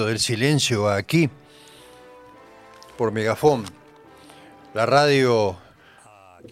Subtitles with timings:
[0.00, 1.28] del Silencio aquí
[2.96, 3.64] por Megafón,
[4.72, 5.58] la radio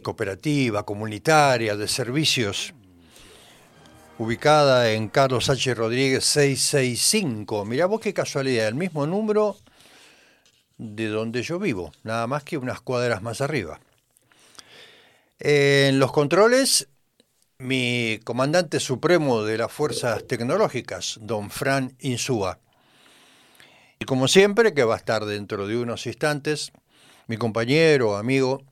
[0.02, 2.74] cooperativa, comunitaria, de servicios,
[4.18, 5.74] ubicada en Carlos H.
[5.74, 7.64] Rodríguez 665.
[7.64, 9.56] Mirá vos qué casualidad, el mismo número
[10.76, 13.80] de donde yo vivo, nada más que unas cuadras más arriba.
[15.38, 16.88] En los controles,
[17.56, 22.58] mi comandante supremo de las fuerzas tecnológicas, don Fran Insúa.
[24.02, 26.72] Y como siempre, que va a estar dentro de unos instantes,
[27.26, 28.64] mi compañero, amigo,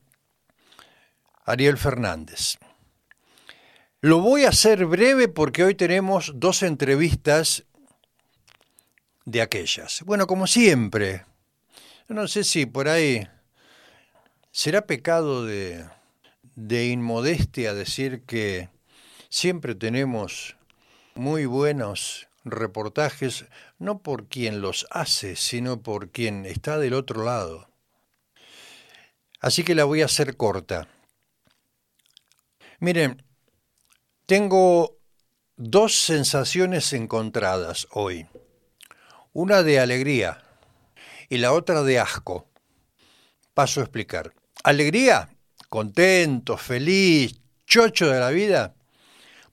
[1.45, 2.57] Ariel Fernández.
[4.01, 7.63] Lo voy a hacer breve porque hoy tenemos dos entrevistas
[9.25, 10.01] de aquellas.
[10.01, 11.25] Bueno, como siempre,
[12.07, 13.27] no sé si por ahí
[14.51, 15.85] será pecado de,
[16.55, 18.69] de inmodestia decir que
[19.29, 20.57] siempre tenemos
[21.13, 23.45] muy buenos reportajes,
[23.79, 27.69] no por quien los hace, sino por quien está del otro lado.
[29.39, 30.87] Así que la voy a hacer corta.
[32.79, 33.23] Miren,
[34.25, 34.99] tengo
[35.55, 38.27] dos sensaciones encontradas hoy.
[39.31, 40.43] Una de alegría
[41.29, 42.49] y la otra de asco.
[43.53, 44.33] Paso a explicar.
[44.63, 45.29] Alegría,
[45.69, 48.75] contento, feliz, chocho de la vida,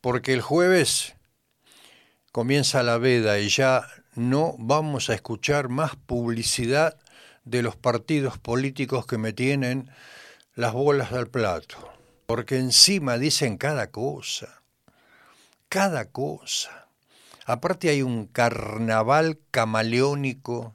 [0.01, 1.15] porque el jueves
[2.33, 6.99] comienza la veda y ya no vamos a escuchar más publicidad
[7.45, 9.91] de los partidos políticos que me tienen
[10.55, 11.77] las bolas del plato,
[12.27, 14.63] porque encima dicen cada cosa,
[15.69, 16.89] cada cosa.
[17.45, 20.75] Aparte hay un carnaval camaleónico,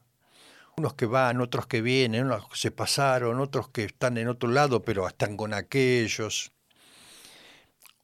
[0.78, 4.50] unos que van, otros que vienen, unos que se pasaron, otros que están en otro
[4.50, 6.52] lado pero están con aquellos,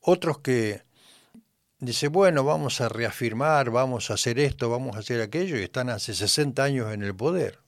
[0.02, 0.87] otros que
[1.80, 5.90] dice, bueno, vamos a reafirmar, vamos a hacer esto, vamos a hacer aquello, y están
[5.90, 7.60] hace 60 años en el poder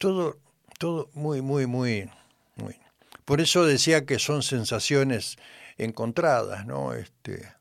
[0.00, 0.38] todo,
[0.78, 2.10] todo muy, muy, muy,
[2.56, 2.74] muy.
[3.26, 5.36] Por eso decía que son sensaciones
[5.76, 6.94] encontradas, ¿no?
[6.94, 7.52] Este,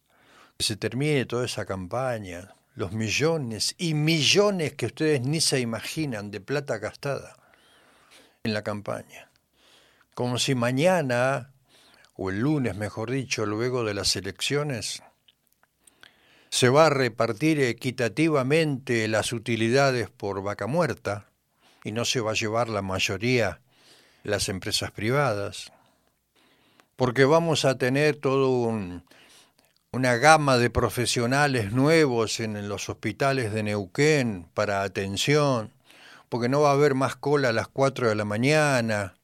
[0.57, 6.31] que se termine toda esa campaña, los millones y millones que ustedes ni se imaginan
[6.31, 7.35] de plata gastada
[8.43, 9.29] en la campaña.
[10.15, 11.51] Como si mañana,
[12.21, 15.01] o el lunes mejor dicho, luego de las elecciones,
[16.49, 21.29] se va a repartir equitativamente las utilidades por vaca muerta,
[21.85, 23.61] y no se va a llevar la mayoría
[24.23, 25.71] las empresas privadas,
[26.97, 28.69] porque vamos a tener todo
[29.93, 35.71] una gama de profesionales nuevos en los hospitales de Neuquén para atención,
[36.27, 39.15] porque no va a haber más cola a las 4 de la mañana,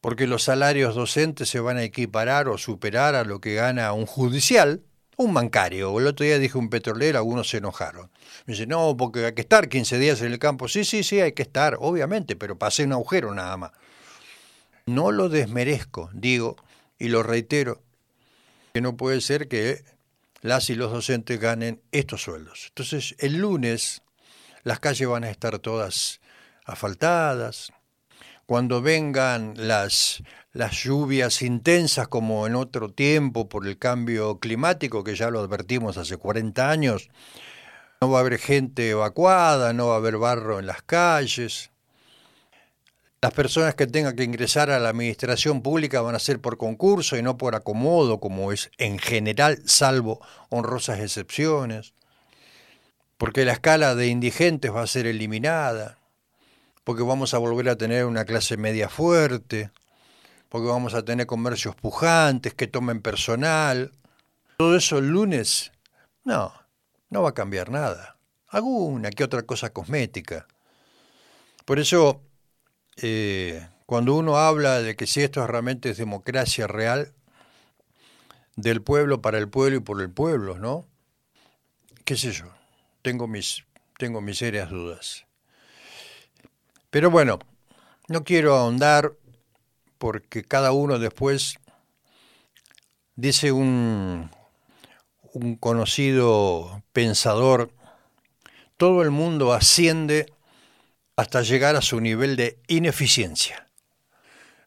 [0.00, 4.06] porque los salarios docentes se van a equiparar o superar a lo que gana un
[4.06, 4.82] judicial,
[5.16, 5.98] un bancario.
[5.98, 8.10] El otro día dije un petrolero, algunos se enojaron.
[8.46, 10.68] Me dice, no, porque hay que estar 15 días en el campo.
[10.68, 13.72] Sí, sí, sí, hay que estar, obviamente, pero pasé un agujero nada más.
[14.86, 16.56] No lo desmerezco, digo,
[16.98, 17.82] y lo reitero,
[18.72, 19.84] que no puede ser que
[20.40, 22.66] las y los docentes ganen estos sueldos.
[22.68, 24.02] Entonces, el lunes
[24.62, 26.20] las calles van a estar todas
[26.64, 27.72] asfaltadas.
[28.48, 30.22] Cuando vengan las
[30.54, 35.98] las lluvias intensas como en otro tiempo por el cambio climático, que ya lo advertimos
[35.98, 37.10] hace 40 años.
[38.00, 41.72] No va a haber gente evacuada, no va a haber barro en las calles.
[43.20, 47.18] Las personas que tengan que ingresar a la administración pública van a ser por concurso
[47.18, 51.92] y no por acomodo, como es en general, salvo honrosas excepciones.
[53.18, 55.97] Porque la escala de indigentes va a ser eliminada.
[56.88, 59.70] Porque vamos a volver a tener una clase media fuerte
[60.48, 63.92] porque vamos a tener comercios pujantes que tomen personal.
[64.56, 65.70] Todo eso el lunes,
[66.24, 66.50] no,
[67.10, 68.16] no va a cambiar nada.
[68.48, 70.46] Alguna que otra cosa cosmética.
[71.66, 72.22] Por eso,
[72.96, 77.12] eh, cuando uno habla de que si esto realmente es democracia real,
[78.56, 80.86] del pueblo para el pueblo y por el pueblo, ¿no?
[82.06, 82.46] ¿Qué sé yo?
[83.02, 83.66] Tengo mis,
[83.98, 85.27] tengo mis serias dudas.
[86.90, 87.38] Pero bueno,
[88.08, 89.12] no quiero ahondar
[89.98, 91.58] porque cada uno después,
[93.16, 94.30] dice un,
[95.32, 97.70] un conocido pensador,
[98.76, 100.32] todo el mundo asciende
[101.16, 103.66] hasta llegar a su nivel de ineficiencia.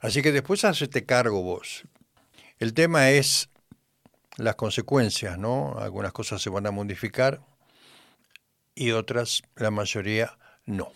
[0.02, 1.84] Así que después hacete cargo vos.
[2.60, 3.50] El tema es
[4.38, 5.78] las consecuencias, ¿no?
[5.80, 7.42] Algunas cosas se van a modificar
[8.76, 10.92] y otras, la mayoría, no.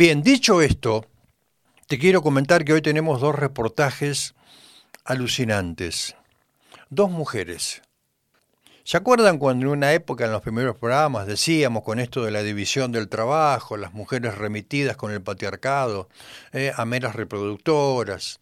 [0.00, 1.04] Bien, dicho esto,
[1.86, 4.34] te quiero comentar que hoy tenemos dos reportajes
[5.04, 6.16] alucinantes.
[6.88, 7.82] Dos mujeres.
[8.82, 12.42] ¿Se acuerdan cuando en una época en los primeros programas decíamos con esto de la
[12.42, 16.08] división del trabajo, las mujeres remitidas con el patriarcado
[16.54, 18.40] eh, a meras reproductoras,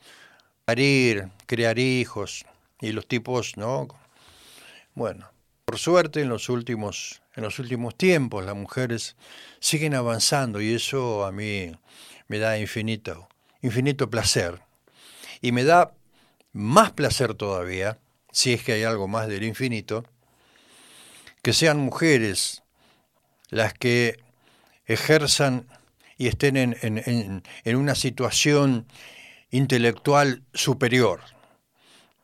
[0.64, 2.46] parir, crear hijos
[2.80, 3.88] y los tipos, ¿no?
[4.94, 5.28] Bueno,
[5.68, 9.16] por suerte en los últimos en los últimos tiempos las mujeres
[9.60, 11.72] siguen avanzando y eso a mí
[12.26, 13.28] me da infinito
[13.60, 14.62] infinito placer.
[15.42, 15.92] Y me da
[16.54, 17.98] más placer todavía
[18.32, 20.06] si es que hay algo más del infinito
[21.42, 22.62] que sean mujeres
[23.50, 24.18] las que
[24.86, 25.66] ejerzan
[26.16, 28.86] y estén en, una situación
[29.50, 31.20] intelectual superior,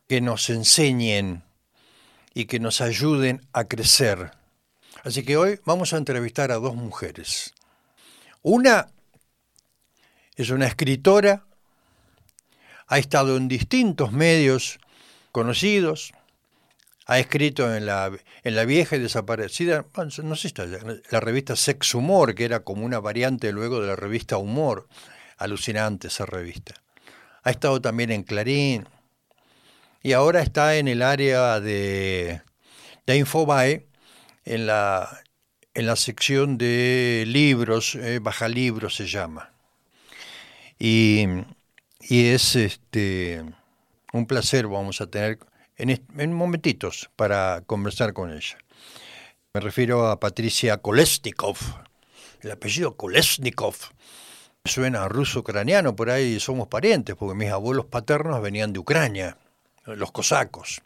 [0.09, 1.43] que nos enseñen
[2.35, 4.31] y que nos ayuden a crecer.
[5.03, 7.55] Así que hoy vamos a entrevistar a dos mujeres.
[8.43, 8.89] Una
[10.35, 11.45] es una escritora,
[12.87, 14.79] ha estado en distintos medios
[15.31, 16.13] conocidos,
[17.07, 18.11] ha escrito en la,
[18.43, 19.85] en la vieja y desaparecida,
[20.23, 20.53] no sé,
[21.09, 24.87] la revista Sex Humor, que era como una variante luego de la revista Humor,
[25.37, 26.73] alucinante esa revista.
[27.43, 28.87] Ha estado también en Clarín
[30.05, 32.43] y ahora está en el área de,
[33.07, 33.87] de Infobae,
[34.43, 35.23] en la,
[35.73, 39.51] en la sección de libros, eh, Baja Libros se llama.
[40.77, 41.25] Y,
[42.01, 43.43] y es este,
[44.13, 45.39] un placer, vamos a tener
[45.75, 48.59] en, momentitos para conversar con ella.
[49.55, 51.57] Me refiero a Patricia Kolesnikov,
[52.41, 53.75] el apellido Kolesnikov.
[54.65, 59.39] Suena ruso-ucraniano, por ahí somos parientes, porque mis abuelos paternos venían de Ucrania,
[59.85, 60.81] los cosacos.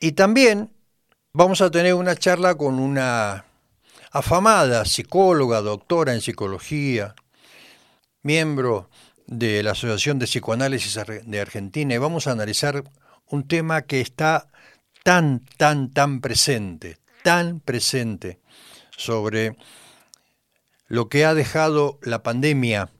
[0.00, 0.72] Y también
[1.32, 3.44] vamos a tener una charla con una
[4.10, 7.14] afamada psicóloga, doctora en psicología,
[8.22, 8.88] miembro
[9.26, 12.84] de la Asociación de Psicoanálisis de Argentina, y vamos a analizar
[13.28, 14.48] un tema que está
[15.02, 18.40] tan, tan, tan presente, tan presente
[18.96, 19.56] sobre
[20.88, 22.90] lo que ha dejado la pandemia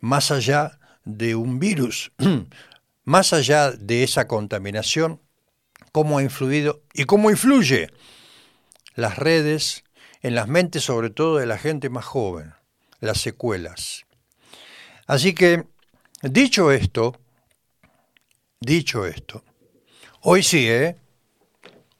[0.00, 2.12] más allá de un virus,
[3.04, 5.20] más allá de esa contaminación,
[5.92, 7.90] cómo ha influido y cómo influye
[8.94, 9.84] las redes
[10.22, 12.54] en las mentes sobre todo de la gente más joven,
[13.00, 14.04] las secuelas.
[15.06, 15.64] Así que,
[16.22, 17.20] dicho esto,
[18.60, 19.44] dicho esto,
[20.26, 20.96] Hoy sí, ¿eh?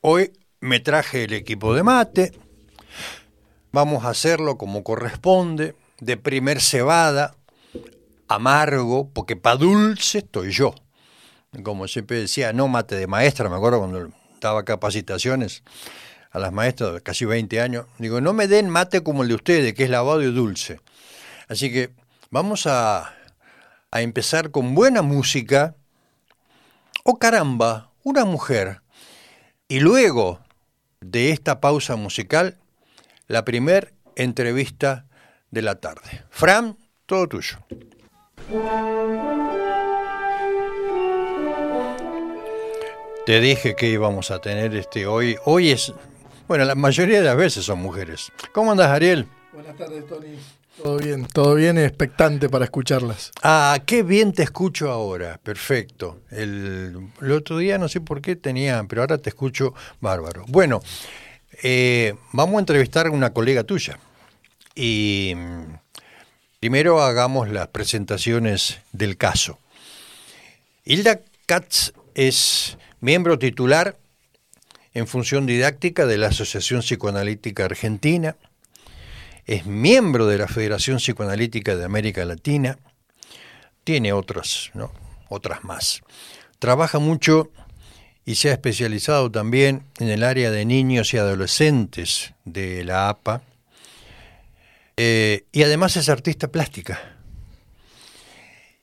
[0.01, 2.33] Hoy me traje el equipo de mate.
[3.71, 7.37] Vamos a hacerlo como corresponde, de primer cebada,
[8.27, 10.75] amargo, porque para dulce estoy yo.
[11.63, 14.11] Como siempre decía, no mate de maestra, me acuerdo cuando
[14.41, 15.63] daba capacitaciones
[16.31, 17.87] a las maestras casi 20 años.
[17.99, 20.81] Digo, no me den mate como el de ustedes, que es lavado y dulce.
[21.49, 21.91] Así que
[22.31, 23.15] vamos a,
[23.91, 25.77] a empezar con buena música.
[27.05, 28.81] Oh caramba, una mujer.
[29.69, 30.41] Y luego
[31.01, 32.59] de esta pausa musical,
[33.29, 35.07] la primer entrevista
[35.51, 36.25] de la tarde.
[36.31, 36.77] Fran,
[37.07, 37.59] todo tuyo.
[43.27, 45.39] Te dije que íbamos a tener este hoy.
[45.47, 45.95] Hoy es,
[46.47, 48.31] bueno, la mayoría de las veces son mujeres.
[48.53, 49.27] ¿Cómo andas, Ariel?
[49.51, 50.37] Buenas tardes, Tony.
[50.83, 53.33] Todo bien, todo bien, expectante para escucharlas.
[53.43, 56.21] Ah, qué bien te escucho ahora, perfecto.
[56.31, 60.45] El, otro día no sé por qué tenía, pero ahora te escucho bárbaro.
[60.49, 60.83] Bueno,
[61.63, 63.99] eh, vamos a entrevistar a una colega tuya.
[64.75, 65.79] Y mm,
[66.61, 69.59] primero hagamos las presentaciones del caso.
[70.85, 73.99] Hilda Katz es miembro titular
[74.95, 78.35] en función didáctica de la Asociación Psicoanalítica Argentina
[79.45, 82.79] es miembro de la Federación Psicoanalítica de América Latina,
[83.85, 84.91] tiene otras, ¿no?
[85.29, 86.01] otras más.
[86.59, 87.51] Trabaja mucho
[88.25, 93.43] y se ha especializado también en el área de niños y adolescentes de la APA,
[94.97, 97.19] eh, y además es artista plástica.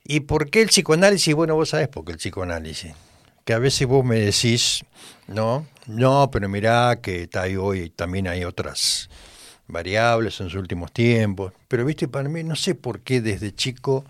[0.04, 1.34] ¿Y por qué el psicoanálisis?
[1.34, 2.92] Bueno, vos sabés por qué el psicoanálisis.
[3.44, 4.84] Que a veces vos me decís,
[5.26, 9.08] no, no, pero mirá que ahí hoy también hay otras
[9.66, 14.04] variables en sus últimos tiempos, pero viste, para mí no sé por qué desde chico,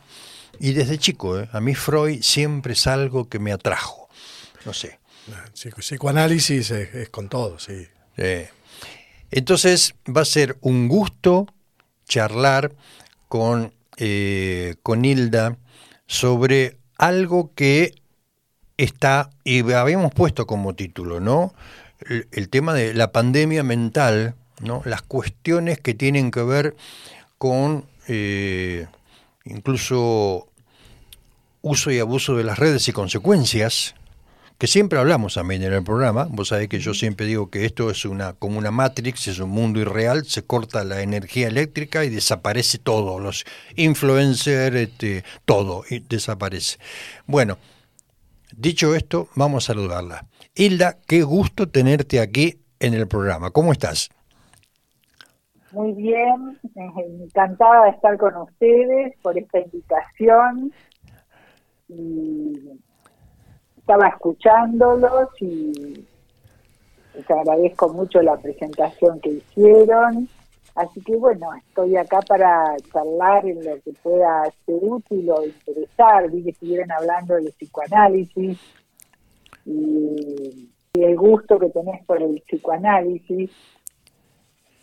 [0.59, 1.49] y desde chico, ¿eh?
[1.53, 4.09] a mí Freud siempre es algo que me atrajo,
[4.65, 4.99] no sé.
[5.55, 7.89] psicoanálisis es, con todo, sí.
[9.31, 11.47] Entonces va a ser un gusto
[12.07, 12.75] charlar
[13.29, 15.57] con, eh, con Hilda
[16.07, 17.95] sobre algo que
[18.77, 21.55] está, y habíamos puesto como título, ¿no?
[22.33, 24.35] el tema de la pandemia mental
[24.85, 26.77] las cuestiones que tienen que ver
[27.39, 28.87] con eh,
[29.45, 30.49] incluso
[31.63, 33.95] uso y abuso de las redes y consecuencias
[34.59, 37.91] que siempre hablamos también en el programa, vos sabés que yo siempre digo que esto
[37.91, 42.11] es una como una matrix, es un mundo irreal, se corta la energía eléctrica y
[42.11, 46.79] desaparece todo, los influencers, este, todo y desaparece.
[47.27, 47.59] Bueno,
[48.57, 50.27] dicho esto, vamos a saludarla.
[50.55, 53.51] Hilda, qué gusto tenerte aquí en el programa.
[53.51, 54.11] ¿Cómo estás?
[55.71, 60.73] Muy bien, encantada de estar con ustedes por esta invitación.
[61.89, 62.53] Y
[63.79, 66.07] estaba escuchándolos y
[67.15, 70.29] les agradezco mucho la presentación que hicieron.
[70.75, 76.31] Así que bueno, estoy acá para charlar en lo que pueda ser útil o interesar.
[76.31, 78.59] Vi que estuvieron hablando del psicoanálisis
[79.67, 83.51] y el gusto que tenés por el psicoanálisis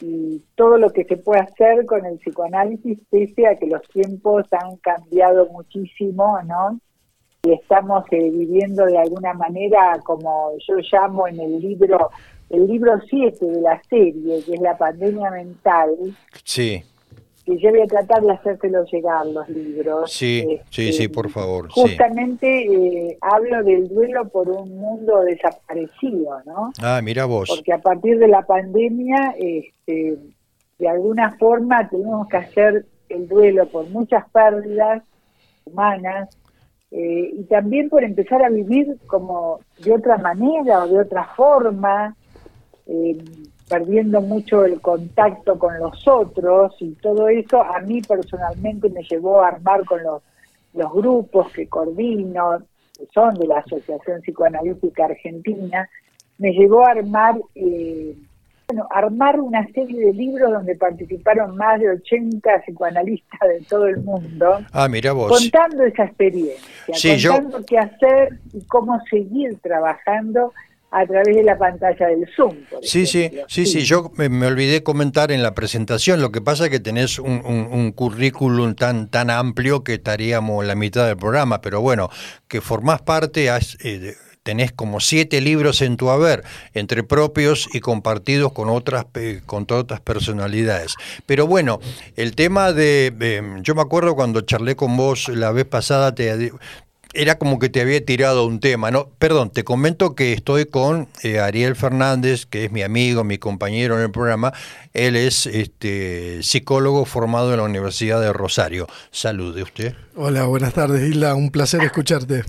[0.02, 4.46] y todo lo que se puede hacer con el psicoanálisis, pese a que los tiempos
[4.52, 6.80] han cambiado muchísimo, ¿no?
[7.44, 12.10] Y estamos eh, viviendo de alguna manera, como yo llamo en el libro,
[12.50, 15.96] el libro 7 de la serie, que es la pandemia mental.
[16.44, 16.84] Sí
[17.50, 20.12] que yo voy a tratar de hacérselo llegar los libros.
[20.12, 21.70] Sí, sí, sí, por favor.
[21.72, 26.72] Justamente eh, hablo del duelo por un mundo desaparecido, ¿no?
[26.82, 27.50] Ah, mira vos.
[27.50, 30.18] Porque a partir de la pandemia, este,
[30.78, 35.04] de alguna forma tenemos que hacer el duelo por muchas pérdidas
[35.66, 36.30] humanas
[36.92, 42.16] eh, y también por empezar a vivir como de otra manera o de otra forma.
[42.92, 43.18] Eh,
[43.70, 49.44] perdiendo mucho el contacto con los otros y todo eso a mí personalmente me llevó
[49.44, 50.24] a armar con los,
[50.74, 52.64] los grupos que coordino,
[52.98, 55.88] que son de la Asociación Psicoanalítica Argentina,
[56.40, 58.16] me llevó a armar, eh,
[58.68, 63.98] bueno, armar una serie de libros donde participaron más de 80 psicoanalistas de todo el
[63.98, 64.62] mundo.
[64.72, 65.32] Ah, mira vos.
[65.32, 66.96] Contando esa experiencia,
[67.28, 70.54] contando qué hacer y cómo seguir trabajando
[70.92, 72.56] a través de la pantalla del Zoom.
[72.82, 76.70] sí, sí, sí, sí, yo me, olvidé comentar en la presentación, lo que pasa es
[76.72, 81.82] que tenés un, un, currículum tan, tan amplio que estaríamos la mitad del programa, pero
[81.82, 82.10] bueno,
[82.48, 83.50] que formás parte,
[83.84, 86.44] eh, tenés como siete libros en tu haber,
[86.74, 89.06] entre propios y compartidos con otras,
[89.46, 90.96] con otras personalidades.
[91.26, 91.80] Pero bueno,
[92.16, 96.52] el tema de, em, yo me acuerdo cuando charlé con vos la vez pasada, te,
[97.14, 99.10] era como que te había tirado un tema, ¿no?
[99.18, 103.98] Perdón, te comento que estoy con eh, Ariel Fernández, que es mi amigo, mi compañero
[103.98, 104.54] en el programa.
[104.94, 108.88] Él es este, psicólogo formado en la Universidad de Rosario.
[109.12, 109.96] Salude usted.
[110.16, 111.34] Hola, buenas tardes, Isla.
[111.34, 112.44] Un placer escucharte.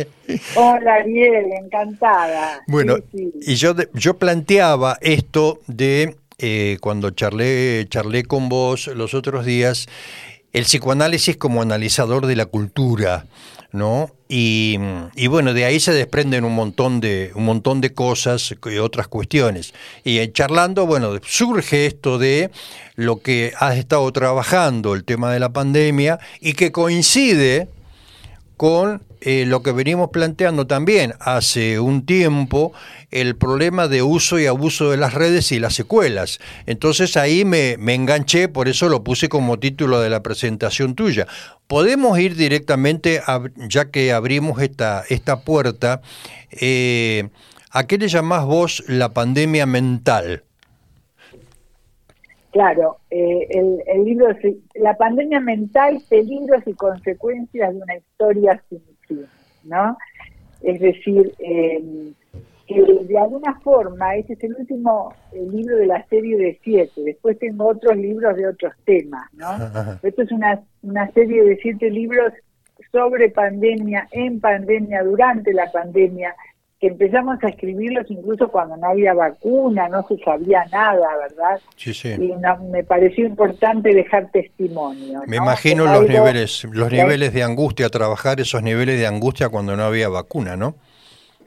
[0.56, 2.62] Hola, Ariel, encantada.
[2.66, 9.44] Bueno, y yo, yo planteaba esto de eh, cuando charlé, charlé con vos los otros
[9.44, 9.86] días,
[10.52, 13.26] el psicoanálisis como analizador de la cultura.
[13.72, 14.10] ¿No?
[14.28, 14.78] Y,
[15.28, 19.72] bueno, de ahí se desprenden un montón de, un montón de cosas y otras cuestiones.
[20.04, 22.50] Y charlando, bueno, surge esto de
[22.94, 27.68] lo que has estado trabajando, el tema de la pandemia, y que coincide
[28.56, 32.72] con eh, lo que venimos planteando también hace un tiempo,
[33.10, 36.38] el problema de uso y abuso de las redes y las secuelas.
[36.66, 41.26] Entonces ahí me, enganché, por eso lo puse como título de la presentación tuya.
[41.66, 43.20] Podemos ir directamente,
[43.68, 46.00] ya que abrimos esta, esta puerta,
[46.50, 47.28] eh,
[47.70, 50.44] ¿a qué le llamás vos la pandemia mental?
[52.52, 54.28] Claro, eh, el, el, libro,
[54.74, 59.26] La pandemia mental, peligros y consecuencias de una historia sin fin,
[59.64, 59.96] ¿no?
[60.62, 62.12] Es decir, eh,
[62.68, 67.38] que de alguna forma, este es el último libro de la serie de siete, después
[67.38, 69.48] tengo otros libros de otros temas, ¿no?
[70.02, 72.32] Esto es una, una serie de siete libros
[72.92, 76.34] sobre pandemia, en pandemia, durante la pandemia,
[76.80, 81.60] que empezamos a escribirlos incluso cuando no había vacuna, no se sabía nada, ¿verdad?
[81.76, 82.10] Sí, sí.
[82.10, 82.34] Y
[82.70, 85.22] me pareció importante dejar testimonio.
[85.26, 89.84] Me imagino los niveles, los niveles de angustia, trabajar esos niveles de angustia cuando no
[89.84, 90.76] había vacuna, ¿no?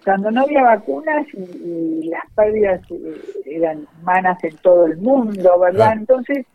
[0.04, 5.94] Cuando no había vacunas y, las pérdidas eh, eran humanas en todo el mundo, ¿verdad?
[5.94, 6.46] Entonces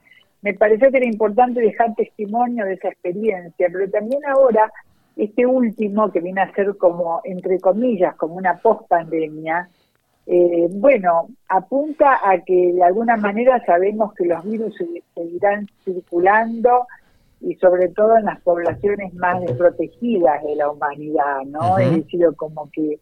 [0.42, 4.70] me pareció que era importante dejar testimonio de esa experiencia, pero también ahora
[5.16, 9.68] este último, que viene a ser como, entre comillas, como una post-pandemia,
[10.26, 14.74] eh, bueno, apunta a que de alguna manera sabemos que los virus
[15.14, 16.86] seguirán circulando
[17.40, 21.78] y sobre todo en las poblaciones más desprotegidas de la humanidad, ¿no?
[21.78, 22.98] Es decir, como que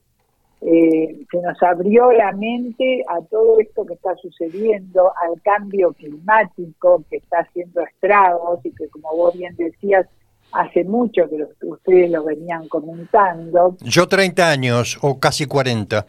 [0.60, 7.04] eh, se nos abrió la mente a todo esto que está sucediendo, al cambio climático
[7.08, 10.06] que está haciendo estragos y que, como vos bien decías,
[10.54, 13.76] hace mucho que ustedes lo venían comentando.
[13.80, 16.06] Yo 30 años o casi 40.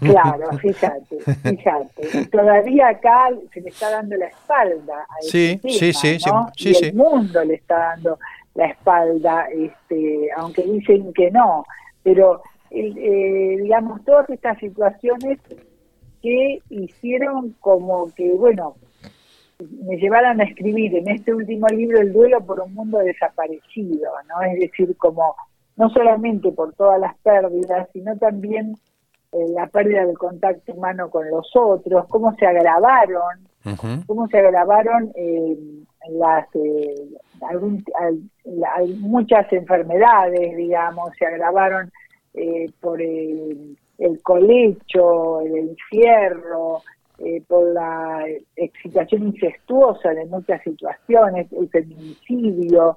[0.00, 2.26] Claro, fíjate, fíjate.
[2.26, 6.18] Todavía acá se le está dando la espalda a sí, sí, sí, sí,
[6.56, 8.18] y el mundo le está dando
[8.54, 11.64] la espalda, este, aunque dicen que no,
[12.02, 15.38] pero eh, digamos todas estas situaciones
[16.22, 18.76] que hicieron como que, bueno,
[19.58, 24.42] me llevaran a escribir en este último libro El duelo por un mundo desaparecido, ¿no?
[24.42, 25.34] Es decir, como
[25.76, 28.76] no solamente por todas las pérdidas, sino también
[29.32, 33.46] eh, la pérdida del contacto humano con los otros, cómo se agravaron,
[34.06, 35.56] cómo se agravaron eh,
[36.10, 36.94] las eh,
[39.00, 41.90] muchas enfermedades, digamos, se agravaron
[42.80, 46.82] por el, el colecho, el encierro,
[47.18, 48.24] eh, por la
[48.56, 52.96] excitación incestuosa de muchas situaciones, el feminicidio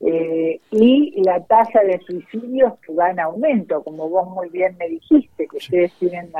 [0.00, 4.88] eh, y la tasa de suicidios que va en aumento, como vos muy bien me
[4.88, 6.30] dijiste, que ustedes tienen,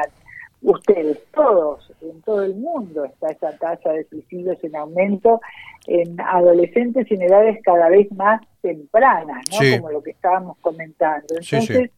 [0.62, 5.40] ustedes todos, en todo el mundo está esa tasa de suicidios en aumento
[5.88, 9.78] en adolescentes en edades cada vez más tempranas, ¿no?
[9.78, 11.26] Como lo que estábamos comentando.
[11.30, 11.90] Entonces,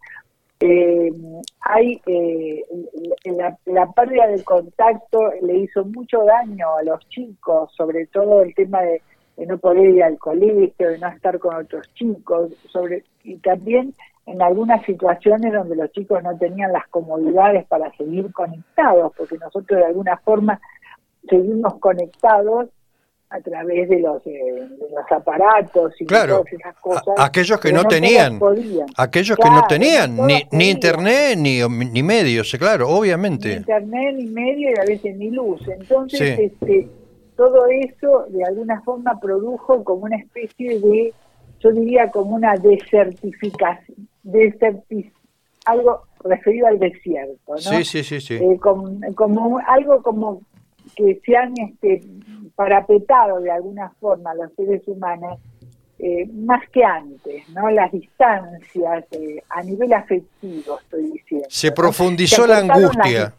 [0.61, 1.11] eh,
[1.61, 2.65] hay eh,
[3.65, 8.83] la, pérdida del contacto le hizo mucho daño a los chicos, sobre todo el tema
[8.83, 9.01] de,
[9.47, 13.95] no poder ir al colegio, de no estar con otros chicos, sobre y también
[14.27, 19.81] en algunas situaciones donde los chicos no tenían las comodidades para seguir conectados, porque nosotros
[19.81, 20.61] de alguna forma
[21.27, 22.69] seguimos conectados
[23.31, 27.15] a través de los, eh, los aparatos y todas esas cosas.
[27.17, 28.41] aquellos que no, tenían,
[28.97, 33.49] aquellos que no tenían ni, ni internet ni, ni medios, claro, obviamente.
[33.51, 35.61] Ni internet, ni medio y a veces ni luz.
[35.69, 36.89] Entonces, este,
[37.37, 41.15] todo eso de alguna forma produjo como una especie de,
[41.61, 44.09] yo diría como una desertificación,
[45.67, 47.59] algo referido al desierto, ¿no?
[47.59, 48.35] Sí, sí, sí, sí.
[48.35, 50.43] Eh, como, como, algo como
[50.97, 52.03] que se han este,
[52.61, 55.39] parapetado de alguna forma los seres humanos
[55.99, 57.71] eh, más que antes, ¿no?
[57.71, 61.47] Las distancias eh, a nivel afectivo, estoy diciendo.
[61.49, 63.33] Se profundizó la angustia.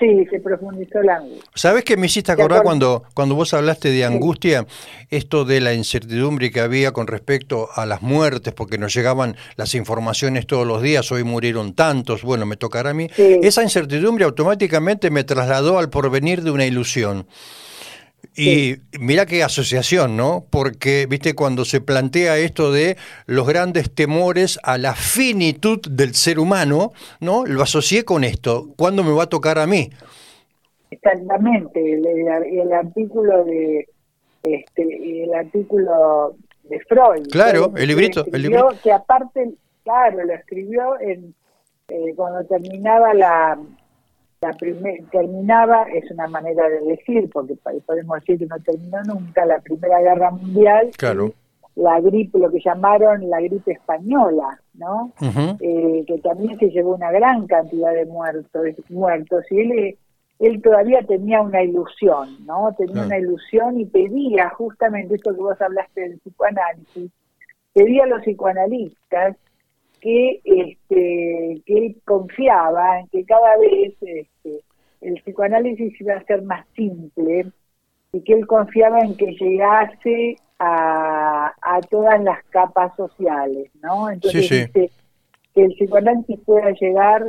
[0.00, 1.50] Sí, se profundizó la angustia.
[1.54, 4.64] ¿Sabes qué me hiciste acordar cuando, cuando vos hablaste de angustia?
[5.10, 9.74] Esto de la incertidumbre que había con respecto a las muertes, porque nos llegaban las
[9.74, 13.08] informaciones todos los días, hoy murieron tantos, bueno, me tocará a mí.
[13.18, 17.26] Esa incertidumbre automáticamente me trasladó al porvenir de una ilusión.
[18.34, 20.44] Y mira qué asociación, ¿no?
[20.48, 26.38] Porque, viste, cuando se plantea esto de los grandes temores a la finitud del ser
[26.38, 27.44] humano, ¿no?
[27.44, 28.68] Lo asocié con esto.
[28.76, 29.90] ¿Cuándo me va a tocar a mí?
[30.90, 31.92] Exactamente.
[31.92, 33.88] El, artículo de
[34.44, 37.28] este, el artículo de Freud.
[37.30, 38.68] Claro, el librito, el librito.
[38.82, 39.52] Que aparte,
[39.84, 41.34] claro, lo escribió en,
[41.88, 43.58] eh, cuando terminaba la
[44.42, 44.56] la
[45.10, 47.54] terminaba, es una manera de decir, porque
[47.86, 51.32] podemos decir que no terminó nunca, la Primera Guerra Mundial, claro.
[51.76, 55.12] la gripe, lo que llamaron la gripe española, ¿no?
[55.60, 59.98] Eh, que también se llevó una gran cantidad de muertos, muertos y él,
[60.40, 62.74] él todavía tenía una ilusión, ¿no?
[62.76, 67.12] Tenía una ilusión y pedía justamente esto que vos hablaste del psicoanálisis,
[67.72, 69.36] pedía a los psicoanalistas
[70.02, 74.60] que, este, que él confiaba en que cada vez este,
[75.00, 77.46] el psicoanálisis iba a ser más simple
[78.12, 84.10] y que él confiaba en que llegase a, a todas las capas sociales, ¿no?
[84.10, 84.90] Entonces que
[85.64, 87.24] el psicoanálisis pueda llegar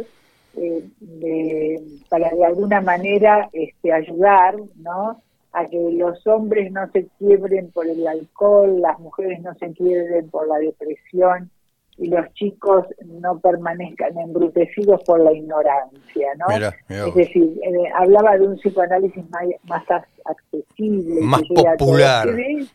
[0.55, 5.21] eh, para de alguna manera este, ayudar, ¿no?
[5.53, 10.27] a que los hombres no se quiebren por el alcohol, las mujeres no se quiebren
[10.29, 11.51] por la depresión,
[11.97, 16.55] y los chicos no permanezcan embrutecidos por la ignorancia, ¿no?
[16.89, 19.83] es decir, eh, hablaba de un psicoanálisis más,
[20.25, 22.27] accesible, más popular,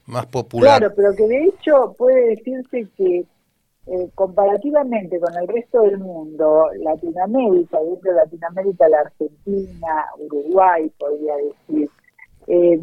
[0.06, 0.78] más popular.
[0.78, 3.24] Claro, pero que de hecho puede decirse que
[3.86, 11.34] eh, comparativamente con el resto del mundo, Latinoamérica, dentro de Latinoamérica, la Argentina, Uruguay, podría
[11.36, 11.90] decir,
[12.46, 12.80] eh,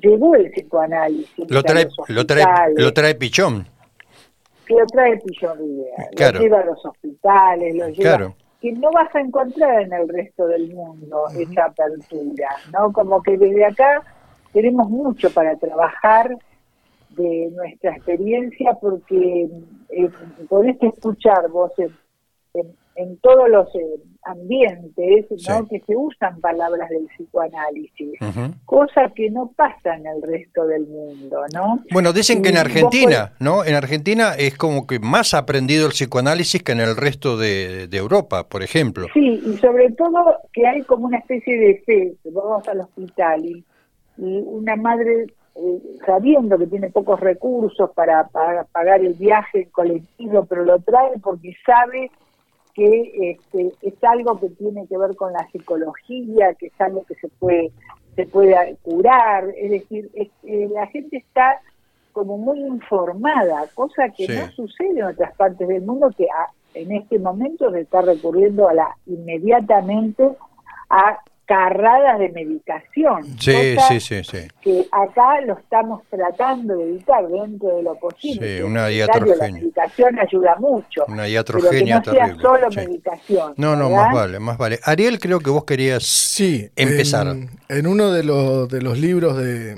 [0.00, 1.50] llegó el psicoanálisis.
[1.50, 3.75] Lo trae, lo trae, lo trae Pichón
[4.66, 8.34] que lo trae Pillon lo lleva a los hospitales, lo lleva...
[8.60, 12.90] Que no vas a encontrar en el resto del mundo esa apertura, ¿no?
[12.90, 14.02] Como que desde acá
[14.52, 16.36] tenemos mucho para trabajar
[17.10, 19.48] de nuestra experiencia porque
[19.90, 20.10] eh,
[20.48, 21.94] podés escuchar vos en,
[22.54, 22.74] en
[23.20, 25.68] todos los eh, ambientes ¿no?
[25.68, 28.18] que se usan palabras del psicoanálisis,
[28.64, 31.80] cosa que no pasa en el resto del mundo, ¿no?
[31.92, 33.64] Bueno, dicen que en Argentina, ¿no?
[33.64, 38.46] En Argentina es como que más aprendido el psicoanálisis que en el resto de, Europa,
[38.46, 39.06] por ejemplo.
[39.14, 43.64] Sí, y sobre todo que hay como una especie de fe, vamos al hospital y,
[44.18, 50.46] una madre eh, sabiendo que tiene pocos recursos para, para pagar el viaje en colectivo,
[50.46, 52.10] pero lo trae porque sabe
[52.76, 57.14] que este, es algo que tiene que ver con la psicología, que es algo que
[57.16, 57.72] se puede
[58.14, 61.60] se puede curar, es decir, eh, la gente está
[62.12, 66.26] como muy informada, cosa que no sucede en otras partes del mundo que
[66.72, 70.30] en este momento se está recurriendo a la inmediatamente
[70.88, 73.24] a carradas de medicación.
[73.38, 74.38] Sí, sí, sí, sí.
[74.60, 78.58] Que acá lo estamos tratando de evitar dentro de lo posible.
[78.58, 79.46] Sí, una iatrogenia.
[79.46, 81.04] La medicación ayuda mucho.
[81.06, 83.54] Una iatrogenia pero que no sea solo medicación.
[83.56, 84.80] No, no, más vale, más vale.
[84.82, 87.28] Ariel, creo que vos querías sí, empezar.
[87.68, 89.76] En, uno de los, de los libros de,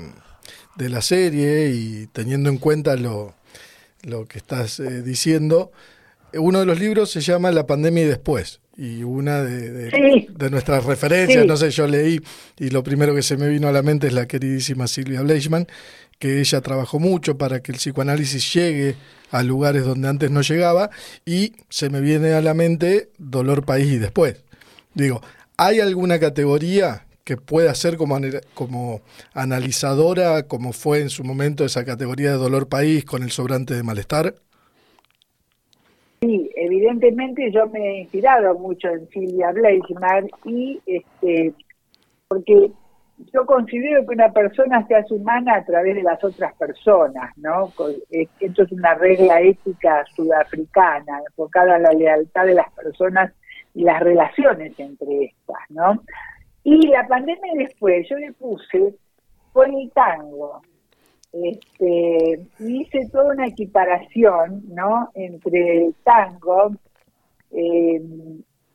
[0.75, 3.35] de la serie y teniendo en cuenta lo,
[4.01, 5.71] lo que estás eh, diciendo,
[6.33, 9.89] uno de los libros se llama La pandemia y después y una de,
[10.29, 12.21] de, nuestras referencias, no sé, yo leí
[12.57, 15.67] y lo primero que se me vino a la mente es la queridísima Silvia Bleichman,
[16.17, 18.95] que ella trabajó mucho para que el psicoanálisis llegue
[19.31, 20.91] a lugares donde antes no llegaba
[21.25, 24.37] y se me viene a la mente Dolor País y después.
[24.93, 25.21] Digo,
[25.57, 28.17] ¿hay alguna categoría que pueda ser como,
[28.53, 29.01] como
[29.33, 33.83] analizadora, como fue en su momento esa categoría de Dolor País con el sobrante de
[33.83, 34.35] malestar?
[36.21, 41.53] Sí, evidentemente yo me he inspirado mucho en Silvia Bleichmar y este
[42.27, 42.71] porque
[43.33, 47.71] yo considero que una persona se hace humana a través de las otras personas, ¿no?
[48.39, 53.33] Esto es una regla ética sudafricana, enfocada a la lealtad de las personas
[53.73, 56.03] y las relaciones entre estas, ¿no?
[56.63, 58.95] Y la pandemia después, yo le puse
[59.53, 60.61] por el tango,
[61.31, 65.09] este, hice toda una equiparación ¿no?
[65.13, 66.71] entre el tango
[67.51, 68.01] eh,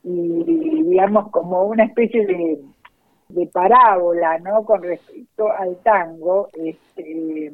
[0.03, 2.61] y, digamos, como una especie de,
[3.29, 4.65] de, parábola ¿no?
[4.65, 7.53] con respecto al tango este,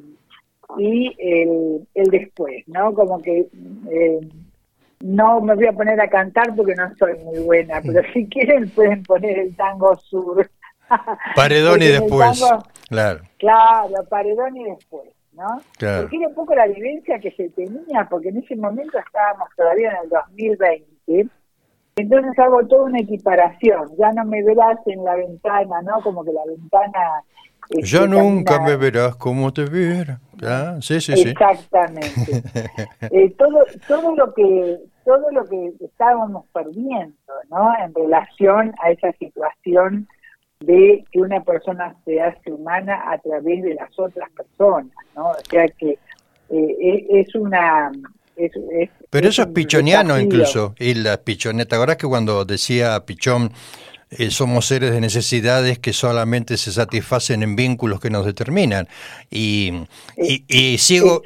[0.78, 2.94] y el, el después, ¿no?
[2.94, 3.48] Como que.
[3.90, 4.20] Eh,
[5.02, 8.68] no me voy a poner a cantar porque no soy muy buena, pero si quieren
[8.70, 10.48] pueden poner el tango sur.
[11.36, 12.42] Paredón y después.
[12.88, 13.20] claro.
[13.38, 15.08] Claro, paredón y después.
[15.32, 15.62] ¿no?
[15.78, 19.90] Porque era un poco la vivencia que se tenía, porque en ese momento estábamos todavía
[19.90, 21.30] en el 2020.
[21.96, 23.90] Entonces hago toda una equiparación.
[23.98, 26.00] Ya no me verás en la ventana, ¿no?
[26.02, 27.22] Como que la ventana.
[27.68, 30.20] Este, ya nunca me verás como te viera.
[30.80, 31.28] Sí, sí, sí.
[31.30, 32.42] Exactamente.
[33.10, 37.14] Eh, todo, todo lo que todo lo que estábamos perdiendo,
[37.50, 37.72] ¿no?
[37.82, 40.06] En relación a esa situación
[40.60, 45.30] de que una persona se hace humana a través de las otras personas, ¿no?
[45.30, 45.98] O sea que
[46.50, 47.90] eh, es una...
[49.10, 53.52] Pero eso es pichoniano incluso, y la pichoneta, ahora que cuando decía Pichón,
[54.10, 58.88] eh, somos seres de necesidades que solamente se satisfacen en vínculos que nos determinan.
[59.30, 61.22] Y, y, sigo,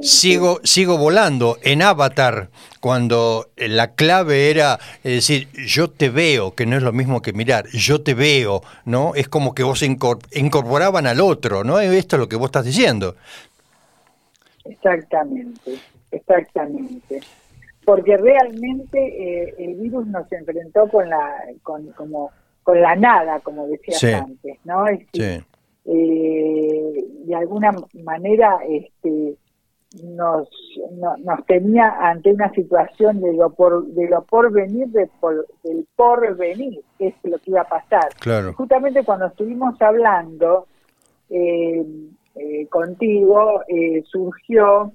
[0.00, 6.76] sigo, sigo volando en Avatar, cuando la clave era decir, yo te veo, que no
[6.76, 9.12] es lo mismo que mirar, yo te veo, ¿no?
[9.16, 11.80] Es como que vos incorporaban al otro, ¿no?
[11.80, 13.16] Esto es lo que vos estás diciendo.
[14.64, 15.80] Exactamente,
[16.12, 17.20] exactamente
[17.90, 22.30] porque realmente eh, el virus nos enfrentó con la con, como
[22.62, 25.34] con la nada como decías antes no eh,
[25.84, 27.74] de alguna
[28.04, 29.34] manera este
[30.04, 30.48] nos
[31.24, 35.84] nos tenía ante una situación de lo por de lo por venir de por, del
[35.96, 38.08] por venir que es lo que iba a pasar.
[38.20, 38.52] Claro.
[38.52, 40.68] justamente cuando estuvimos hablando
[41.28, 41.84] eh,
[42.68, 43.64] contigo
[44.04, 44.92] surgió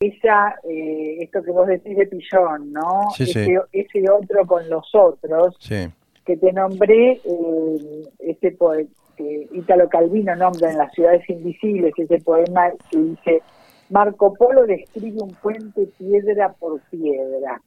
[0.00, 3.08] esa, eh, esto que vos decís de Pillón, ¿no?
[3.18, 10.36] ese, ese, otro con los otros, que te nombré, eh, ese poema, que Italo Calvino
[10.36, 13.42] nombra en Las ciudades invisibles, ese poema que dice,
[13.90, 17.60] Marco Polo describe un puente piedra por piedra.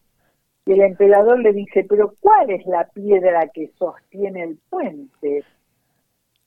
[0.66, 5.44] Y el emperador le dice, pero ¿cuál es la piedra que sostiene el puente?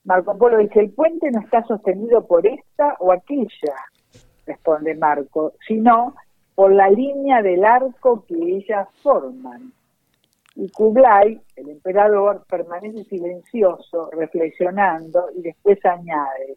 [0.04, 3.74] Marco Polo dice, el puente no está sostenido por esta o aquella
[4.46, 6.14] responde Marco, sino
[6.54, 9.72] por la línea del arco que ellas forman.
[10.56, 16.56] Y Kublai, el emperador, permanece silencioso, reflexionando, y después añade,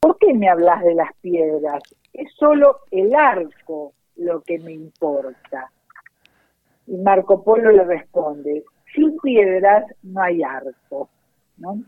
[0.00, 1.82] ¿por qué me hablas de las piedras?
[2.12, 5.70] Es solo el arco lo que me importa.
[6.86, 8.64] y Marco Polo le responde,
[8.94, 11.08] sin piedras no hay arco,
[11.58, 11.82] ¿no?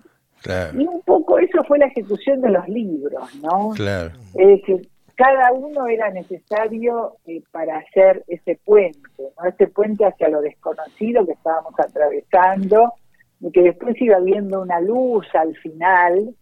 [0.75, 3.71] Y un poco eso fue la ejecución de los libros, ¿no?
[3.75, 4.11] Claro.
[4.35, 9.49] Es decir, cada uno era necesario eh, para hacer ese puente, ¿no?
[9.49, 12.93] Ese puente hacia lo desconocido que estábamos atravesando
[13.41, 16.37] y que después iba viendo una luz al final,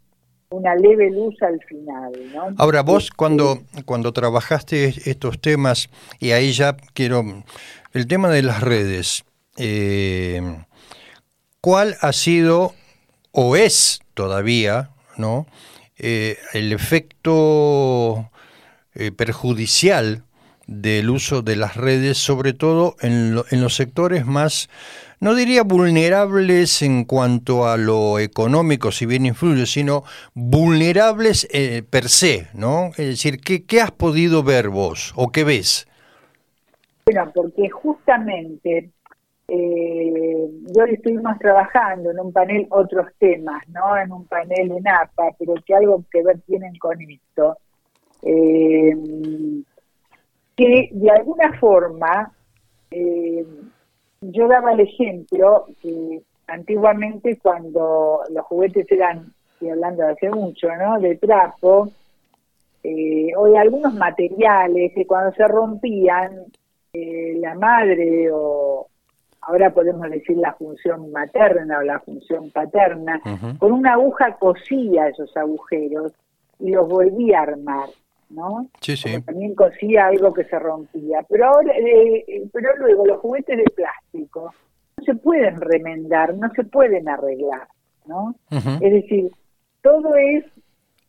[0.51, 2.55] una leve luz al final, ¿no?
[2.59, 5.89] Ahora vos cuando cuando trabajaste estos temas
[6.21, 7.25] y ahí ya quiero
[7.95, 9.25] el tema de las redes,
[9.57, 10.43] eh,
[11.63, 12.75] ¿cuál ha sido
[13.33, 15.47] o es todavía, ¿no?
[15.97, 18.31] Eh, el efecto
[18.97, 20.25] eh, perjudicial
[20.67, 24.69] del uso de las redes, sobre todo en, los sectores más,
[25.21, 30.03] no diría vulnerables en cuanto a lo económico, si bien influye, sino
[30.35, 32.89] vulnerables eh, per se, ¿no?
[32.97, 35.87] Es decir, ¿qué, ¿qué has podido ver vos o qué ves?
[37.07, 38.91] Bueno, porque justamente
[39.49, 43.97] eh, yo estuvimos trabajando en un panel otros temas, ¿no?
[43.97, 47.59] En un panel en APA, pero que algo que ver tienen con esto.
[48.23, 48.97] Eh,
[50.57, 52.33] que de alguna forma
[52.91, 53.45] eh,
[54.21, 60.69] yo daba el ejemplo que antiguamente cuando los juguetes eran, estoy hablando de hace mucho,
[60.77, 60.99] ¿no?
[60.99, 61.91] De trapo,
[62.83, 66.45] eh, o de algunos materiales que cuando se rompían,
[66.95, 68.87] la madre o,
[69.47, 73.21] ahora podemos decir la función materna o la función paterna,
[73.59, 76.13] con una aguja cosía esos agujeros
[76.59, 77.89] y los volvía a armar,
[78.31, 78.69] ¿no?
[78.81, 79.21] Sí, sí.
[79.23, 81.25] también cosía algo que se rompía.
[81.29, 84.55] Pero ahora, eh, pero luego los juguetes de plástico
[84.97, 87.69] no se pueden remendar, no se pueden arreglar,
[88.07, 88.35] ¿no?
[88.51, 89.31] Es decir,
[89.83, 90.45] todo es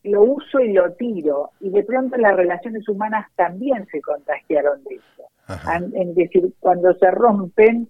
[0.04, 4.96] lo uso y lo tiro, y de pronto las relaciones humanas también se contagiaron de
[4.96, 5.24] eso.
[5.94, 7.88] Es decir, cuando se rompen,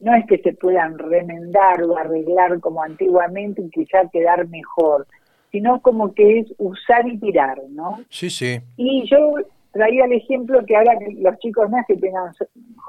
[0.00, 5.06] no es que se puedan remendar o arreglar como antiguamente y quizá quedar mejor,
[5.50, 8.00] sino como que es usar y tirar, ¿no?
[8.08, 8.60] Sí, sí.
[8.76, 9.34] Y yo
[9.72, 12.32] traía el ejemplo que ahora los chicos no es que tengan,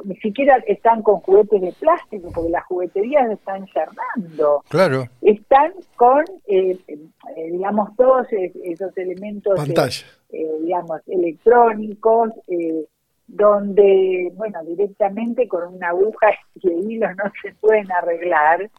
[0.03, 4.63] ni siquiera están con juguetes de plástico, porque las jugueterías están cerrando.
[4.69, 5.07] Claro.
[5.21, 12.85] Están con, eh, eh, digamos, todos esos elementos, eh, digamos, electrónicos, eh,
[13.27, 18.69] donde, bueno, directamente con una aguja y hilos no se pueden arreglar.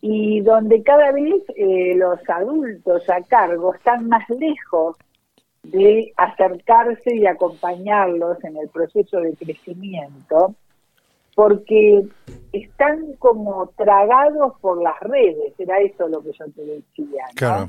[0.00, 4.96] Y donde cada vez eh, los adultos a cargo están más lejos
[5.62, 10.54] de acercarse y acompañarlos en el proceso de crecimiento,
[11.34, 12.02] porque
[12.52, 17.24] están como tragados por las redes, era eso lo que yo te decía.
[17.34, 17.68] Claro,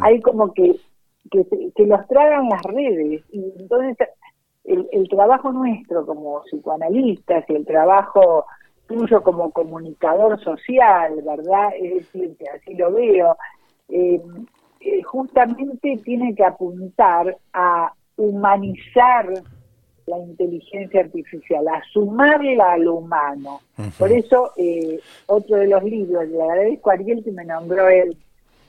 [0.00, 0.76] Hay como que,
[1.30, 3.96] que, que los tragan las redes, y entonces
[4.64, 8.46] el, trabajo nuestro como psicoanalistas y el trabajo
[8.92, 11.70] tuyo como comunicador social, ¿verdad?
[11.80, 13.36] Es decir, que así lo veo,
[13.88, 14.20] eh,
[14.80, 19.32] eh, justamente tiene que apuntar a humanizar
[20.06, 23.60] la inteligencia artificial, a sumarla a lo humano.
[23.98, 28.16] Por eso, eh, otro de los libros, le agradezco a Ariel que me nombró él,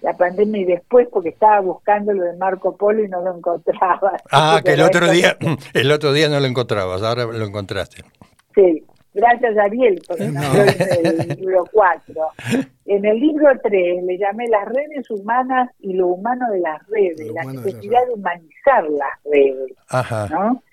[0.01, 4.17] la pandemia y después porque estaba buscando lo de Marco Polo y no lo encontraba.
[4.31, 5.38] Ah, que el otro día,
[5.73, 8.03] el otro día no lo encontrabas, ahora lo encontraste.
[8.53, 8.83] Sí,
[9.13, 10.41] gracias Ariel, porque no.
[10.41, 12.13] en el libro 4.
[12.86, 17.32] En el libro 3 le llamé las redes humanas y lo humano de las redes,
[17.34, 19.73] la necesidad de, humanizar las redes.
[19.89, 20.28] Ajá.
[20.30, 20.63] ¿no?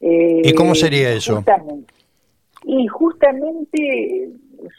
[0.00, 1.36] ¿Y cómo sería eso?
[1.36, 1.94] Justamente,
[2.64, 4.30] y justamente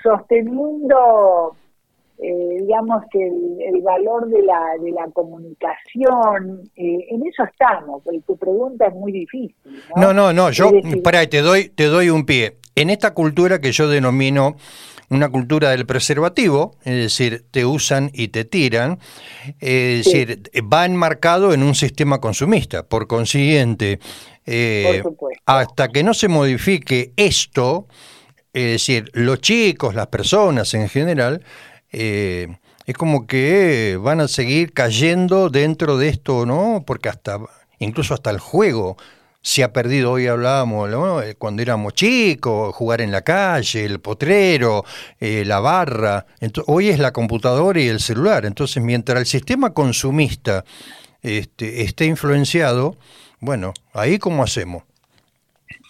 [0.02, 1.56] sosteniendo
[2.24, 8.19] eh, digamos que el, valor de la, de la comunicación, eh, en eso estamos, porque
[8.28, 9.56] tu pregunta es muy difícil.
[9.95, 10.69] No, no, no, yo,
[11.04, 12.58] para, te doy, te doy un pie.
[12.82, 14.56] En esta cultura que yo denomino
[15.10, 18.98] una cultura del preservativo, es decir, te usan y te tiran,
[19.60, 22.82] es decir, va enmarcado en un sistema consumista.
[22.82, 24.00] Por consiguiente,
[24.48, 25.04] eh,
[25.46, 27.88] hasta que no se modifique esto,
[28.52, 31.44] es decir, los chicos, las personas en general,
[31.91, 32.48] eh,
[32.88, 36.84] es como que van a seguir cayendo dentro de esto, ¿no?
[36.88, 37.38] Porque hasta,
[37.78, 38.98] incluso hasta el juego
[39.41, 41.21] se ha perdido, hoy hablábamos, ¿no?
[41.21, 44.84] Eh, cuando éramos chicos, jugar en la calle, el potrero,
[45.19, 46.25] eh, la barra,
[46.67, 50.63] hoy es la computadora y el celular, entonces mientras el sistema consumista
[51.23, 52.95] este, esté influenciado,
[53.39, 54.84] bueno, ahí cómo hacemos.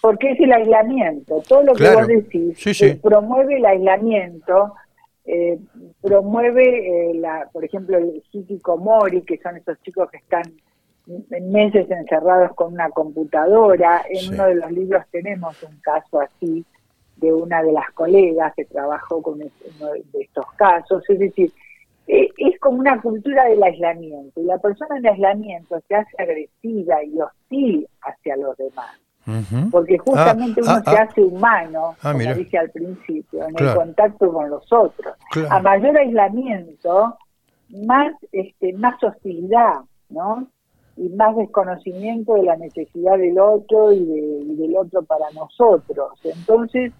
[0.00, 4.74] Porque es el aislamiento, todo lo que vos decís promueve el aislamiento,
[5.24, 5.58] eh,
[6.00, 10.42] promueve, eh, la, por ejemplo, el Hikikomori, que son esos chicos que están
[11.06, 14.02] meses encerrados con una computadora.
[14.08, 16.64] En uno de los libros tenemos un caso así,
[17.16, 21.02] de una de las colegas que trabajó con uno de estos casos.
[21.08, 21.52] Es decir,
[22.08, 27.02] eh, es como una cultura del aislamiento y la persona en aislamiento se hace agresiva
[27.04, 28.98] y hostil hacia los demás.
[29.70, 31.02] Porque justamente Ah, uno ah, se ah.
[31.08, 32.34] hace humano, como mira.
[32.34, 33.72] dije al principio, en Claro.
[33.80, 35.16] el contacto con los otros.
[35.30, 35.48] Claro.
[35.52, 37.16] A mayor aislamiento,
[37.86, 40.48] más este, más hostilidad, ¿no?
[40.96, 46.12] Y más desconocimiento de la necesidad del otro y, de- y del otro para nosotros.
[46.24, 46.92] Entonces,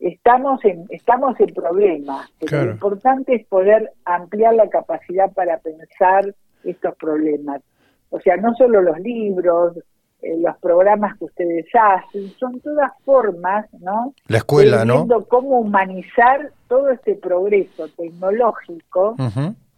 [0.00, 2.66] estamos en estamos en problemas, Claro.
[2.66, 7.62] lo importante es poder ampliar la capacidad para pensar estos problemas.
[8.10, 9.76] O sea, no solo los libros,
[10.22, 14.14] eh, los programas que ustedes hacen, son todas formas, ¿no?
[14.28, 15.04] La escuela, ¿no?
[15.04, 19.16] viendo cómo humanizar todo este progreso tecnológico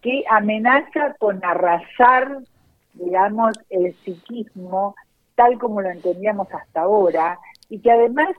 [0.01, 2.39] que amenaza con arrasar,
[2.99, 4.95] digamos, el psiquismo
[5.35, 8.29] tal como lo entendíamos hasta ahora y que además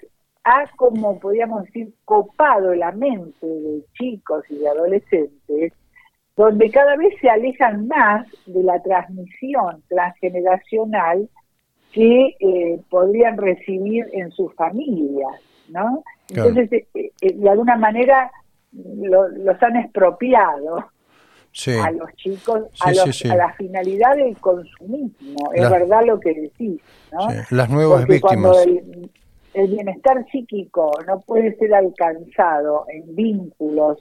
[0.44, 5.72] ha, como podríamos decir, copado la mente de chicos y de adolescentes,
[6.36, 11.28] donde cada vez se alejan más de la transmisión transgeneracional
[11.92, 16.02] que eh, podrían recibir en sus familias, ¿no?
[16.28, 16.48] Claro.
[16.50, 18.30] Entonces, eh, eh, de alguna manera
[18.72, 20.86] lo- los han expropiado
[21.52, 21.72] Sí.
[21.72, 23.28] a los chicos Sí, a, los- sí.
[23.28, 25.52] a la finalidad del consumismo.
[25.54, 26.80] Es La- verdad lo que decís,
[27.12, 27.28] ¿no?
[27.50, 28.52] Las nuevas Porque víctimas.
[28.52, 29.10] cuando el,
[29.54, 33.98] el bienestar psíquico no puede ser alcanzado en vínculos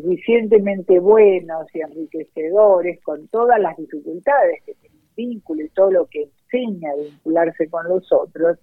[0.00, 6.06] suficientemente buenos y enriquecedores, con todas las dificultades que tiene un vínculo y todo lo
[6.06, 8.58] que enseña a vincularse con los otros,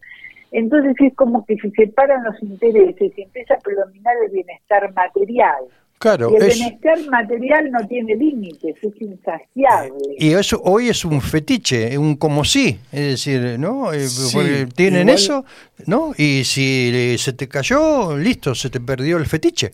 [0.51, 5.65] entonces es como que se separan los intereses y empieza a predominar el bienestar material.
[5.99, 9.93] Claro, y el es, bienestar material no tiene límites, es insaciable.
[10.19, 13.91] y eso hoy es un fetiche, un como sí, es decir, ¿no?
[13.91, 15.45] Eh, Sí, porque tienen igual- eso,
[15.87, 16.13] ¿no?
[16.15, 19.71] Y si se te cayó, listo, se te perdió el fetiche.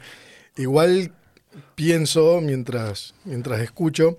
[0.55, 1.11] Igual
[1.75, 4.17] pienso, mientras, mientras escucho,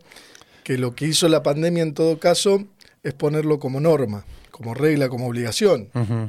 [0.63, 2.65] que lo que hizo la pandemia en todo caso
[3.03, 5.89] es ponerlo como norma, como regla, como obligación.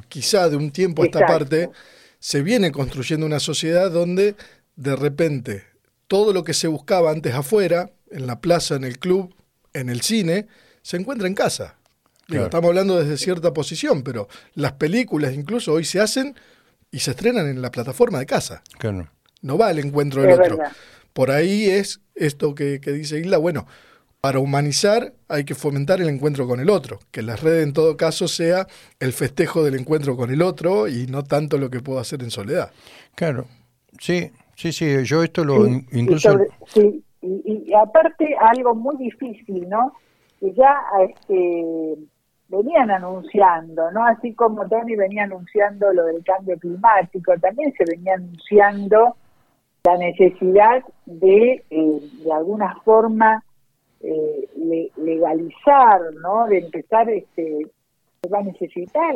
[0.09, 1.37] Quizá de un tiempo a esta Exacto.
[1.39, 1.69] parte
[2.19, 4.35] se viene construyendo una sociedad donde
[4.75, 5.63] de repente
[6.07, 9.33] todo lo que se buscaba antes afuera, en la plaza, en el club,
[9.73, 10.47] en el cine,
[10.81, 11.75] se encuentra en casa.
[12.27, 12.45] Digo, Claro.
[12.45, 16.35] Estamos hablando desde cierta posición, pero las películas incluso hoy se hacen
[16.91, 19.09] y se estrenan en la plataforma de casa Claro.
[19.41, 20.57] no va al encuentro del Es otro.
[20.57, 20.73] verdad.
[21.13, 23.67] Por ahí es esto que, que dice Isla, bueno,
[24.21, 27.95] para humanizar hay que fomentar el encuentro con el otro, que las redes en todo
[27.95, 28.67] caso sea
[28.99, 32.31] el festejo del encuentro con el otro y no tanto lo que puedo hacer en
[32.31, 32.71] soledad.
[33.15, 33.47] Claro.
[33.99, 38.35] Sí, sí, sí, yo esto lo Sí, in- y incluso sobre- sí, y, y aparte
[38.39, 39.93] algo muy difícil, ¿no?
[40.39, 40.75] Que ya
[41.07, 41.95] este,
[42.47, 44.05] venían anunciando, ¿no?
[44.05, 49.15] Así como Tony venía anunciando lo del cambio climático, también se venía anunciando
[49.83, 53.43] la necesidad de, eh, de alguna forma,
[54.01, 56.45] eh, le- legalizar, ¿no?
[56.47, 57.65] De empezar, este,
[58.21, 59.15] se va a necesitar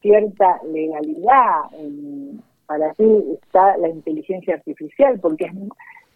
[0.00, 3.04] cierta legalidad en- para qué
[3.42, 5.52] está la inteligencia artificial, porque es,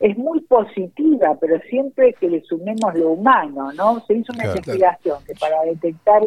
[0.01, 4.01] es muy positiva, pero siempre que le sumemos lo humano, ¿no?
[4.07, 4.59] Se hizo una Claro.
[4.59, 6.23] investigación que para detectar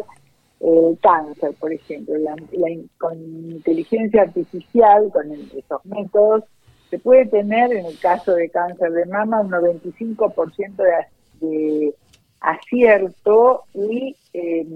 [0.60, 6.44] el cáncer, por ejemplo, la- la con inteligencia artificial, con el- esos métodos,
[6.90, 11.94] se puede tener, en el caso de cáncer de mama, un 95% de, de
[12.40, 14.66] acierto y eh,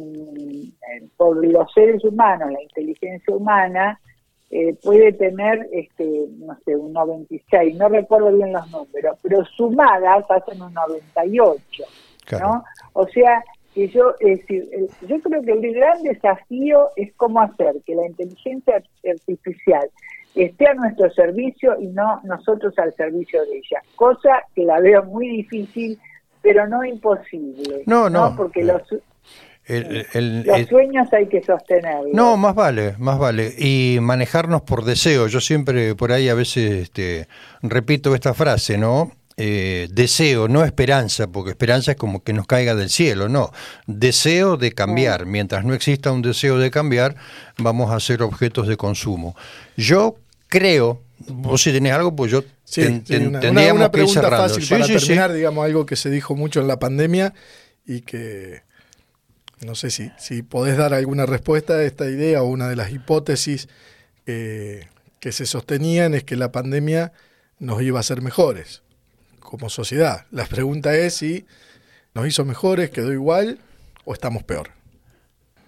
[1.17, 4.01] por los seres humanos, la inteligencia humana,
[4.51, 10.25] eh, puede tener, este, no sé, un 96, no recuerdo bien los números, pero sumadas
[10.31, 11.85] hacen un 98,
[12.25, 12.47] Claro.
[12.47, 12.65] ¿no?
[12.95, 13.43] O sea,
[13.75, 17.95] que yo, es decir, el- yo creo que el gran desafío es cómo hacer que
[17.95, 19.89] la inteligencia artificial
[20.35, 25.05] esté a nuestro servicio y no nosotros al servicio de ella, cosa que la veo
[25.05, 25.99] muy difícil,
[26.43, 28.35] pero no imposible, No, no.
[28.37, 28.83] Porque los,
[29.69, 32.13] el- el- los el- sueños hay que sostenerlos.
[32.15, 33.55] No, más vale, más vale.
[33.59, 35.27] Y manejarnos por deseo.
[35.29, 37.29] Yo siempre por ahí a veces este,
[37.63, 39.13] repito esta frase, ¿no?
[39.41, 43.53] Eh, deseo, no esperanza, porque esperanza es como que nos caiga del cielo, no.
[43.87, 45.27] Deseo de cambiar.
[45.27, 47.15] Mientras no exista un deseo de cambiar,
[47.57, 49.37] vamos a ser objetos de consumo.
[49.77, 50.17] Yo
[50.49, 53.85] creo, vos si tenés algo, pues yo Sí, ten- sí, ten- una, una- tendríamos una
[53.85, 54.49] que ir pregunta cerrando.
[54.49, 55.07] fácil Sí, para sí, sí.
[55.07, 57.33] terminar, digamos, algo que se dijo mucho en la pandemia
[57.87, 58.63] y que
[59.65, 62.93] no sé si, si podés dar alguna respuesta a esta idea o una de las
[62.93, 63.69] hipótesis
[64.27, 64.87] eh,
[65.21, 67.13] que se sostenían es que la pandemia
[67.59, 68.83] nos iba a hacer mejores
[69.41, 70.27] como sociedad.
[70.31, 71.47] La pregunta es si
[72.15, 73.59] nos hizo mejores, quedó igual
[74.05, 74.69] o estamos peor.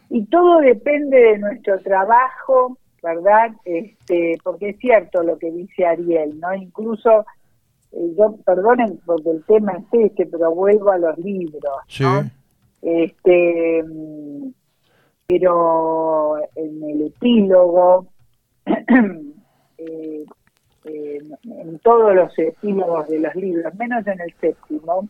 [0.09, 3.53] Y todo depende de nuestro trabajo ¿verdad?
[3.65, 6.55] Este, porque es cierto lo que dice Ariel, ¿no?
[6.55, 7.25] Incluso,
[7.93, 11.63] eh, yo, perdonen porque el tema es este, pero vuelvo a los libros,
[12.01, 12.31] ¿no?
[12.83, 13.85] Este,
[15.27, 18.07] pero en el epílogo,
[18.67, 20.25] eh,
[20.85, 25.09] eh, en todos los epílogos de los libros, menos en el séptimo,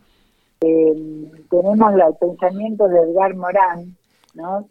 [0.59, 3.95] tenemos el pensamiento de Edgar Morán,
[4.35, 4.67] ¿no?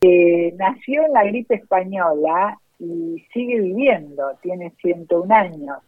[0.00, 5.78] que nació en la gripe española y sigue viviendo, tiene 101 años.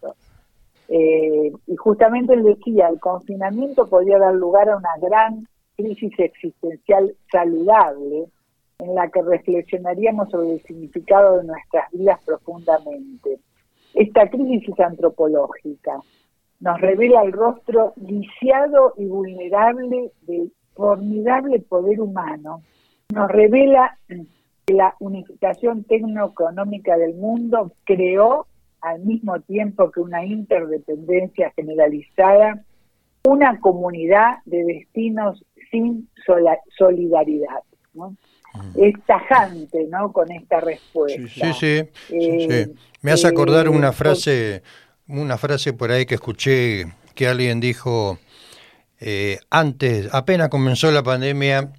[0.88, 5.46] Eh, y justamente él decía, el confinamiento podía dar lugar a una gran
[5.80, 8.26] crisis existencial saludable
[8.78, 13.38] en la que reflexionaríamos sobre el significado de nuestras vidas profundamente.
[13.94, 15.98] Esta crisis antropológica
[16.60, 22.62] nos revela el rostro lisiado y vulnerable del formidable poder humano
[23.12, 28.46] nos revela que la unificación tecnoeconómica del mundo creó,
[28.80, 32.64] al mismo tiempo que una interdependencia generalizada,
[33.24, 36.08] una comunidad de destinos sin
[36.76, 37.60] solidaridad.
[37.94, 38.16] ¿no?
[38.54, 38.82] Mm.
[38.82, 40.12] Es tajante ¿no?
[40.12, 41.22] con esta respuesta.
[41.28, 42.68] Sí, sí, eh,
[43.02, 44.62] Me hace acordar una eh, frase,
[45.06, 48.18] una frase por ahí que escuché que alguien dijo
[49.00, 51.72] eh, antes, apenas comenzó la pandemia,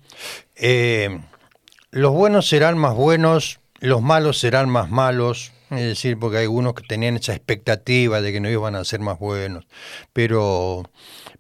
[1.91, 6.73] los buenos serán más buenos, los malos serán más malos, es decir, porque hay algunos
[6.73, 9.65] que tenían esa expectativa de que no iban a ser más buenos.
[10.11, 10.83] Pero,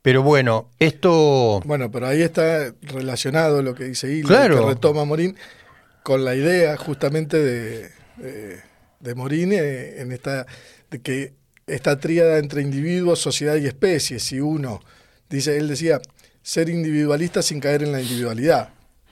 [0.01, 1.61] pero bueno, esto...
[1.65, 5.35] Bueno, pero ahí está relacionado lo que dice Hilda, que retoma Morín,
[6.03, 7.89] con la idea justamente de,
[8.99, 10.47] de, Morín eh, en esta,
[10.89, 11.33] de que
[11.67, 14.81] esta tríada entre individuos, sociedad y especie, si uno,
[15.29, 16.01] dice, él decía,
[16.41, 18.69] ser individualista sin caer en la individualidad.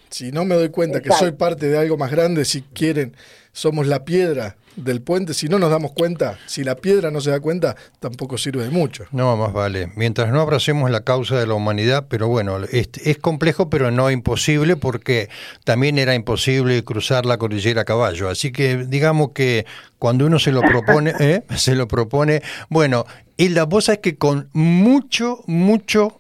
[0.10, 3.16] Si no me doy cuenta que soy parte de algo más grande, si quieren,
[3.52, 7.32] somos la piedra del puente, si no nos damos cuenta, si la piedra no se
[7.32, 9.06] da cuenta, tampoco sirve de mucho.
[9.12, 9.92] No, más vale.
[9.96, 14.12] Mientras no abracemos la causa de la humanidad, pero bueno, es, es complejo, pero no
[14.12, 15.30] imposible, porque
[15.64, 18.30] también era imposible cruzar la cordillera a caballo.
[18.30, 19.66] Así que digamos que
[19.98, 21.44] cuando uno se lo propone, ¿eh?
[21.56, 23.06] se lo propone, bueno,
[23.38, 26.20] y la cosa es que con mucho, mucho,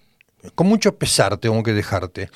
[0.56, 2.30] con mucho pesar tengo que dejarte.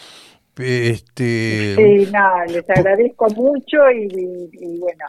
[0.57, 1.75] Este...
[1.75, 5.05] Sí, no, les agradezco mucho y, bueno,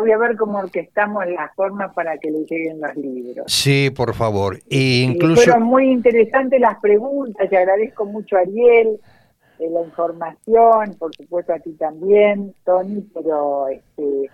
[0.00, 3.52] voy a ver cómo orquestamos la forma para que le lleguen los libros.
[3.52, 4.58] Sí, por favor.
[4.70, 5.42] E incluso...
[5.42, 8.98] fueron muy interesantes las preguntas, te agradezco mucho a Ariel
[9.58, 14.30] de la información, por supuesto a ti también, Tony, pero este,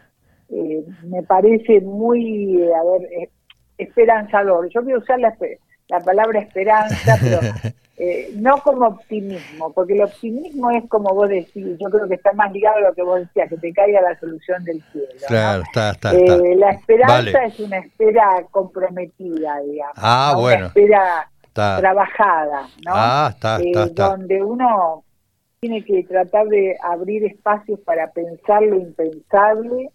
[0.50, 3.30] eh, me parece muy, a ver, eh,
[3.78, 4.68] esperanzador.
[4.70, 5.36] Yo voy a usar la,
[5.88, 7.40] la palabra esperanza, pero
[8.00, 12.32] Eh, no como optimismo, porque el optimismo es como vos decís, yo creo que está
[12.32, 15.08] más ligado a lo que vos decías, que te caiga la solución del cielo.
[15.26, 19.96] Claro, está, está, eh, La esperanza es una espera comprometida, digamos.
[19.96, 20.58] Ah, bueno.
[20.58, 22.92] Una espera trabajada, ¿no?
[22.94, 25.02] Ah, está, está, eh, Donde uno
[25.58, 29.90] tiene que tratar de abrir espacios para pensar lo impensable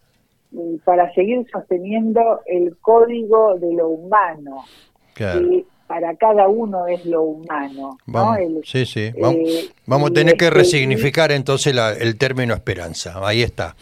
[0.52, 4.66] y para seguir sosteniendo el código de lo humano.
[5.14, 5.40] Claro
[5.94, 8.00] para cada uno es lo humano.
[8.08, 9.14] Vamos, sí, sí.
[9.16, 13.22] Eh, vamos, a tener que este, resignificar entonces el término esperanza.
[13.24, 13.76] Ahí está.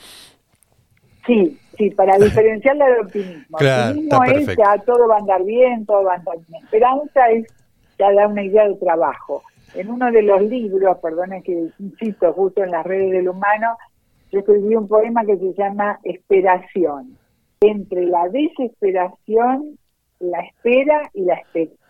[1.26, 3.58] Sí, sí, para diferenciarla del optimismo.
[3.58, 6.62] Claro, optimismo es ya todo va a andar bien, todo va a andar bien.
[6.66, 7.48] Esperanza es
[7.98, 9.44] ya da una idea de trabajo.
[9.74, 13.78] En uno de los libros, perdone que insisto, justo en las redes del humano,
[14.34, 17.18] yo escribí un poema que se llama Esperación.
[17.62, 19.78] Entre la desesperación,
[20.20, 21.81] la espera y la expectativa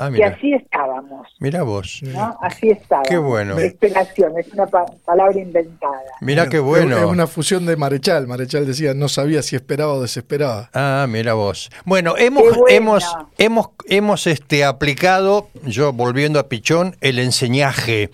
[0.00, 1.28] Ah, y así estábamos.
[1.40, 2.00] Mira vos.
[2.40, 3.08] Así estábamos.
[3.10, 3.58] Qué bueno.
[3.58, 6.00] Esperación, es una palabra inventada.
[6.22, 6.96] Mira qué bueno.
[6.96, 8.26] Es una fusión de Marechal.
[8.26, 10.70] Marechal decía, no sabía si esperaba o desesperaba.
[10.72, 11.70] Ah, mira vos.
[11.84, 13.04] Bueno, hemos, hemos,
[13.36, 18.10] hemos, hemos este, aplicado, yo volviendo a Pichón, el enseñaje.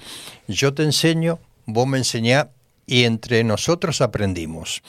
[0.49, 2.49] Yo te enseño, vos me enseñás
[2.84, 4.82] y entre nosotros aprendimos.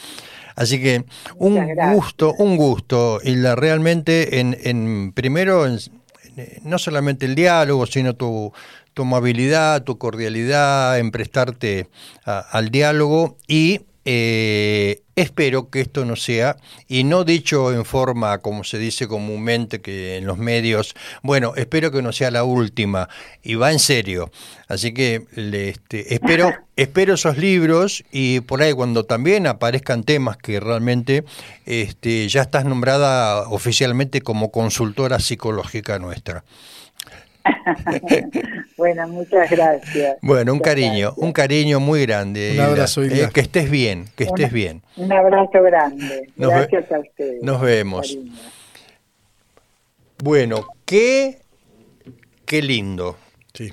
[0.56, 5.78] Así que un gusto, un gusto, y la, realmente en, en primero en,
[6.64, 8.54] no solamente el diálogo, sino tu,
[8.94, 11.90] tu amabilidad, tu cordialidad en prestarte
[12.26, 16.55] al diálogo y eh, espero que esto no sea,
[16.88, 21.91] y no dicho en forma como se dice comúnmente que en los medios, bueno, espero
[21.91, 23.10] que no sea la última,
[23.43, 24.32] y va en serio.
[24.70, 30.62] Así que este, espero, espero esos libros y por ahí cuando también aparezcan temas que
[30.62, 31.26] realmente
[31.66, 36.45] este, ya estás nombrada oficialmente como consultora psicológica nuestra.
[38.78, 40.18] bueno, muchas gracias.
[40.22, 42.52] Bueno, un cariño, un cariño muy grande.
[42.54, 43.26] Un abrazo, Hilda.
[43.28, 44.82] Eh, que estés bien, que estés bien.
[44.95, 46.30] Un abrazo grande.
[46.36, 47.43] gracias a ustedes.
[47.43, 48.18] Nos vemos.
[50.24, 51.39] Bueno, qué,
[52.45, 53.18] qué lindo.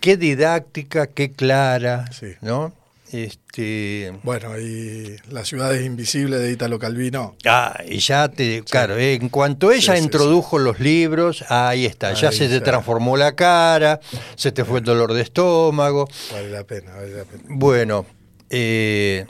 [0.00, 2.06] Qué didáctica, qué clara,
[2.40, 2.72] ¿no?
[3.14, 4.12] Este...
[4.24, 7.36] Bueno, y Las ciudades invisibles de Italo Calvino.
[7.44, 12.32] Ah, y ya te, claro, eh, en cuanto ella introdujo los libros, ahí está, ya
[12.32, 14.00] se te transformó la cara,
[14.34, 16.08] se te fue el dolor de estómago.
[16.32, 17.44] Vale la pena, vale la pena.
[17.50, 18.04] Bueno,
[18.50, 19.26] eh,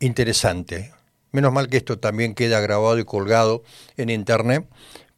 [0.00, 0.92] interesante.
[1.30, 3.62] Menos mal que esto también queda grabado y colgado
[3.98, 4.66] en internet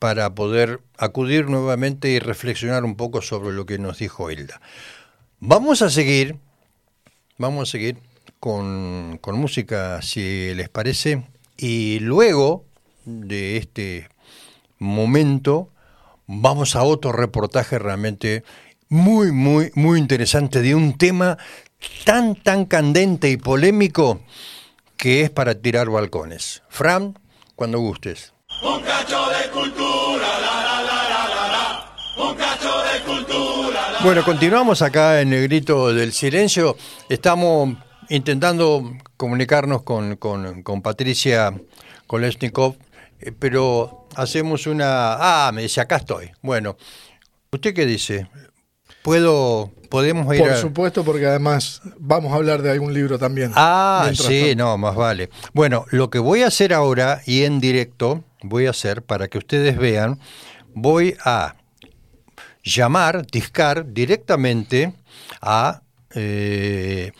[0.00, 4.60] para poder acudir nuevamente y reflexionar un poco sobre lo que nos dijo Hilda.
[5.38, 6.40] Vamos a seguir
[7.40, 7.96] Vamos a seguir
[8.38, 11.24] con, música, si les parece.
[11.56, 12.66] Y luego
[13.06, 14.10] de este
[14.78, 15.70] momento,
[16.26, 18.44] vamos a otro reportaje realmente
[18.90, 21.38] muy, muy, muy interesante de un tema
[22.04, 24.20] tan, tan candente y polémico
[24.98, 26.62] que es para tirar balcones.
[26.68, 27.18] Fran,
[27.56, 28.34] cuando gustes.
[28.62, 31.08] Un cacho de cultura, la, la,
[31.48, 33.89] la, un cacho de cultura.
[34.02, 36.74] Bueno, continuamos acá en el grito del silencio.
[37.10, 37.76] Estamos
[38.08, 41.52] intentando comunicarnos con, con, Patricia
[42.06, 42.76] Kolesnikov,
[43.20, 45.16] eh, pero hacemos una...
[45.18, 46.30] Ah, me dice, acá estoy.
[46.40, 46.78] Bueno,
[47.52, 48.26] ¿usted qué dice?
[49.02, 53.52] ¿Puedo, podemos ir Por supuesto, porque además vamos a hablar de algún libro también.
[53.54, 55.28] Ah, sí, no, más vale.
[55.52, 59.36] Bueno, lo que voy a hacer ahora y en directo, voy a hacer para que
[59.36, 60.18] ustedes vean,
[60.72, 61.56] voy a
[62.62, 64.92] llamar, discar directamente
[65.40, 65.82] a,
[66.14, 67.12] eh,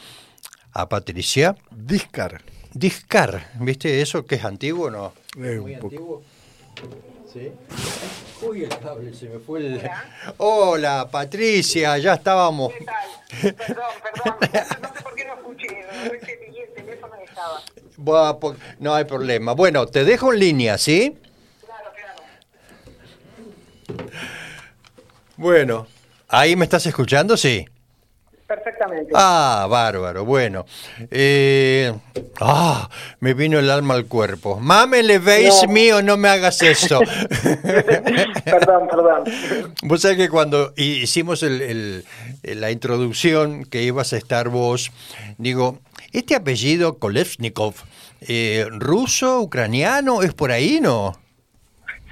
[0.72, 1.56] a Patricia.
[1.70, 2.42] Discar.
[2.72, 5.12] Discar, ¿viste eso que es antiguo o no?
[5.36, 6.22] Eh, Muy antiguo.
[7.32, 7.52] ¿Sí?
[8.42, 9.90] Uy, el cable se me fue el...
[10.38, 11.08] Hola.
[11.10, 12.72] Patricia, ya estábamos.
[12.72, 13.54] ¿Qué tal?
[13.56, 14.34] Perdón, perdón.
[14.82, 17.62] No sé por qué no escuché, no el teléfono estaba.
[18.78, 19.52] No hay problema.
[19.52, 21.18] Bueno, te dejo en línea, ¿sí?
[21.64, 21.90] Claro,
[23.86, 24.10] claro.
[25.40, 25.86] Bueno,
[26.28, 27.34] ¿ahí me estás escuchando?
[27.34, 27.64] Sí.
[28.46, 29.10] Perfectamente.
[29.14, 30.66] Ah, bárbaro, bueno.
[31.10, 31.94] Eh,
[32.42, 34.60] ah, me vino el alma al cuerpo.
[34.60, 37.00] Mame, le veis mío, no me hagas esto.
[38.44, 39.24] perdón, perdón.
[39.84, 44.92] Vos sabés que cuando hicimos la introducción, que ibas a estar vos,
[45.38, 45.78] digo,
[46.12, 47.76] este apellido Kolevnikov,
[48.28, 51.18] eh, ¿ruso, ucraniano, es por ahí, no?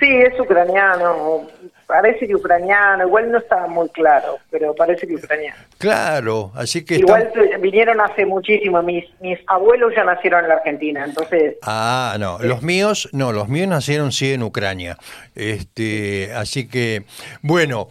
[0.00, 1.46] Sí, es ucraniano
[1.88, 5.56] parece que ucraniano, igual no estaba muy claro, pero parece que ucraniano.
[5.78, 6.96] Claro, así que...
[6.96, 11.56] Igual vinieron hace muchísimo, mis, mis abuelos ya nacieron en la Argentina, entonces...
[11.62, 14.98] Ah, no, los míos, no, los míos nacieron sí en Ucrania,
[15.34, 17.06] este, así que,
[17.40, 17.88] bueno,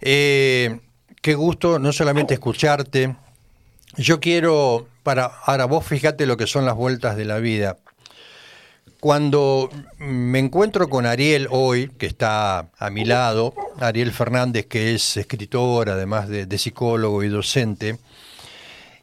[0.00, 0.78] eh,
[1.20, 3.16] qué gusto no solamente escucharte,
[3.96, 7.78] yo quiero, para, ahora vos fíjate lo que son las vueltas de la vida,
[9.00, 15.16] cuando me encuentro con Ariel hoy, que está a mi lado, Ariel Fernández, que es
[15.16, 17.98] escritor, además de, psicólogo y docente,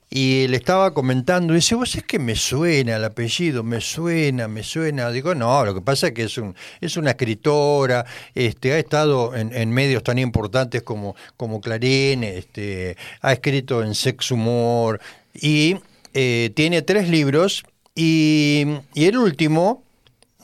[0.10, 4.64] y le estaba comentando, dice, vos es que me suena el apellido, me suena, me
[4.64, 5.12] suena.
[5.12, 9.36] Digo, no, lo que pasa es que es, un, es una escritora, este, ha estado
[9.36, 15.02] en, medios tan importantes como, como Clarín, este, ha escrito en Sex Humor,
[15.34, 15.76] y
[16.14, 19.87] eh, tiene tres libros, y el último,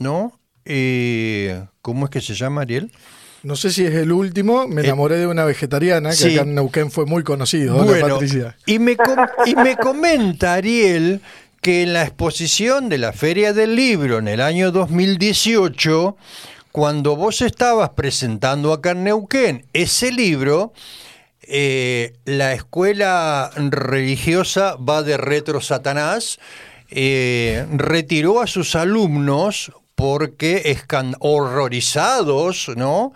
[0.04, 0.40] ¿no?
[0.66, 2.92] Eh, ¿Cómo es que se llama, Ariel?
[3.42, 6.56] No sé si es el último, me eh, enamoré de una vegetariana, que acá en
[6.56, 8.56] Neuquén fue muy conocido, Patricia.
[8.66, 8.96] Y me,
[9.46, 11.20] y me comenta Ariel
[11.62, 16.16] que en la exposición de la Feria del Libro en el año 2018,
[16.72, 20.74] cuando vos estabas presentando acá en Neuquén ese libro,
[21.42, 26.40] eh, la escuela religiosa va de retro Satanás,
[26.90, 33.14] retiró a sus alumnos porque están horrorizados, ¿no?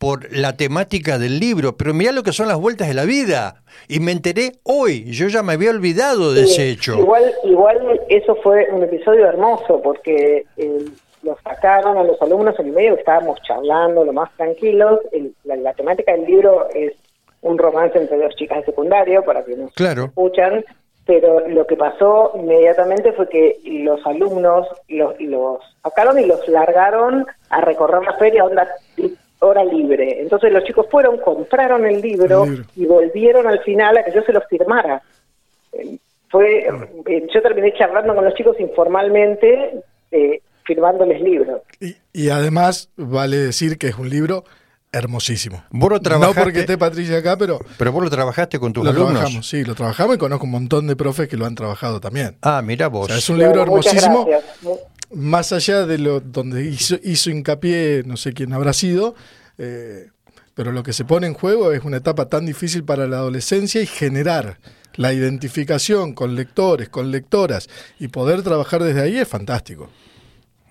[0.00, 3.62] por la temática del libro, pero mira lo que son las vueltas de la vida.
[3.86, 6.94] Y me enteré hoy, yo ya me había olvidado de ese hecho.
[6.94, 10.84] Igual, igual eso fue un episodio hermoso, porque eh,
[11.22, 15.00] lo sacaron a los alumnos en el medio, estábamos charlando lo más tranquilos.
[15.44, 16.94] la, temática del libro es
[17.42, 20.64] un romance entre dos chicas de secundario, para que nos escuchan
[21.10, 27.26] pero lo que pasó inmediatamente fue que los alumnos los, los sacaron y los largaron
[27.48, 28.68] a recorrer la feria onda
[29.40, 30.20] hora libre.
[30.20, 32.46] Entonces los chicos fueron, compraron el libro,
[32.76, 35.02] y volvieron al final a que yo se los firmara.
[35.72, 35.98] Eh,
[36.28, 39.82] fue, eh, yo terminé charlando con los chicos informalmente,
[40.12, 41.62] eh, firmándoles libros.
[41.80, 44.44] Y, y además vale decir que es un libro
[44.92, 45.64] hermosísimo.
[45.70, 48.90] Vos lo No porque esté Patricia acá, pero pero vos lo trabajaste con tus lo
[48.90, 49.12] alumnos.
[49.14, 52.36] trabajamos, sí, lo trabajamos y conozco un montón de profes que lo han trabajado también.
[52.42, 53.06] Ah, mira O vos.
[53.08, 54.28] sea, es un libro Bueno, hermosísimo.
[55.14, 59.14] más allá de lo donde hizo, hizo hincapié, no sé quién habrá sido,
[59.58, 60.08] eh,
[60.54, 63.80] pero lo que se pone en juego es una etapa tan difícil para la adolescencia
[63.82, 64.58] y generar
[64.96, 67.68] la identificación con lectores, con lectoras
[67.98, 69.88] y poder trabajar desde ahí es fantástico.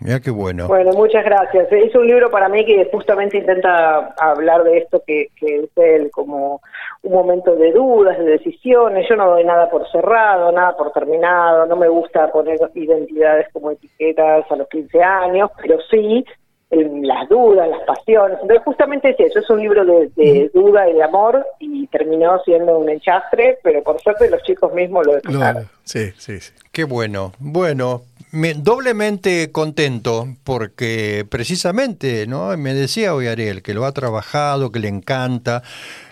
[0.01, 0.67] Mira qué bueno.
[0.67, 1.71] Bueno, muchas gracias.
[1.71, 6.09] Es un libro para mí que justamente intenta hablar de esto que, que es el,
[6.11, 6.61] como
[7.03, 9.05] un momento de dudas, de decisiones.
[9.09, 11.65] Yo no doy nada por cerrado, nada por terminado.
[11.65, 16.25] No me gusta poner identidades como etiquetas a los 15 años, pero sí
[16.69, 18.37] el- las dudas, las pasiones.
[18.41, 19.39] Entonces, justamente es eso.
[19.39, 23.81] Es un libro de, de duda y de amor y terminó siendo un enchastre, pero
[23.83, 25.63] por suerte los chicos mismos lo disfrutaron.
[25.83, 26.53] sí, sí, sí.
[26.71, 27.31] Qué bueno.
[27.39, 32.55] Bueno, me- doblemente contento porque precisamente, ¿no?
[32.57, 35.63] Me decía hoy Ariel que lo ha trabajado, que le encanta,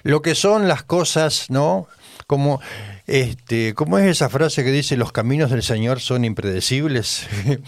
[0.03, 1.87] lo que son las cosas, ¿no?
[2.25, 2.59] Como
[3.05, 7.25] este, ¿cómo es esa frase que dice los caminos del Señor son impredecibles?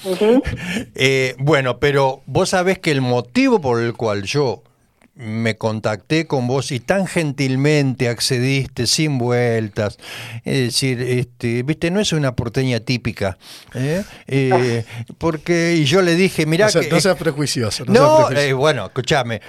[0.96, 4.64] Eh, bueno, pero vos sabés que el motivo por el cual yo
[5.22, 9.98] me contacté con vos y tan gentilmente accediste sin vueltas.
[10.46, 13.38] Es decir, este, viste, no es una porteña típica.
[13.76, 14.04] ¿eh?
[14.28, 14.86] Eh,
[15.18, 16.90] porque, y yo le dije, mirá no, sea- que.
[16.90, 17.84] no seas prejuicioso.
[17.86, 18.58] No, No, seas eh, prejuicioso.
[18.58, 19.42] bueno, escúchame.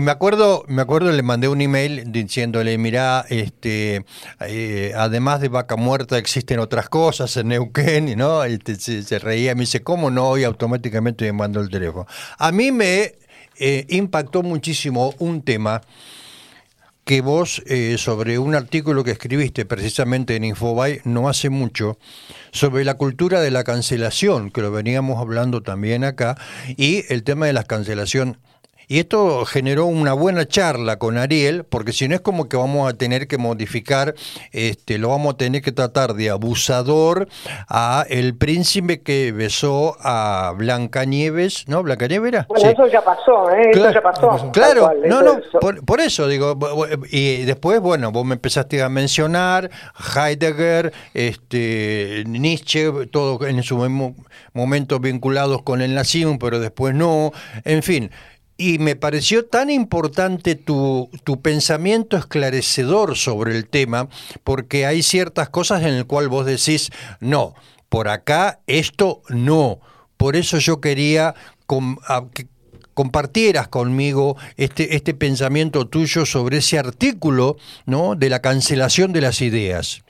[0.00, 4.06] me acuerdo, me acuerdo, le mandé un email diciéndole, mirá, este,
[4.40, 8.44] eh, además de vaca muerta existen otras cosas en Neuquén, y ¿no?
[8.44, 10.38] Este, se, se reía, me dice, ¿cómo no?
[10.38, 12.06] Y automáticamente me mandó el teléfono.
[12.38, 13.12] A mí me
[13.58, 15.82] eh, impactó muchísimo un tema
[17.08, 21.98] que vos, eh, sobre un artículo que escribiste precisamente en Infobay no hace mucho,
[22.52, 26.36] sobre la cultura de la cancelación, que lo veníamos hablando también acá,
[26.76, 28.36] y el tema de la cancelación.
[28.90, 32.90] Y esto generó una buena charla con Ariel, porque si no es como que vamos
[32.90, 34.14] a tener que modificar,
[34.50, 37.28] este, lo vamos a tener que tratar de abusador
[37.68, 41.82] a el príncipe que besó a Blancanieves, ¿no?
[41.82, 42.46] ¿Blancanieves era?
[42.48, 42.72] Bueno, Sí.
[42.72, 43.70] eso ya pasó, ¿eh?
[43.72, 44.52] Claro, eso ya pasó.
[44.52, 46.58] Claro, cual, no, no, eso- por, por eso digo,
[47.10, 49.70] y después, bueno, vos me empezaste a mencionar
[50.16, 54.14] Heidegger, este, Nietzsche, todo en su mo-
[54.54, 57.32] momento vinculados con el nazismo, pero después no,
[57.64, 58.10] en fin.
[58.60, 64.08] Y me pareció tan importante tu, tu pensamiento esclarecedor sobre el tema,
[64.44, 66.90] porque hay ciertas cosas en las cuales vos decís,
[67.20, 67.54] no,
[67.88, 69.78] por acá esto no.
[70.16, 71.34] Por eso yo quería
[72.34, 72.46] que
[72.94, 77.54] compartieras conmigo este, este pensamiento tuyo sobre ese artículo
[77.86, 78.16] ¿no?
[78.16, 80.02] de la cancelación de las ideas.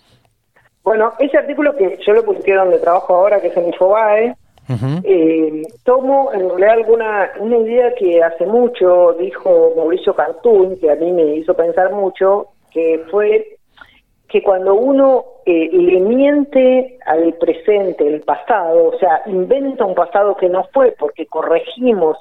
[0.85, 4.35] Bueno, ese artículo que yo lo publiqué donde trabajo ahora, que es en Infobae,
[5.03, 10.95] Eh, tomo en realidad alguna una idea que hace mucho dijo Mauricio Cartún, que a
[10.95, 13.57] mí me hizo pensar mucho, que fue
[14.29, 20.37] que cuando uno eh, le miente al presente, el pasado, o sea, inventa un pasado
[20.37, 22.19] que no fue porque corregimos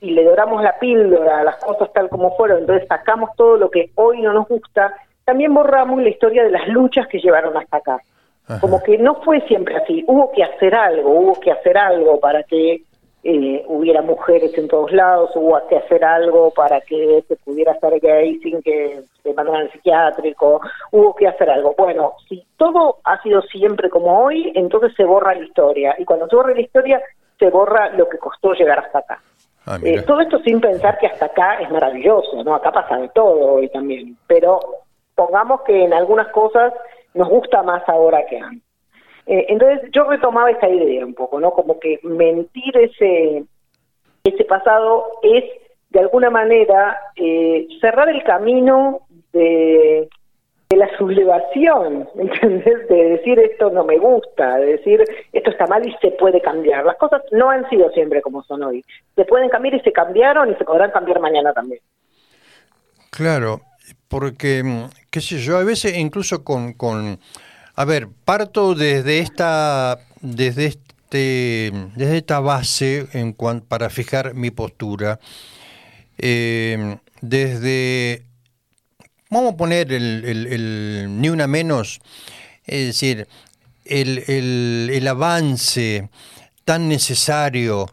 [0.00, 3.70] y le doramos la píldora a las cosas tal como fueron, entonces sacamos todo lo
[3.70, 7.78] que hoy no nos gusta, también borramos la historia de las luchas que llevaron hasta
[7.78, 8.00] acá.
[8.48, 8.60] Ajá.
[8.60, 12.42] Como que no fue siempre así, hubo que hacer algo, hubo que hacer algo para
[12.42, 12.82] que
[13.24, 17.92] eh, hubiera mujeres en todos lados, hubo que hacer algo para que se pudiera estar
[18.00, 21.72] gay sin que se mandaran al psiquiátrico, hubo que hacer algo.
[21.78, 26.26] Bueno, si todo ha sido siempre como hoy, entonces se borra la historia, y cuando
[26.26, 27.00] se borra la historia,
[27.38, 29.22] se borra lo que costó llegar hasta acá.
[29.66, 32.56] Ah, Eh, todo esto sin pensar que hasta acá es maravilloso, ¿no?
[32.56, 34.58] Acá pasa de todo hoy también, pero
[35.14, 36.72] pongamos que en algunas cosas
[37.14, 38.72] nos gusta más ahora que antes.
[39.26, 41.52] Eh, entonces yo retomaba esa idea un poco, ¿no?
[41.52, 43.44] Como que mentir ese,
[44.24, 45.44] ese pasado es
[45.90, 49.02] de alguna manera eh, cerrar el camino
[49.32, 50.08] de,
[50.70, 52.88] de la sublevación, ¿entendés?
[52.88, 56.84] De decir esto no me gusta, de decir esto está mal y se puede cambiar.
[56.84, 58.84] Las cosas no han sido siempre como son hoy.
[59.14, 61.80] Se pueden cambiar y se cambiaron y se podrán cambiar mañana también.
[63.10, 63.60] Claro,
[64.08, 67.18] porque, mm, qué sé yo, a veces incluso con, con
[67.74, 74.50] a ver, parto desde esta, desde este, desde esta base en cuan- para fijar mi
[74.50, 75.18] postura,
[76.18, 78.24] eh, desde,
[79.30, 82.00] vamos a poner el, ni una menos,
[82.66, 83.26] es decir,
[83.84, 84.22] el-
[84.90, 86.08] el avance
[86.64, 87.88] tan necesario,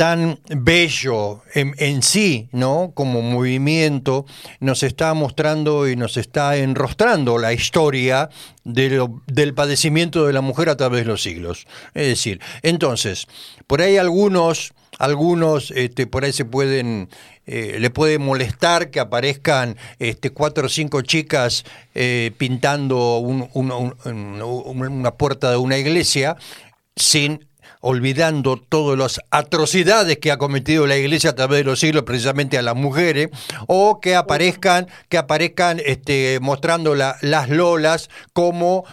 [0.00, 2.92] tan bello en, sí, ¿no?
[2.94, 4.24] Como movimiento,
[4.58, 8.30] nos está mostrando y nos está enrostrando la historia
[8.64, 11.66] del padecimiento de la mujer a través de los siglos.
[11.92, 13.26] Es decir, entonces,
[13.66, 17.10] por ahí algunos, algunos, este, por ahí se pueden,
[17.44, 23.70] eh, le puede molestar que aparezcan este, cuatro o cinco chicas eh, pintando un, un,
[24.06, 24.42] un,
[24.82, 26.38] una puerta de una iglesia
[26.96, 27.49] sin
[27.80, 32.58] olvidando todas las atrocidades que ha cometido la iglesia a través de los siglos precisamente
[32.58, 33.30] a las mujeres,
[33.66, 38.84] o que aparezcan, que aparezcan este, mostrando la, las lolas como,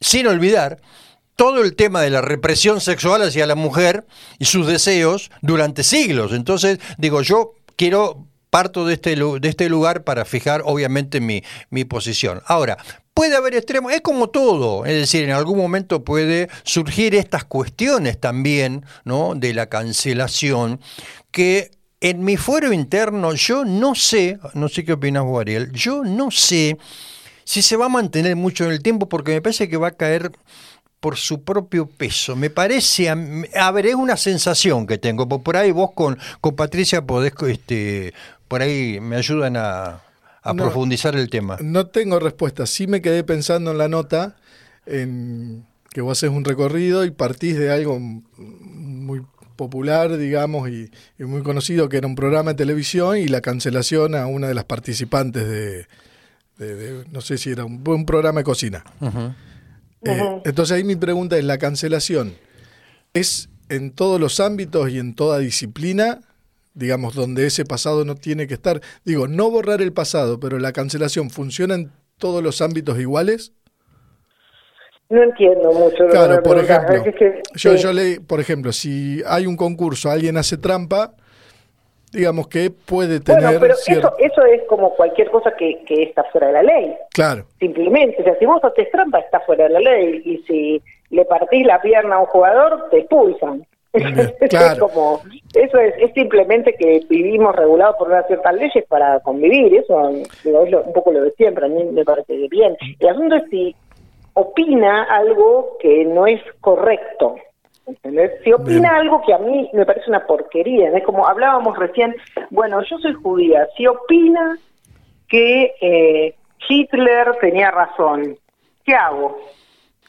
[0.00, 0.80] sin olvidar,
[1.36, 4.06] todo el tema de la represión sexual hacia la mujer
[4.38, 6.32] y sus deseos durante siglos.
[6.32, 11.84] Entonces, digo, yo quiero parto de este, de este lugar para fijar obviamente mi, mi
[11.84, 12.42] posición.
[12.46, 12.78] Ahora,
[13.16, 18.20] puede haber extremos, es como todo, es decir, en algún momento puede surgir estas cuestiones
[18.20, 19.34] también, ¿no?
[19.34, 20.80] De la cancelación,
[21.30, 21.70] que
[22.00, 26.30] en mi fuero interno yo no sé, no sé qué opinas vos, Ariel, yo no
[26.30, 26.76] sé
[27.44, 29.92] si se va a mantener mucho en el tiempo porque me parece que va a
[29.92, 30.32] caer
[31.00, 32.34] por su propio peso.
[32.36, 37.06] Me parece, a, ver, es una sensación que tengo, por ahí vos con, con Patricia
[37.06, 38.12] podés, este,
[38.48, 40.00] por ahí me ayudan a,
[40.42, 41.58] a profundizar el tema.
[41.60, 42.66] No tengo respuesta.
[42.66, 44.36] Sí me quedé pensando en la nota,
[44.86, 49.22] en que vos haces un recorrido y partís de algo muy
[49.56, 54.26] popular, digamos, y, muy conocido, que era un programa de televisión y la cancelación a
[54.26, 55.48] una de las participantes
[56.58, 58.84] de, no sé si era un, un programa de cocina.
[60.02, 62.34] Eh, entonces ahí mi pregunta es, ¿la cancelación
[63.14, 66.20] es en todos los ámbitos y en toda disciplina
[66.76, 68.80] digamos, donde ese pasado no tiene que estar.
[69.04, 73.52] Digo, no borrar el pasado, pero la cancelación funciona en todos los ámbitos iguales.
[75.08, 76.06] No entiendo mucho.
[76.08, 76.96] Claro, por ejemplo,
[77.54, 81.14] yo, yo leí, por ejemplo, si hay un concurso, alguien hace trampa,
[82.12, 83.42] digamos que puede tener...
[83.42, 86.94] Bueno, pero eso, eso es como cualquier cosa que, que está fuera de la ley.
[87.14, 87.46] Claro.
[87.58, 91.24] Simplemente, o sea, si vos haces trampa, está fuera de la ley, y si le
[91.24, 93.64] partís la pierna a un jugador, te expulsan.
[94.50, 94.88] Claro.
[94.88, 95.20] como,
[95.54, 100.10] eso es, simplemente que vivimos regulados por unas ciertas leyes para convivir, eso
[100.44, 102.76] digo, es un poco lo de siempre, a mí me parece bien.
[103.00, 103.74] El asunto es si
[104.34, 107.36] opina algo que no es correcto.
[107.86, 108.32] ¿entendés?
[108.42, 112.14] Si opina algo que a mí me parece una porquería, es como hablábamos recién,
[112.50, 114.58] bueno, yo soy judía, si opina
[115.28, 116.34] que eh,
[116.68, 118.36] Hitler tenía razón,
[118.84, 119.38] ¿qué hago?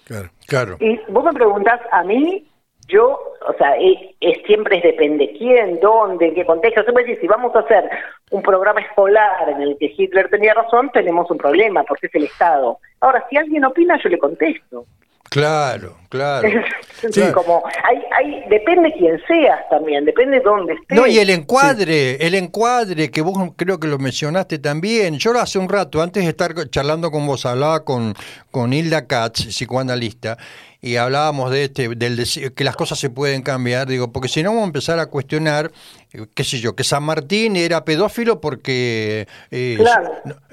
[0.06, 0.78] Claro, claro.
[0.80, 2.47] Y vos me preguntás a mí,
[2.88, 6.84] yo, o sea, es, siempre es depende quién, dónde, en qué contexto.
[6.84, 7.90] Siempre decir, si vamos a hacer
[8.32, 12.24] un programa escolar en el que Hitler tenía razón, tenemos un problema, porque es el
[12.26, 12.80] Estado.
[13.02, 14.86] Ahora, si alguien opina, yo le contesto.
[15.30, 16.48] Claro, claro.
[17.12, 17.22] sí.
[17.34, 20.98] Como hay, hay, depende quién seas también, depende dónde estés.
[20.98, 25.18] No, y el encuadre, el encuadre que vos creo que lo mencionaste también.
[25.18, 28.14] Yo hace un rato, antes de estar charlando con vos, hablaba con,
[28.52, 30.38] con Hilda Katz, psicoanalista,
[30.82, 32.24] y hablábamos de este, del
[32.54, 35.72] que las cosas se pueden cambiar, digo, porque si no vamos a empezar a cuestionar,
[36.14, 39.78] eh, qué sé yo, que San Martín era pedófilo porque, eh,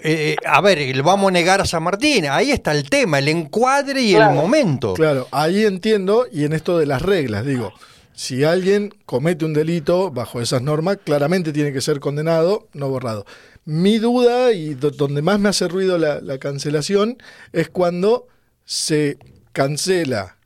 [0.03, 3.29] eh, a ver, le vamos a negar a San Martín, ahí está el tema, el
[3.29, 4.95] encuadre y el momento.
[4.95, 7.72] Claro, ahí entiendo, y en esto de las reglas, digo,
[8.14, 13.27] si alguien comete un delito bajo esas normas, claramente tiene que ser condenado, no borrado.
[13.66, 17.18] Mi duda, y donde más me hace ruido la, la cancelación,
[17.53, 18.29] es cuando
[18.64, 19.18] se
[19.55, 20.36] cancela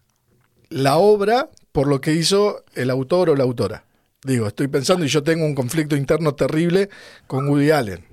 [0.69, 3.83] la obra por lo que hizo el autor o la autora.
[4.23, 6.89] Digo, estoy pensando y yo tengo un conflicto interno terrible
[7.27, 8.05] con Woody Allen.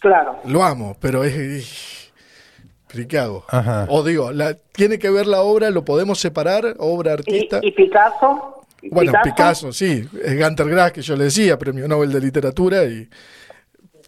[0.00, 0.40] claro.
[0.44, 2.10] Lo amo, pero es...
[3.08, 3.44] ¿Qué hago?
[3.88, 7.58] O digo, la, tiene que ver la obra, lo podemos separar, obra, artista.
[7.62, 8.66] ¿Y, Picasso?
[8.90, 9.72] bueno, Picasso?
[9.72, 12.84] sí, es Gunter Grass que yo le decía, premio Nobel de Literatura.
[12.84, 13.08] y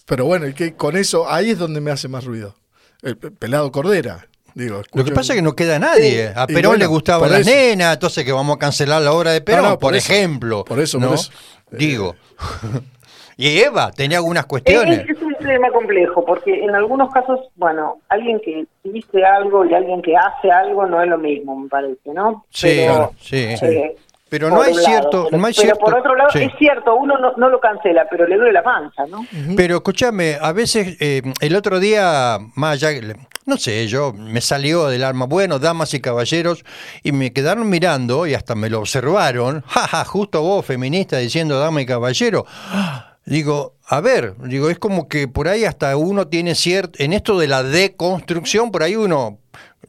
[0.04, 2.56] Pero bueno, y que con eso, ahí es donde me hace más ruido.
[3.00, 6.32] El pelado Cordera, lo que pasa es que no queda nadie.
[6.34, 9.78] A Perón le gustaba la nena, entonces que vamos a cancelar la obra de Perón,
[9.78, 10.64] por, ejemplo.
[10.64, 11.30] Por eso, por eso.
[11.70, 12.14] Digo.
[13.36, 15.08] y Eva tenía algunas cuestiones.
[15.08, 20.00] Es, un tema complejo, porque en algunos casos, bueno, alguien que dice algo y alguien
[20.02, 22.46] que hace algo no es lo mismo, me parece, ¿no?
[22.50, 23.36] Sí, pero, sí.
[23.36, 23.96] Eh,
[24.28, 27.60] pero no hay cierto, no hay pero por otro lado es cierto, uno no, lo
[27.60, 29.24] cancela, pero le duele la panza, ¿no?
[29.56, 34.86] Pero escúchame, a veces eh, el otro día, más allá, no sé, yo me salió
[34.86, 36.64] del alma, bueno, damas y caballeros,
[37.02, 41.82] y me quedaron mirando y hasta me lo observaron, jaja, justo vos, feminista, diciendo dama
[41.82, 42.46] y caballero.
[43.26, 47.38] Digo, a ver, digo, es como que por ahí hasta uno tiene cierto, en esto
[47.38, 49.38] de la deconstrucción, por ahí uno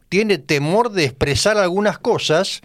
[0.08, 2.62] tiene temor de expresar algunas cosas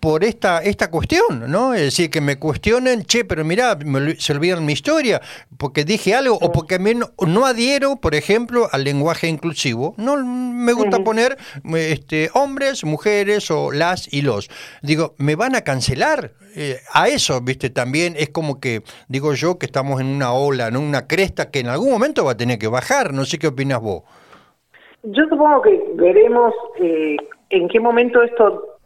[0.00, 1.74] por esta, esta cuestión, ¿no?
[1.74, 5.20] Es decir, que me cuestionen, che, pero mirá, me se olvidan mi historia,
[5.58, 9.94] porque dije algo, o porque a mí no, no adhiero, por ejemplo, al lenguaje inclusivo.
[9.98, 11.36] No me gusta poner
[11.74, 14.48] este, hombres, mujeres, o las y los.
[14.82, 16.32] Digo, ¿me van a cancelar?
[16.56, 20.68] Eh, a eso, viste, también es como que, digo yo, que estamos en una ola,
[20.68, 23.12] en una cresta que en algún momento va a tener que bajar.
[23.12, 24.02] No sé qué opinas vos.
[25.02, 27.16] Yo supongo que veremos eh,
[27.50, 28.78] en qué momento esto.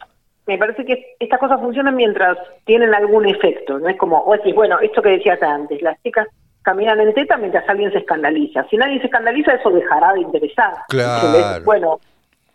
[0.47, 2.37] Me parece que estas cosas funcionan mientras
[2.67, 3.79] tienen algún efecto.
[3.79, 6.27] No es como, o decís, bueno, esto que decías antes, las chicas
[6.63, 8.67] caminan en teta mientras alguien se escandaliza.
[8.71, 10.73] Si nadie se escandaliza, eso dejará de interesar.
[10.89, 11.27] Claro.
[11.29, 12.01] Entonces, Bueno,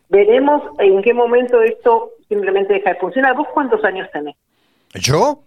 [0.10, 3.36] veremos en qué momento esto simplemente deja de funcionar.
[3.36, 4.36] ¿Vos cuántos años tenés?
[4.96, 5.40] ¿Yo?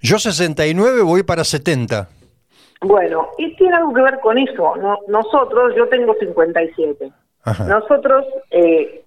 [0.00, 2.08] Yo 69 voy para 70.
[2.82, 4.74] Bueno, y tiene algo que ver con eso.
[4.76, 7.10] No- nosotros, yo tengo 57.
[7.44, 7.64] Ajá.
[7.64, 9.01] Nosotros eh,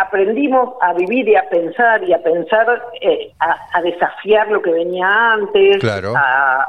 [0.00, 4.70] aprendimos a vivir y a pensar y a pensar, eh, a, a desafiar lo que
[4.72, 6.14] venía antes, Claro.
[6.16, 6.66] a, a-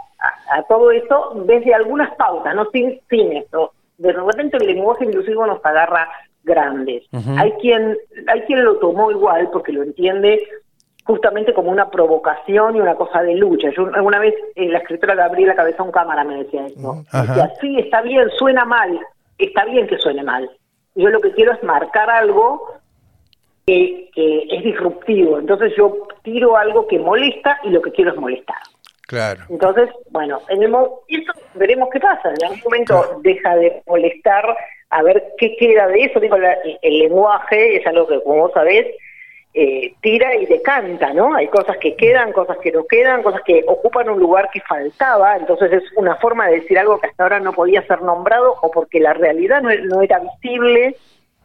[0.57, 3.71] a todo esto desde algunas pautas, no sin, sin esto.
[3.97, 6.07] De repente el lenguaje inclusivo nos agarra
[6.43, 7.03] grandes.
[7.37, 10.41] Hay quien hay quien lo tomó igual porque lo entiende
[11.05, 13.69] justamente como una provocación y una cosa de lucha.
[13.75, 17.03] Yo alguna vez eh, la escritora Gabriela Cabezón Cámara me decía eso.
[17.11, 17.21] Ajá.
[17.33, 18.99] Decía, sí, está bien, suena mal,
[19.37, 20.49] está bien que suene mal.
[20.95, 22.67] Yo lo que quiero es marcar algo
[23.65, 25.39] que, que es disruptivo.
[25.39, 28.57] Entonces yo tiro algo que molesta y lo que quiero es molestar.
[29.07, 29.41] Claro.
[29.49, 30.73] Entonces, bueno, en el
[31.55, 32.29] veremos qué pasa.
[32.29, 34.55] En algún momento deja de molestar,
[34.89, 36.19] a ver qué queda de eso.
[36.19, 38.87] Digo, la- el lenguaje es algo que, como vos sabés,
[39.53, 41.35] eh, tira y decanta, ¿no?
[41.35, 45.35] Hay cosas que quedan, cosas que no quedan, cosas que ocupan un lugar que faltaba.
[45.35, 48.71] Entonces es una forma de decir algo que hasta ahora no podía ser nombrado o
[48.71, 50.95] porque la realidad no, no era visible,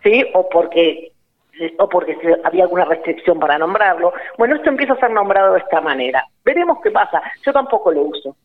[0.04, 0.24] ¿sí?
[0.34, 1.10] O porque
[1.78, 4.12] o porque había alguna restricción para nombrarlo.
[4.38, 6.24] Bueno, esto empieza a ser nombrado de esta manera.
[6.44, 7.22] Veremos qué pasa.
[7.44, 8.36] Yo tampoco lo uso.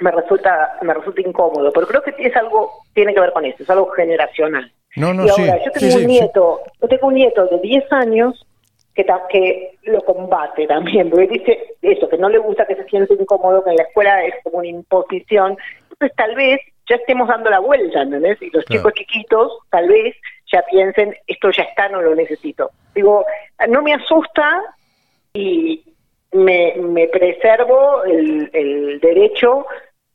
[0.00, 3.62] Me resulta me resulta incómodo, pero creo que es algo tiene que ver con eso,
[3.62, 4.70] es algo generacional.
[4.96, 5.42] No, no, y sí.
[5.42, 6.06] ahora, yo tengo Sí, un sí, sí.
[6.06, 8.46] nieto, yo tengo un nieto de 10 años
[8.94, 13.14] que, que lo combate también, porque dice eso, que no le gusta que se siente
[13.14, 15.56] incómodo, que en la escuela es como una imposición.
[15.90, 18.40] Entonces tal vez ya estemos dando la vuelta, ¿entendés?
[18.42, 18.80] Y los Claro.
[18.80, 20.16] chicos chiquitos tal vez
[20.52, 22.70] ya piensen, esto ya está, no lo necesito.
[22.94, 23.24] Digo,
[23.68, 24.62] no me asusta
[25.32, 25.82] y
[26.32, 29.66] me, me preservo el, el derecho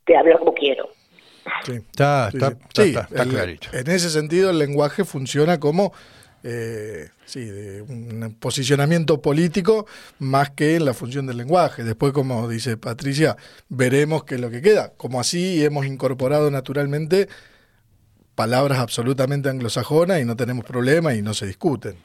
[0.05, 0.89] de hablar como quiero.
[1.65, 1.73] Sí.
[1.73, 2.55] Está, Sí, está, sí.
[2.57, 3.67] está- Sí, está- está el- clarito.
[3.73, 5.93] En ese sentido, el lenguaje funciona como
[6.47, 9.87] eh, sí, de un posicionamiento político
[10.19, 11.83] más que en la función del lenguaje.
[11.83, 13.35] Después, como dice Patricia,
[13.67, 14.91] veremos qué es lo que queda.
[14.95, 17.27] Como así hemos incorporado naturalmente
[18.35, 21.95] palabras absolutamente anglosajonas y no tenemos problema y no se discuten.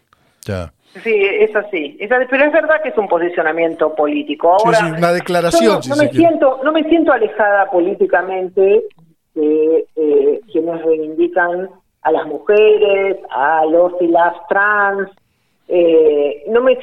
[0.46, 0.72] Ya.
[1.04, 1.96] Sí, es así.
[2.00, 4.56] Es pero es verdad que es un posicionamiento político.
[4.58, 7.70] Sí, Ahora, sí, una declaración, no, si no se me siento, no me siento alejada
[7.70, 8.82] políticamente
[9.34, 11.68] de eh, quienes reivindican
[12.02, 15.08] a las mujeres, a los y las trans.
[15.68, 16.76] Eh, no me,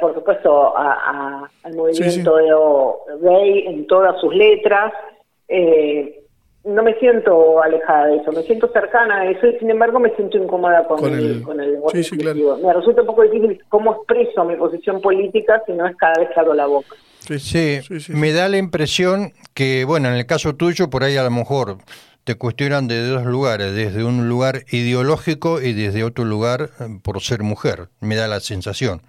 [0.00, 4.92] por supuesto, a- a- al movimiento de- gay en todas sus letras.
[5.48, 6.22] Eh,
[6.68, 10.14] no me siento alejada de eso, me siento cercana a eso y sin embargo me
[10.16, 12.58] siento incómoda con, Con el, el- con el lenguaje sí, sí, claro.
[12.58, 16.28] Me resulta un poco difícil cómo expreso mi posición política si no es cada vez
[16.32, 16.94] que abro la boca.
[17.20, 21.02] Sí, Sí, sí, sí, me da la impresión que, bueno, en el caso tuyo, por
[21.04, 21.78] ahí a lo mejor
[22.24, 27.20] te cuestionan de dos lugares, desde un lugar ideológico y desde otro lugar eh, por
[27.22, 29.00] ser mujer, me da la sensación.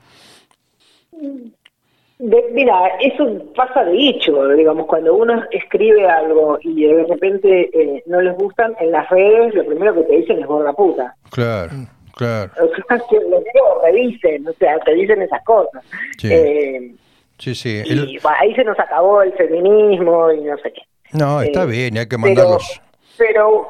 [2.19, 8.03] De- mira, eso pasa de hecho, digamos, cuando uno escribe algo y de repente eh,
[8.07, 11.15] no les gustan, en las redes lo primero que te dicen es gorda puta.
[11.31, 11.71] Claro,
[12.15, 15.81] claro, O sea, que les digo, revisen, o sea, te dicen esas cosas.
[16.17, 16.27] Sí.
[16.29, 16.91] Eh,
[17.37, 17.81] sí, sí.
[17.85, 20.81] y El- ahí se nos acabó el feminismo y no sé qué.
[21.13, 22.81] no, está Eh, bien, hay que pero- mandarlos.
[23.17, 23.67] Pero,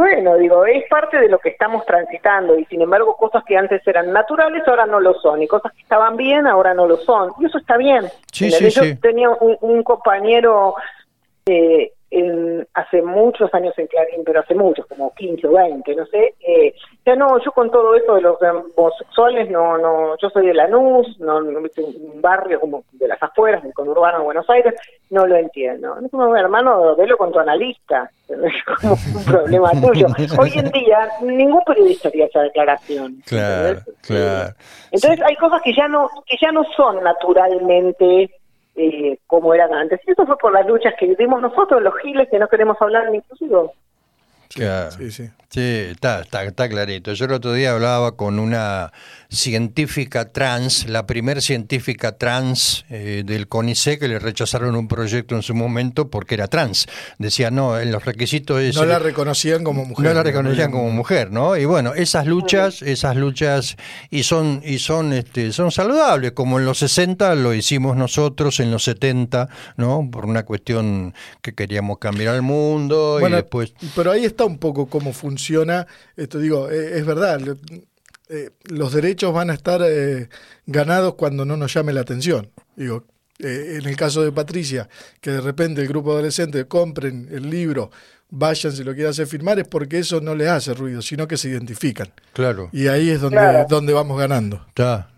[0.00, 3.86] bueno, digo, es parte de lo que estamos transitando y sin embargo cosas que antes
[3.86, 7.32] eran naturales ahora no lo son y cosas que estaban bien ahora no lo son
[7.38, 8.06] y eso está bien.
[8.32, 8.96] Sí, sí, Yo sí.
[8.96, 10.74] tenía un, un compañero
[11.44, 16.06] eh, en- hace muchos años en Clarín, pero hace muchos, como 15 o 20, no
[16.06, 16.34] sé.
[16.40, 16.74] Eh,
[17.06, 18.36] ya no, yo con todo esto de los
[18.76, 23.62] homosexuales, no, no, yo soy de Lanús, no, no un barrio como de las afueras,
[23.62, 24.74] del conurbano de Buenos Aires,
[25.10, 25.96] no lo entiendo.
[26.10, 28.38] Como, hermano, velo con tu analista, es
[28.80, 30.06] como un problema tuyo.
[30.38, 33.16] Hoy en día, ningún periodista haría esa declaración.
[33.26, 33.94] Claro, ¿entendés?
[34.02, 34.54] claro.
[34.92, 38.30] Entonces hay cosas que ya no que ya no son naturalmente
[38.76, 40.00] eh, como eran antes.
[40.06, 43.10] Y eso fue por las luchas que dimos nosotros, los giles, que no queremos hablar
[43.10, 43.72] ni inclusivo.
[44.54, 44.90] Claro.
[44.90, 45.30] Sí, sí.
[45.48, 47.12] Sí, está, está, está clarito.
[47.12, 48.92] Yo el otro día hablaba con una
[49.30, 55.42] científica trans, la primer científica trans eh, del CONICET que le rechazaron un proyecto en
[55.42, 56.86] su momento porque era trans.
[57.18, 58.74] Decía, no, en los requisitos es...
[58.74, 60.04] No la reconocían como mujer.
[60.04, 61.56] no la reconocían como mujer, ¿no?
[61.56, 63.76] Y bueno, esas luchas, esas luchas
[64.10, 68.70] y son y son este son saludables, como en los 60 lo hicimos nosotros, en
[68.70, 70.08] los 70, ¿no?
[70.10, 74.58] Por una cuestión que queríamos cambiar al mundo Bueno, y después pero ahí está un
[74.58, 75.86] poco cómo funciona.
[76.16, 77.40] Esto digo, eh, es verdad.
[78.30, 80.28] Eh, los derechos van a estar eh,
[80.66, 82.50] ganados cuando no nos llame la atención.
[82.76, 83.04] Digo,
[83.38, 84.88] eh, en el caso de Patricia,
[85.20, 87.90] que de repente el grupo adolescente compren el libro,
[88.30, 91.36] vayan si lo quieren hacer firmar, es porque eso no les hace ruido, sino que
[91.36, 92.08] se identifican.
[92.32, 93.66] claro, Y ahí es donde, Claro.
[93.68, 94.64] donde vamos ganando.
[94.68, 95.08] está.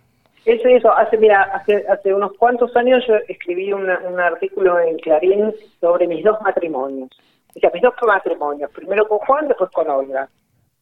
[0.44, 0.90] Eso, eso.
[0.96, 6.08] Hace, mira, hace, hace unos cuantos años yo escribí una- un artículo en Clarín sobre
[6.08, 7.10] mis dos matrimonios.
[7.54, 8.68] O sea, mis dos matrimonios.
[8.72, 10.28] Primero con Juan, después con Olga.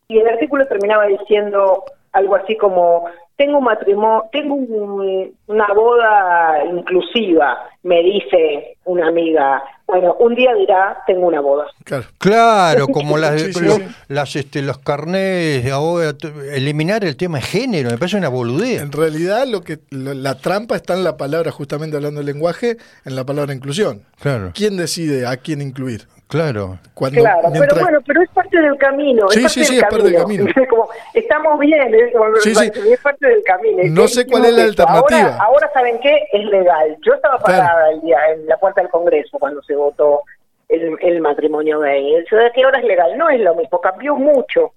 [0.09, 3.05] Y el artículo terminaba diciendo algo así como,
[3.37, 9.63] tengo un matrimonio, tengo un- una boda inclusiva, me dice una amiga.
[9.87, 11.67] Bueno, un día dirá, tengo una boda.
[11.85, 12.05] Claro.
[12.19, 13.85] Claro, como las, Sí, sí, los, sí.
[14.09, 16.13] las, este, los carnés ahora,
[16.53, 18.83] eliminar el tema de género, me parece una boludez.
[18.83, 22.77] En realidad, lo que lo- la trampa está en la palabra, justamente hablando del lenguaje,
[23.05, 24.03] en la palabra inclusión.
[24.21, 26.07] Claro, ¿Quién decide a quién incluir?
[26.31, 26.79] Claro.
[26.95, 29.29] Cuando, Claro, pero mientras- bueno, pero es parte del camino.
[29.31, 30.45] Sí, es parte sí, del sí, es parte del camino.
[30.71, 32.71] Como, estamos bien, como- Sí, sí.
[32.93, 33.83] es parte del camino.
[33.89, 34.83] No sé cuál es la esto.
[34.83, 35.21] alternativa.
[35.35, 36.27] Ahora, ahora, ¿saben qué?
[36.33, 36.97] Es legal.
[37.05, 37.63] Yo estaba Claro.
[37.63, 40.23] parada el día en la puerta del Congreso cuando se votó
[40.69, 42.15] el, el matrimonio gay.
[42.17, 43.17] Eso de que ahora es legal.
[43.19, 44.71] No es lo mismo, cambió mucho eh,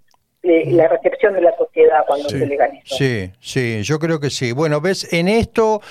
[0.43, 2.37] la recepción de la sociedad cuando Sí.
[2.39, 2.95] se legalizó.
[2.95, 4.51] Sí, sí, yo creo que sí.
[4.51, 5.81] Bueno, ves, en esto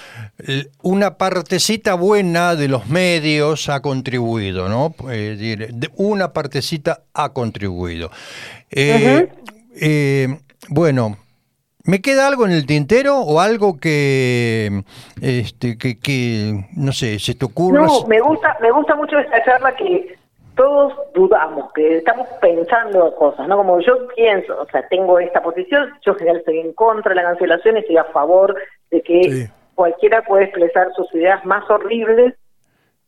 [0.82, 4.94] una partecita buena de los medios ha contribuido, ¿no?
[5.11, 8.11] Eh, una partecita ha contribuido.
[8.70, 9.28] Eh,
[9.80, 10.28] eh,
[10.68, 11.16] bueno,
[11.84, 14.82] ¿me queda algo en el tintero o algo que,
[15.22, 17.86] este, que, que no sé, se te ocurra?
[17.86, 20.14] No, me gusta, me gusta mucho esta charla que
[20.55, 23.57] todos dudamos, que estamos pensando cosas, ¿no?
[23.57, 27.16] Como yo pienso, o sea, tengo esta posición, yo en general estoy en contra de
[27.16, 28.55] la cancelación y estoy a favor
[28.90, 29.46] de que Sí.
[29.74, 32.34] cualquiera puede expresar sus ideas más horribles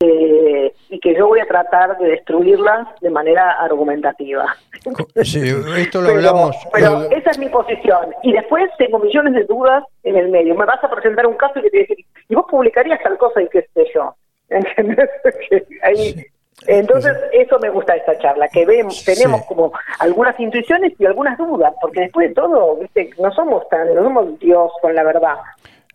[0.00, 4.54] eh, y que yo voy a tratar de destruirlas de manera argumentativa.
[5.22, 5.40] Sí,
[5.78, 6.56] esto lo Pero- hablamos.
[6.72, 8.14] Pero lo- esa es mi posición.
[8.22, 10.54] Y después tengo millones de dudas en el medio.
[10.54, 13.16] Me vas a presentar un caso y te voy a decir, y vos publicarías tal
[13.16, 14.14] cosa y qué sé yo.
[14.50, 15.08] ¿Entendés?
[15.48, 16.26] Que ahí-
[16.66, 19.46] Entonces, eso me gusta de esta charla, que vemos, tenemos Sí.
[19.48, 24.02] como algunas intuiciones y algunas dudas, porque después de todo, viste, no somos tan, no
[24.02, 25.36] somos Dios con la verdad.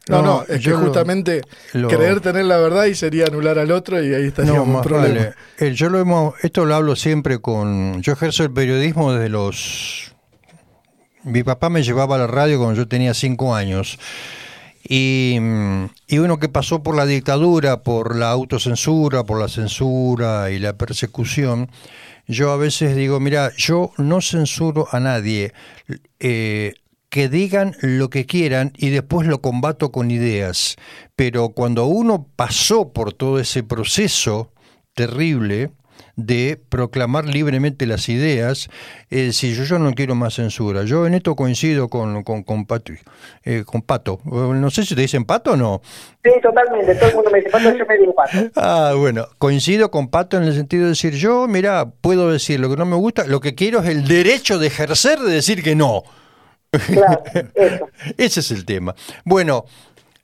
[0.08, 1.42] No, no, es que justamente
[1.74, 4.74] lo- creer tener la verdad y sería anular al otro y ahí estaría No, un
[4.74, 5.14] más problema.
[5.16, 5.34] vale.
[5.60, 8.02] Eh, yo lo hemos, esto lo hablo siempre con.
[8.02, 10.16] Yo ejerzo el periodismo desde los.
[11.24, 14.00] Mi papá me llevaba a la radio cuando yo tenía cinco años.
[14.88, 15.38] Y,
[16.08, 20.78] y uno que pasó por la dictadura, por la autocensura, por la censura y la
[20.78, 21.70] persecución,
[22.28, 25.52] yo a veces digo, mira, yo no censuro a nadie,
[26.20, 26.74] eh,
[27.10, 30.76] que digan lo que quieran y después lo combato con ideas,
[31.16, 34.54] pero cuando uno pasó por todo ese proceso
[34.94, 35.72] terrible,
[36.26, 38.70] de proclamar libremente las ideas,
[39.10, 40.84] es decir, yo, yo no quiero más censura.
[40.84, 42.94] Yo en esto coincido con, con, con Pato.
[43.44, 44.20] eh, con Pato.
[44.26, 45.82] No sé si te dicen Pato o no.
[46.24, 46.96] Sí, totalmente.
[46.96, 48.38] Todo el mundo me dice, Pato, yo me digo Pato.
[48.56, 52.70] Ah, bueno, coincido con Pato en el sentido de decir, yo, mira, puedo decir lo
[52.70, 55.76] que no me gusta, lo que quiero es el derecho de ejercer de decir que
[55.76, 56.04] no.
[56.72, 57.24] Claro,
[57.56, 57.88] eso.
[58.18, 58.94] Ese es el tema.
[59.26, 59.66] Bueno,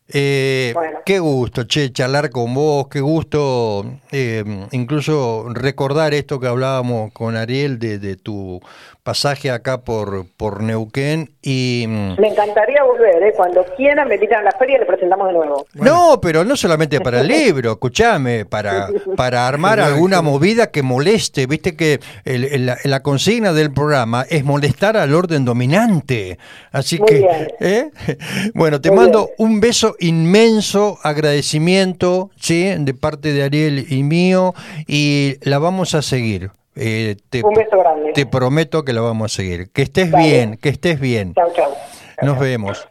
[0.08, 1.00] eh, Bueno.
[1.06, 7.36] qué gusto, che, charlar con vos, qué gusto eh, incluso recordar esto que hablábamos con
[7.36, 8.62] Ariel de, de tu
[9.04, 11.86] pasaje acá por, por Neuquén y...
[11.88, 13.34] mm, Me encantaría volver, ¿eh?
[13.36, 15.68] Cuando quieran, me invitan a la feria y le presentamos de nuevo.
[15.76, 21.46] No, pero no solamente para el libro, escúchame, para, para armar alguna movida que moleste.
[21.46, 26.40] Viste que el- el- la, la consigna del programa es molestar al orden dominante.
[26.72, 27.48] Así Muy que, bien.
[27.60, 27.90] ¿eh?
[28.56, 29.50] bueno, te Muy mando bien.
[29.52, 32.66] un beso inmenso, agradecimiento, ¿sí?
[32.80, 34.54] De parte de Ariel y mío,
[34.88, 36.52] y la vamos a seguir.
[36.76, 38.12] Eh, te, Un beso grande.
[38.14, 39.70] te prometo que la vamos a seguir.
[39.72, 40.28] Que estés Dale.
[40.28, 41.34] bien, que estés bien.
[41.34, 41.74] Chau, chau.
[42.22, 42.88] Nos vemos.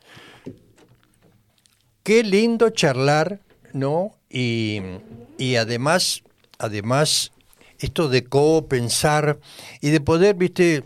[2.02, 3.40] Qué lindo charlar,
[3.72, 4.12] ¿no?
[4.28, 4.80] Y,
[5.38, 6.22] y además,
[6.58, 7.32] además,
[7.78, 9.38] esto de co-pensar
[9.80, 10.82] y de poder, viste,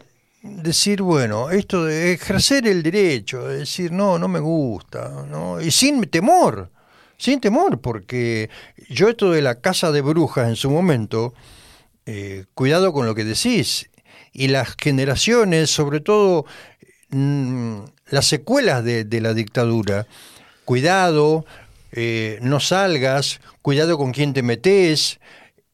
[0.57, 5.61] decir, bueno, esto de ejercer el derecho, de decir, no, no me gusta, ¿no?
[5.61, 6.71] Y sin temor,
[7.17, 8.51] sin temor, porque
[8.89, 11.35] yo esto de la casa de brujas en su momento,
[12.07, 13.91] eh, cuidado con lo que decís.
[14.33, 16.45] y las generaciones, sobre todo
[17.11, 17.81] mm,
[18.11, 20.07] las secuelas de, la dictadura.
[20.65, 21.45] Cuidado,
[21.93, 25.19] eh, no salgas, cuidado con quién te metes,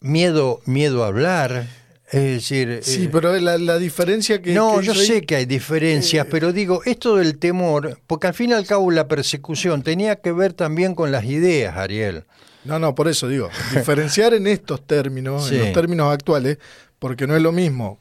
[0.01, 1.67] miedo, miedo a hablar.
[2.15, 4.53] Es decir, Sí, eh, pero la, la diferencia que...
[4.55, 8.35] no, que yo sé que hay diferencias, eh, pero digo, esto del temor, porque al
[8.35, 12.25] fin y al cabo la persecución tenía que ver también con las ideas, Ariel.
[12.65, 15.55] No, no, por eso digo, diferenciar en estos términos, Sí.
[15.57, 16.59] en los términos actuales,
[16.99, 17.99] porque no es lo mismo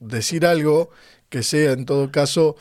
[0.00, 0.90] decir algo
[1.28, 2.56] que sea en todo caso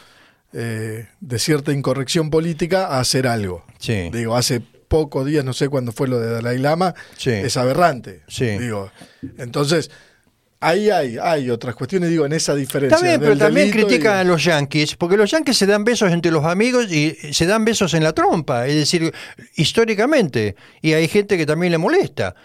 [0.54, 3.64] eh, de cierta incorrección política a hacer algo.
[3.80, 4.10] Sí.
[4.12, 7.30] Digo, hace pocos días, no sé cuándo fue lo de Dalai Lama, Sí.
[7.32, 8.22] es aberrante.
[8.28, 8.46] Sí.
[8.58, 8.92] Digo,
[9.38, 9.92] entonces,
[10.62, 12.96] ahí hay, hay otras cuestiones, digo, en esa diferencia.
[12.98, 16.12] Está bien, pero también y- critican a los yanquis, porque los yanquis se dan besos
[16.12, 19.14] entre los amigos y se dan besos en la trompa, es decir,
[19.56, 22.36] históricamente, y hay gente que también le molesta.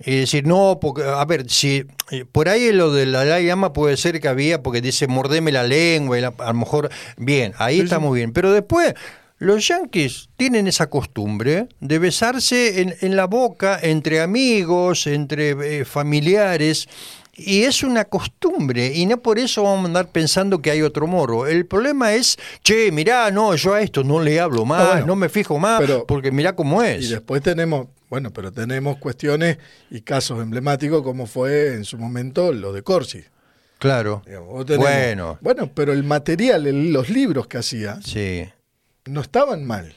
[0.00, 3.72] Es decir, no, porque, a ver, si eh, por ahí lo de la Dalai Lama
[3.72, 7.52] puede ser que había, porque dice mordeme la lengua, y la- a lo mejor, bien,
[7.58, 8.94] ahí está muy bien, pero después
[9.38, 15.84] los yanquis tienen esa costumbre de besarse en, en la boca entre amigos, entre eh,
[15.84, 16.88] familiares,
[17.36, 21.06] y es una costumbre, y no por eso vamos a andar pensando que hay otro
[21.06, 21.46] moro.
[21.46, 25.06] El problema es, che, mirá, no, yo a esto no le hablo más, No, bueno,
[25.06, 27.10] no me fijo más, pero- porque mirá cómo Y es.
[27.10, 29.58] después tenemos, bueno, pero tenemos cuestiones
[29.90, 33.24] y casos emblemáticos como fue en su momento lo de Corsi.
[33.78, 34.22] Claro.
[34.24, 34.48] digamos.
[34.48, 38.44] Vos tenemos- Bueno, Bueno, pero el material, el- los libros que hacía, sí.
[39.06, 39.94] no estaban mal.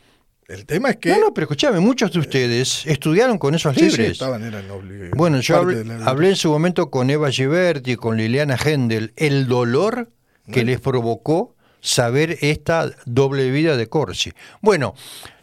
[0.48, 1.10] El tema es que...
[1.10, 4.12] No, no, pero escúchame, muchos de ustedes estudiaron con esos Sí, sí, libros.
[4.14, 5.58] estaban, eran obli- Bueno, yo
[6.06, 10.10] hablé en su momento con Eva Giberti, con Liliana Hendel, el dolor
[10.52, 14.32] que les provocó saber esta doble vida de Corsi.
[14.62, 14.96] Bueno,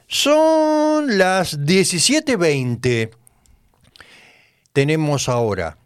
[0.06, 3.10] son las 17.20.
[4.72, 5.76] Tenemos ahora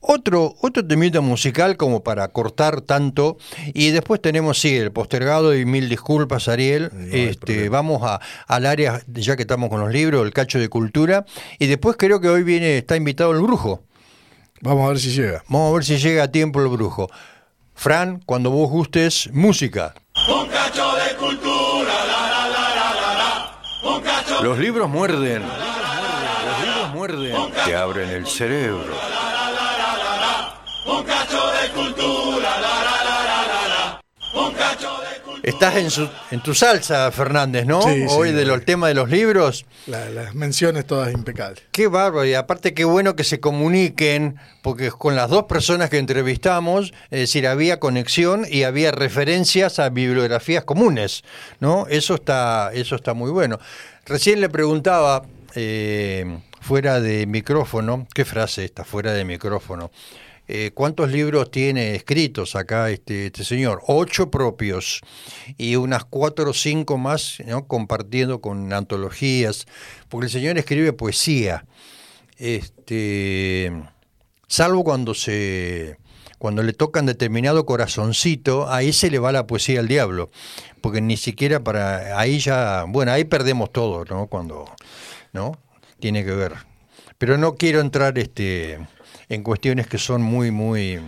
[0.00, 3.36] otro, otro temita musical como para cortar tanto.
[3.74, 6.90] Y después tenemos, sí, el postergado y mil disculpas, Ariel.
[6.92, 10.68] No este, vamos a, al área, ya que estamos con los libros, el cacho de
[10.68, 11.24] cultura.
[11.58, 13.82] Y después creo que hoy viene, está invitado el brujo.
[14.62, 15.42] Vamos a ver si llega.
[15.48, 17.08] Vamos a ver si llega a tiempo el brujo.
[17.74, 19.94] Fran, cuando vos gustes, música.
[20.28, 23.90] Un cacho de cultura, la la la la la la.
[23.90, 25.42] Un cacho Los libros muerden.
[25.42, 27.36] Los libros muerden.
[27.64, 29.29] Te abren el cerebro.
[30.98, 34.00] Un cacho de cultura, la la la la la la.
[34.40, 35.40] Un cacho de cultura.
[35.42, 37.82] Estás en, su, en tu salsa, Fernández, ¿no?
[37.82, 38.46] Sí, sí, Hoy de sí.
[38.46, 39.64] los temas de los libros.
[39.86, 41.62] La- las menciones todas impecables.
[41.72, 45.98] Qué bárbaro, y aparte qué bueno que se comuniquen, porque con las dos personas que
[45.98, 51.24] entrevistamos, es decir, había conexión y había referencias a bibliografías comunes,
[51.58, 51.86] ¿no?
[51.88, 53.58] Eso está, eso está muy bueno.
[54.06, 55.22] Recién le preguntaba,
[55.54, 59.90] eh, fuera de micrófono, qué frase esta, fuera de micrófono,
[60.52, 63.82] eh, ¿cuántos libros tiene escritos acá este, este señor?
[63.86, 65.00] Ocho propios
[65.56, 67.68] y unas cuatro o cinco más, ¿no?
[67.68, 69.66] compartiendo con antologías,
[70.08, 71.64] porque el señor escribe poesía
[72.36, 73.72] este
[74.48, 75.98] salvo cuando se
[76.38, 80.30] cuando le tocan determinado corazoncito, ahí se le va la poesía al diablo,
[80.80, 84.26] porque ni siquiera para ahí ya, bueno, ahí perdemos todo, ¿no?
[84.26, 84.64] Cuando
[85.32, 85.52] ¿no?
[86.00, 86.54] Tiene que ver.
[87.18, 88.78] Pero no quiero entrar este
[89.30, 91.00] en cuestiones que son muy muy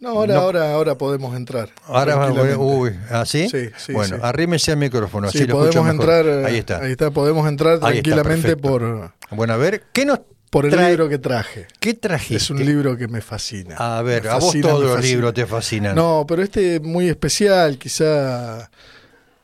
[0.00, 0.40] No, ahora, No.
[0.40, 1.70] ahora, ahora podemos entrar.
[1.86, 3.48] Ahora uy, ¿así?
[3.48, 4.22] Sí, sí, bueno, sí.
[4.24, 6.16] arrímese al micrófono, así Sí, lo escucho podemos mejor.
[6.24, 6.26] entrar.
[6.26, 6.78] eh, Ahí está.
[6.80, 10.90] Ahí está, podemos entrar está, tranquilamente por, Bueno, a ver, ¿qué nos por el trae?
[10.90, 11.66] libro que traje.
[11.80, 12.36] ¿Qué trajiste?
[12.36, 13.74] Es un libro que me fascina.
[13.76, 15.12] A ver, Me a vos fascina, todos los fascina.
[15.14, 15.94] libros te fascinan.
[15.96, 18.70] No, pero este muy especial, quizá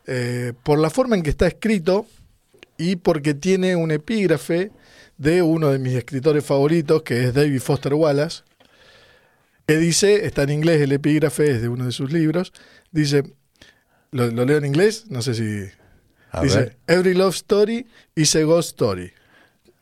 [0.07, 2.07] eh, por la forma en que está escrito
[2.79, 4.71] y porque tiene un epígrafe
[5.19, 8.43] de uno de mis escritores favoritos, que es David Foster Wallace,
[9.67, 12.53] que dice, está en inglés el epígrafe, es de uno de sus libros,
[12.91, 13.23] dice,
[14.11, 15.71] lo, lo leo en inglés, no sé si...
[16.31, 16.77] A dice, ver.
[16.89, 17.87] Every love story
[18.17, 19.13] is a ghost story.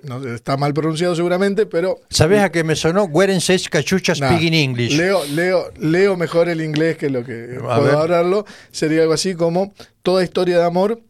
[0.02, 3.04] No, está mal pronunciado seguramente, pero ¿Sabés a qué me sonó?
[3.04, 4.94] Weren says cachucha Nah, speaking English.
[4.96, 7.94] Leo, leo, leo mejor el inglés que lo que A puedo ver.
[7.94, 8.44] hablarlo.
[8.72, 9.72] Sería algo así como:
[10.02, 11.00] toda historia de amor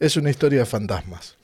[0.00, 1.36] es una historia de fantasmas.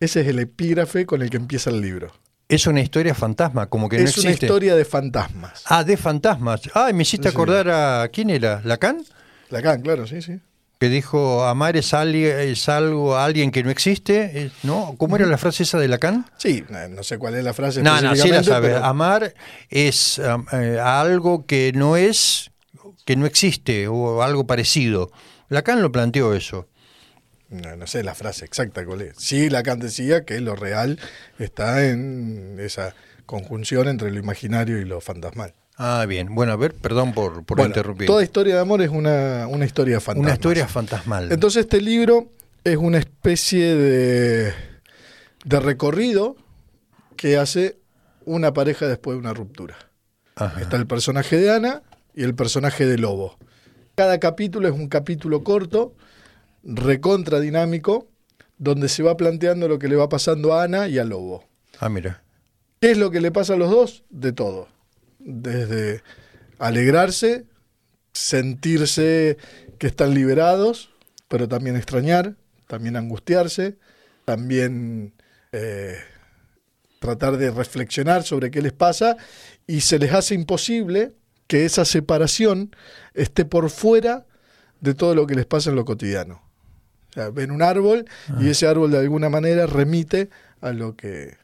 [0.00, 2.10] Ese es el epígrafe con el que empieza el libro.
[2.48, 4.46] Es una historia fantasma, como que no es una existe.
[4.46, 5.62] historia de fantasmas.
[5.66, 6.62] Ah, de fantasmas.
[6.74, 7.34] Ah, me hiciste Sí.
[7.34, 8.08] acordar a.
[8.12, 8.60] ¿Quién era?
[8.64, 9.04] ¿Lacan?
[9.50, 10.40] Lacan, claro, sí, sí.
[10.80, 14.50] Que dijo: Amar es, es algo, alguien que no existe.
[14.62, 14.94] ¿No?
[14.96, 16.24] ¿Cómo era la frase esa de Lacan?
[16.38, 17.82] Sí, no, sé cuál es la frase.
[17.82, 18.70] No, no, sí la sabes.
[18.72, 19.34] pero- Amar
[19.68, 20.18] es
[20.52, 22.50] eh, algo que no es,
[23.04, 25.12] que no existe, o algo parecido.
[25.50, 26.66] Lacan lo planteó eso.
[27.50, 29.16] No, no sé la frase exacta cuál es.
[29.18, 30.98] Sí, Lacan decía que lo real
[31.38, 32.94] está en esa
[33.26, 35.54] conjunción entre lo imaginario y lo fantasmal.
[35.76, 36.34] Ah, bien.
[36.34, 38.06] Bueno, a ver, perdón por, por Bueno, interrumpir.
[38.06, 40.26] Toda historia de amor es una, una historia fantástica.
[40.26, 41.32] Una historia fantasmal.
[41.32, 42.30] Entonces este libro
[42.64, 44.52] es una especie de,
[45.44, 46.36] de recorrido
[47.16, 47.78] que hace
[48.24, 49.76] una pareja después de una ruptura.
[50.36, 50.60] Ajá.
[50.60, 51.82] Está el personaje de Ana
[52.14, 53.38] y el personaje de Lobo.
[53.94, 55.94] Cada capítulo es un capítulo corto,
[56.62, 58.08] recontra dinámico,
[58.58, 61.44] donde se va planteando lo que le va pasando a Ana y a Lobo.
[61.78, 62.22] Ah, mira.
[62.80, 64.04] ¿Qué es lo que le pasa a los dos?
[64.10, 64.68] De todo.
[65.18, 66.02] Desde
[66.58, 67.46] alegrarse,
[68.12, 69.36] sentirse
[69.78, 70.90] que están liberados,
[71.28, 73.78] pero también extrañar, también angustiarse,
[74.24, 75.14] también
[75.52, 75.96] eh,
[77.00, 79.16] tratar de reflexionar sobre qué les pasa
[79.66, 81.16] y se les hace imposible
[81.46, 82.74] que esa separación
[83.14, 84.26] esté por fuera
[84.80, 86.49] de todo lo que les pasa en lo cotidiano.
[87.10, 88.04] O sea, ven un árbol
[88.40, 90.30] y ese árbol de alguna manera remite
[90.60, 91.36] a lo que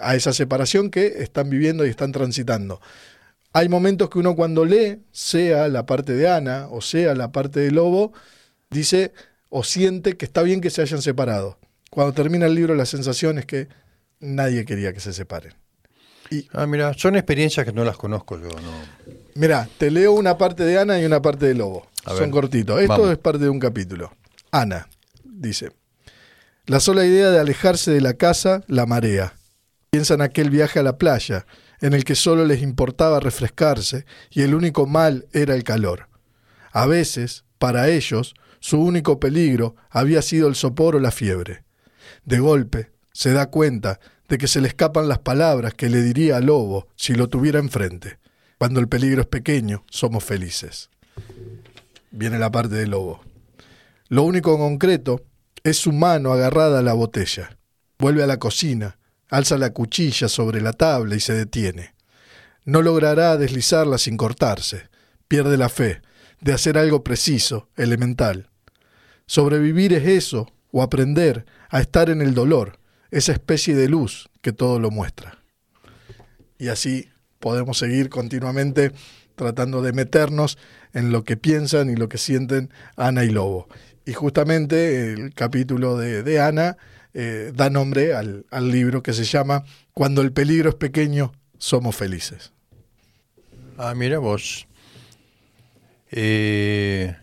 [0.00, 2.80] a esa separación que están viviendo y están transitando.
[3.54, 7.60] Hay momentos que uno cuando lee, sea la parte de Ana o sea la parte
[7.60, 8.12] de Lobo,
[8.70, 9.12] dice
[9.48, 11.58] o siente que está bien que se hayan separado.
[11.90, 13.68] Cuando termina el libro la sensación es que
[14.20, 15.54] nadie quería que se separen.
[16.54, 18.48] Ah, mira, son experiencias que no las conozco yo.
[18.48, 19.12] No.
[19.34, 21.86] Mira, te leo una parte de Ana y una parte de Lobo.
[22.06, 22.80] A Son ver, cortitos.
[22.80, 23.10] Esto vamos.
[23.10, 24.10] es parte de un capítulo.
[24.50, 24.88] Ana
[25.42, 25.72] dice:
[26.64, 29.34] La sola idea de alejarse de la casa la marea.
[29.90, 31.44] Piensa en aquel viaje a la playa,
[31.82, 36.08] en el que solo les importaba refrescarse y el único mal era el calor.
[36.72, 41.64] A veces, para ellos, su único peligro había sido el sopor o la fiebre.
[42.24, 46.36] De golpe, se da cuenta de que se le escapan las palabras que le diría
[46.36, 48.18] al lobo si lo tuviera enfrente.
[48.56, 50.88] Cuando el peligro es pequeño, somos felices.
[52.12, 53.20] Viene la parte del lobo.
[54.08, 55.24] Lo único concreto
[55.64, 57.58] es su mano agarrada a la botella.
[57.98, 58.98] Vuelve a la cocina,
[59.28, 61.94] alza la cuchilla sobre la tabla y se detiene.
[62.64, 64.88] No logrará deslizarla sin cortarse.
[65.28, 66.02] Pierde la fe
[66.40, 68.50] de hacer algo preciso, elemental.
[69.26, 72.78] Sobrevivir es eso, o aprender a estar en el dolor,
[73.10, 75.38] esa especie de luz que todo lo muestra.
[76.58, 77.08] Y así
[77.38, 78.92] podemos seguir continuamente
[79.36, 80.58] tratando de meternos
[80.92, 83.68] en lo que piensan y lo que sienten Ana y Lobo.
[84.04, 86.76] Y justamente el capítulo de, de Ana
[87.14, 91.94] eh, da nombre al, al libro que se llama Cuando el peligro es pequeño, somos
[91.94, 92.52] felices.
[93.78, 94.66] Ah, mira vos.
[96.10, 97.16] Eh,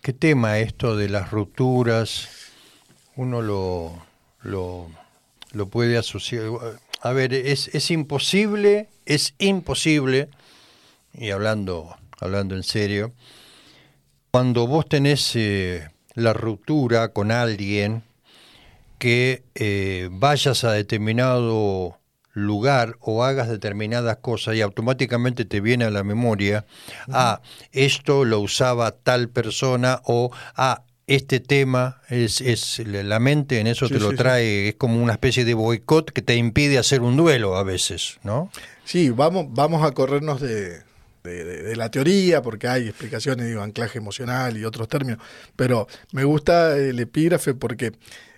[0.00, 2.28] ¿Qué tema esto de las rupturas?
[3.14, 4.04] Uno lo,
[4.42, 4.90] lo,
[5.52, 6.44] lo puede asociar.
[7.00, 10.28] A ver, es, es imposible, es imposible,
[11.12, 13.12] y hablando, hablando en serio,
[14.32, 18.02] cuando vos tenés eh, la ruptura con alguien,
[18.98, 21.98] que eh, vayas a determinado
[22.32, 26.64] lugar o hagas determinadas cosas y automáticamente te viene a la memoria,
[27.10, 27.42] ah,
[27.72, 33.86] esto lo usaba tal persona o, ah, este tema es, es la mente en eso
[33.86, 34.16] Sí, te lo sí, sí.
[34.16, 38.18] trae, es como una especie de boicot que te impide hacer un duelo a veces,
[38.22, 38.50] ¿no?
[38.84, 40.84] Sí, vamos, vamos a corrernos de,
[41.24, 45.22] de- de- de la teoría, porque hay explicaciones, digo, anclaje emocional y otros términos,
[45.56, 47.92] pero me gusta el epígrafe porque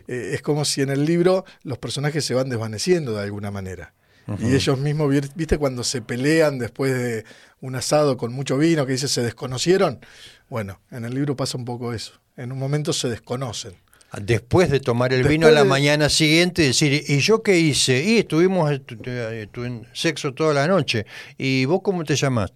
[0.07, 3.95] eh, es como si en el libro los personajes se van desvaneciendo de alguna manera.
[4.39, 7.25] Y ellos mismos, vi- viste, cuando se pelean después de
[7.61, 10.01] un asado con mucho vino, que dice se desconocieron.
[10.49, 12.21] Bueno, en el libro pasa un poco eso.
[12.37, 13.75] En un momento se desconocen.
[14.21, 17.59] Después de tomar el Después vino a la de- mañana siguiente, decir, ¿y yo qué
[17.59, 18.03] hice?
[18.05, 21.07] Y estuvimos estu- eh, estu- en sexo toda la noche.
[21.39, 22.53] ¿Y vos cómo te llamás?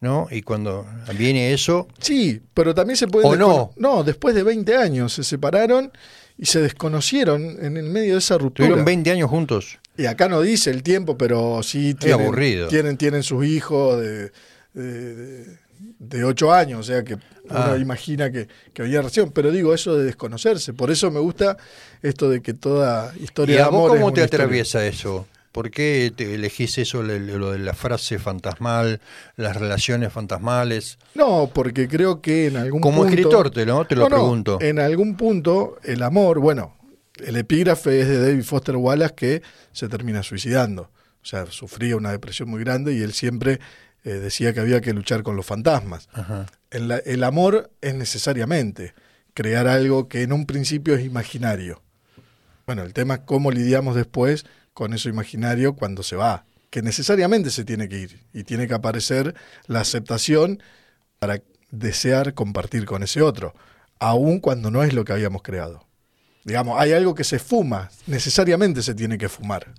[0.00, 0.26] ¿No?
[0.30, 0.86] Y cuando
[1.16, 3.26] viene eso, Sí, pero también se puede...
[3.26, 3.72] ¿O no?
[3.76, 5.92] No, después de 20 años se separaron
[6.36, 8.66] y se desconocieron en el medio de esa ruptura.
[8.68, 9.78] tuvieron 20 años juntos.
[9.96, 12.66] Y acá no dice el tiempo, pero sí tienen, aburrido.
[12.68, 14.32] tienen, tienen sus hijos de,
[14.74, 15.58] de, de-
[16.02, 17.16] de ocho años, o sea que
[17.50, 17.66] Ah.
[17.70, 19.32] uno imagina que, que había relación.
[19.32, 20.72] Pero digo, eso de desconocerse.
[20.72, 21.56] Por eso me gusta
[22.00, 24.44] esto de que toda historia ¿Y de amor vos cómo te historia.
[24.44, 25.26] atraviesa eso?
[25.50, 29.00] ¿Por qué te elegís eso, lo de la frase fantasmal,
[29.36, 30.98] las relaciones fantasmales?
[31.14, 33.10] No, porque creo que en algún Como punto...
[33.10, 34.58] escritor te lo, te lo No, no, pregunto.
[34.62, 36.76] en algún punto, el amor, bueno,
[37.26, 39.42] el epígrafe es de David Foster Wallace que
[39.72, 40.90] se termina suicidando.
[41.22, 43.60] O sea, sufría una depresión muy grande y él siempre
[44.04, 46.08] eh, decía que había que luchar con los fantasmas.
[46.70, 48.94] El, el amor es necesariamente
[49.34, 51.82] crear algo que en un principio es imaginario.
[52.66, 57.50] Bueno, el tema es cómo lidiamos después con eso imaginario cuando se va, que necesariamente
[57.50, 59.34] se tiene que ir y tiene que aparecer
[59.66, 60.62] la aceptación
[61.18, 63.54] para desear compartir con ese otro,
[63.98, 65.86] aun cuando no es lo que habíamos creado.
[66.44, 69.72] Digamos, hay algo que se fuma, necesariamente se tiene que fumar.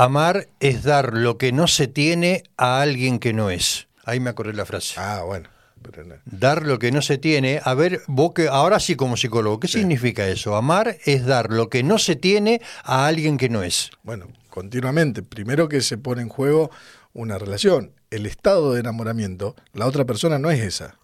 [0.00, 3.86] Amar es dar lo que no se tiene a alguien que no es.
[4.06, 4.94] Ahí me acordé la frase.
[4.96, 5.50] Ah, bueno.
[5.82, 6.14] pero no.
[6.24, 7.60] Dar lo que no se tiene.
[7.62, 10.56] A ver, vos que ahora sí como psicólogo, ¿qué significa eso?
[10.56, 13.90] Amar es dar lo que no se tiene a alguien que no es.
[14.02, 15.22] Bueno, continuamente.
[15.22, 16.70] Primero que se pone en juego
[17.12, 17.92] una relación.
[18.10, 20.98] El estado de enamoramiento, la otra persona no es esa.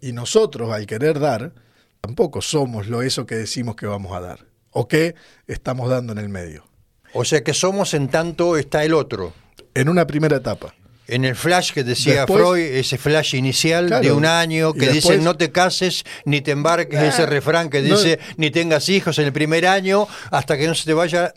[0.00, 1.52] Y nosotros, al querer dar,
[2.00, 4.46] tampoco somos lo eso que decimos que vamos a dar.
[4.70, 5.16] O que
[5.48, 6.75] estamos dando en el medio.
[7.16, 9.32] O sea que somos en tanto está el otro.
[9.74, 10.74] En una primera etapa.
[11.08, 14.02] En el flash que decía Después- Freud, ese flash inicial Claro.
[14.02, 17.80] de un año que dice no te cases ni te embarques, Ah, ese refrán que
[17.82, 21.32] no- dice ni tengas hijos en el primer año hasta que no se te vaya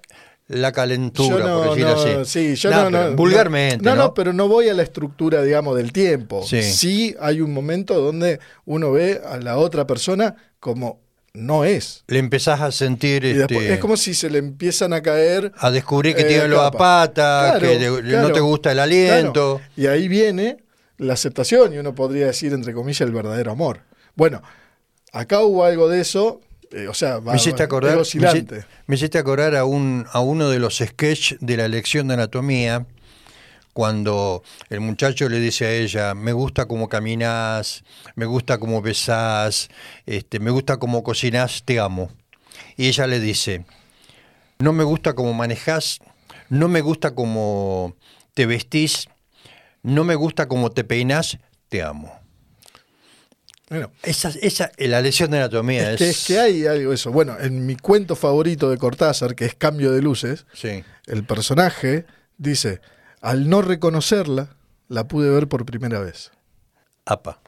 [0.48, 2.56] la calentura, por decirlo no, así.
[2.56, 3.86] sí, yo No, no, no, vulgarmente.
[3.86, 6.44] No, No, no, pero no voy a la estructura, digamos, del tiempo.
[6.44, 7.16] Sí.
[7.22, 11.00] hay un momento donde uno ve a la otra persona como
[11.40, 12.04] no es.
[12.08, 15.52] Le empezás a sentir Y después este, es como si se le empiezan a caer.
[15.58, 19.58] a descubrir que eh, tiene patas, Claro, que claro, no te gusta el aliento.
[19.58, 19.72] claro.
[19.76, 20.58] Y ahí viene
[20.98, 23.82] la aceptación, y uno podría decir, entre comillas, el verdadero amor.
[24.16, 24.42] Bueno,
[25.14, 26.42] acá hubo algo de eso,
[26.72, 28.58] eh, o sea, va, Me hiciste acordar, me oscilante.
[28.58, 32.16] hici- me hiciste acordar a, un, a uno de los sketches de la lección de
[32.16, 32.86] anatomía,
[33.80, 37.86] cuando el muchacho le dice a ella, me gusta cómo caminas,
[38.16, 39.70] me gusta cómo besás,
[40.06, 42.12] este, me gusta cómo cocinás, te amo.
[42.76, 43.64] Y ella le dice,
[44.60, 46.00] no me gusta cómo manejás,
[46.50, 47.96] no me gusta cómo
[48.34, 49.08] te vestís,
[49.82, 51.38] no me gusta cómo te peinas,
[51.70, 52.12] te amo.
[53.70, 57.14] Bueno, Esa, esa, la lección de anatomía es que, es que hay algo eso.
[57.14, 60.84] Bueno, en mi cuento favorito de Cortázar, que es Cambio de Luces, Sí.
[61.06, 62.06] el personaje
[62.38, 62.82] dice,
[63.22, 64.56] al no reconocerla,
[64.88, 66.32] la pude ver por primera vez.
[67.06, 67.40] Apa.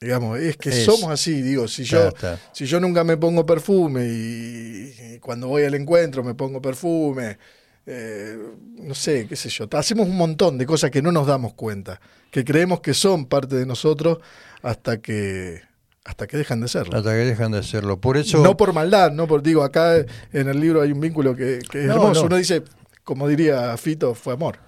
[0.00, 2.38] Digamos, es que Es- somos así, digo, si yo, está.
[2.52, 7.38] si yo nunca me pongo perfume y, y cuando voy al encuentro me pongo perfume,
[7.86, 8.36] eh,
[8.78, 12.00] no sé, qué sé yo, hacemos un montón de cosas que no nos damos cuenta,
[12.30, 14.18] que creemos que son parte de nosotros
[14.62, 15.62] hasta que
[16.04, 16.98] hasta que dejan de serlo.
[16.98, 17.98] Hasta que dejan de hacerlo.
[17.98, 18.42] Por eso.
[18.42, 19.96] No por maldad, no por digo, acá
[20.34, 22.20] en el libro hay un vínculo que, que es No, hermoso.
[22.20, 22.26] no.
[22.26, 22.62] Uno dice,
[23.04, 24.58] como diría Fito, fue amor.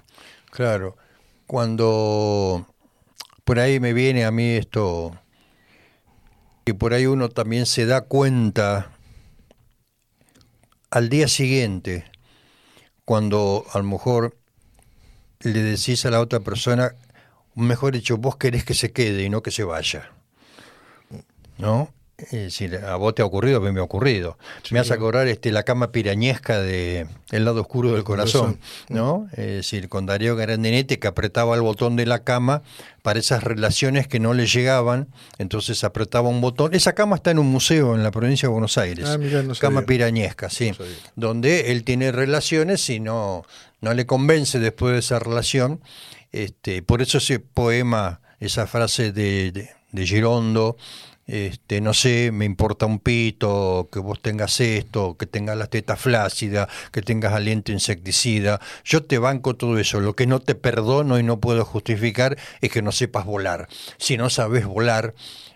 [0.50, 0.96] Claro.
[1.46, 2.66] Cuando
[3.44, 5.18] por ahí me viene a mí esto,
[6.64, 8.92] que por ahí uno también se da cuenta
[10.90, 12.10] al día siguiente,
[13.04, 14.36] cuando a lo mejor
[15.40, 16.94] le decís a la otra persona,
[17.54, 20.10] mejor dicho, vos querés que se quede y no que se vaya.
[21.58, 21.90] ¿No?
[22.18, 24.38] Es decir, a vos te ha ocurrido, a mí me ha ocurrido.
[24.70, 29.28] me hace acordar este, la cama pirañesca de El lado oscuro del corazón, ¿no?
[29.32, 32.62] Es decir, con Darío Grandinetti que apretaba el botón de la cama
[33.02, 36.72] para esas relaciones que no le llegaban, entonces apretaba un botón.
[36.74, 39.06] Esa cama está en un museo en la provincia de Buenos Aires.
[39.06, 40.72] Ah, mirá, no cama pirañesca, sí.
[41.16, 43.44] Donde él tiene relaciones y no,
[43.82, 45.82] no le convence después de esa relación.
[46.32, 50.78] Este, por eso ese poema, esa frase de, de, de Girondo,
[51.26, 56.00] este, no sé, me importa un pito, que vos tengas esto, que tengas las tetas
[56.00, 58.60] flácidas, que tengas aliento insecticida.
[58.84, 60.00] Yo te banco todo eso.
[60.00, 63.68] Lo que no te perdono y no puedo justificar es que no sepas volar.
[63.98, 65.14] Si no sabes volar,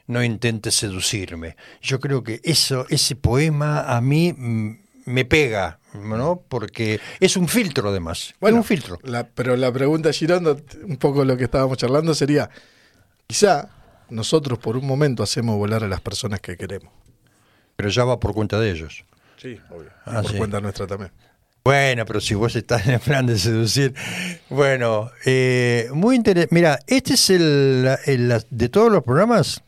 [0.09, 1.55] no intentes seducirme.
[1.81, 4.71] Yo creo que eso, ese poema a mí mm,
[5.05, 6.43] me pega, ¿no?
[6.49, 8.35] Porque es un filtro además.
[8.41, 8.99] es un filtro.
[9.05, 12.51] La- pero la pregunta, Girondo, un poco lo que estábamos charlando sería,
[13.29, 13.69] quizá
[14.11, 16.93] nosotros por un momento hacemos volar a las personas que queremos.
[17.77, 19.05] Pero ya va por cuenta de ellos.
[19.37, 19.91] Sí, obvio.
[20.05, 20.37] Ah, por sí.
[20.39, 21.11] cuenta nuestra también.
[21.65, 23.95] Bueno, pero si vos estás en el plan de seducir.
[24.49, 26.55] Bueno, eh, muy interesante.
[26.55, 29.63] Mira, este es el, el- de todos los programas,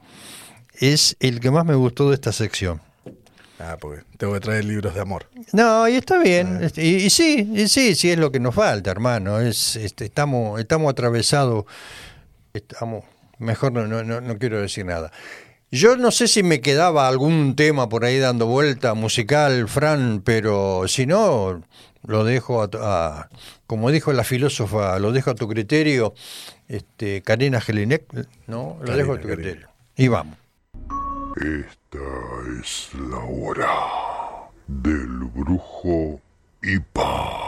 [0.78, 2.81] es el que más me gustó de esta sección.
[3.59, 5.28] Ah, porque tengo que traer libros de amor.
[5.52, 6.62] No, y está bien.
[6.64, 9.39] este, Y, y sí, y sí, sí es lo que nos falta, hermano.
[9.40, 11.66] Es, este, estamos, estamos atravesados.
[12.52, 13.05] Estamos.
[13.43, 15.10] Mejor no, no, no, no quiero decir nada.
[15.70, 20.85] Yo no sé si me quedaba algún tema por ahí dando vuelta musical, Fran, pero
[20.86, 21.62] si no,
[22.06, 23.28] lo dejo a, a-
[23.66, 26.12] como dijo la filósofa, lo dejo a tu criterio,
[26.69, 28.05] este, Karina Jelinek,
[28.47, 28.77] ¿no?
[28.81, 29.36] Lo Karina, dejo a tu Karina.
[29.43, 29.69] criterio.
[29.97, 30.36] Y vamos.
[31.36, 31.98] Esta
[32.60, 33.70] es la hora
[34.69, 36.20] del brujo
[36.62, 37.43] Ipavirra.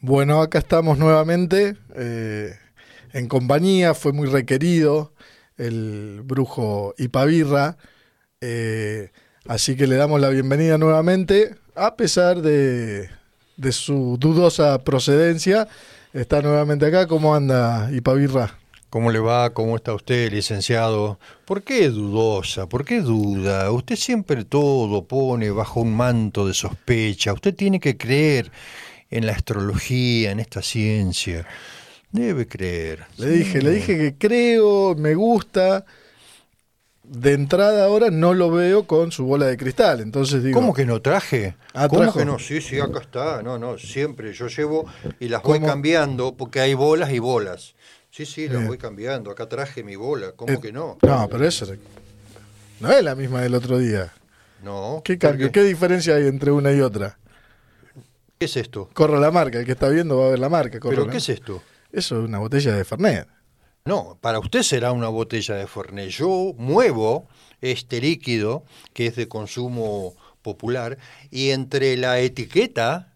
[0.00, 2.54] Bueno, acá estamos nuevamente eh,
[3.12, 5.12] en compañía, fue muy requerido
[5.56, 7.76] el brujo Ipavirra,
[8.40, 9.10] eh,
[9.48, 13.10] así que le damos la bienvenida nuevamente, a pesar de,
[13.56, 15.66] de su dudosa procedencia,
[16.12, 17.08] está nuevamente acá.
[17.08, 18.56] ¿Cómo anda Ipavirra?
[18.90, 19.50] ¿Cómo le va?
[19.50, 21.18] ¿Cómo está usted, licenciado?
[21.44, 22.68] ¿Por qué dudosa?
[22.68, 23.68] ¿Por qué duda?
[23.72, 27.32] Usted siempre todo pone bajo un manto de sospecha.
[27.32, 28.52] Usted tiene que creer
[29.10, 31.46] en la astrología, en esta ciencia.
[32.12, 33.04] Debe creer.
[33.18, 35.84] Le dije, le dije que creo, me gusta.
[37.02, 40.00] De entrada ahora no lo veo con su bola de cristal.
[40.00, 40.60] Entonces digo.
[40.60, 41.54] ¿Cómo que no traje?
[41.72, 42.18] Ah, ¿Cómo trajo.
[42.18, 42.38] que no?
[42.38, 43.42] Sí, sí, acá está.
[43.42, 44.32] No, no, siempre.
[44.34, 44.86] Yo llevo
[45.18, 47.74] y las voy cambiando porque hay bolas y bolas.
[48.10, 49.30] Sí, sí, las voy cambiando.
[49.30, 50.32] Acá traje mi bola.
[50.32, 50.98] ¿Cómo Eh, que no?
[51.02, 51.66] No, pero eso
[52.80, 54.12] no es la misma del otro día.
[54.62, 55.02] No.
[55.04, 55.52] ¿Qué ¿por cambio?
[55.52, 57.18] ¿Qué diferencia hay entre una y otra?
[58.38, 58.88] ¿Qué es esto?
[58.94, 60.78] Corre la marca, el que está viendo va a ver la marca.
[60.80, 61.62] ¿Pero la- qué es esto?
[61.90, 63.26] Eso es una botella de Fernet.
[63.84, 66.10] No, para usted será una botella de Fernet.
[66.10, 67.26] Yo muevo
[67.60, 70.98] este líquido que es de consumo popular
[71.30, 73.14] y entre la etiqueta,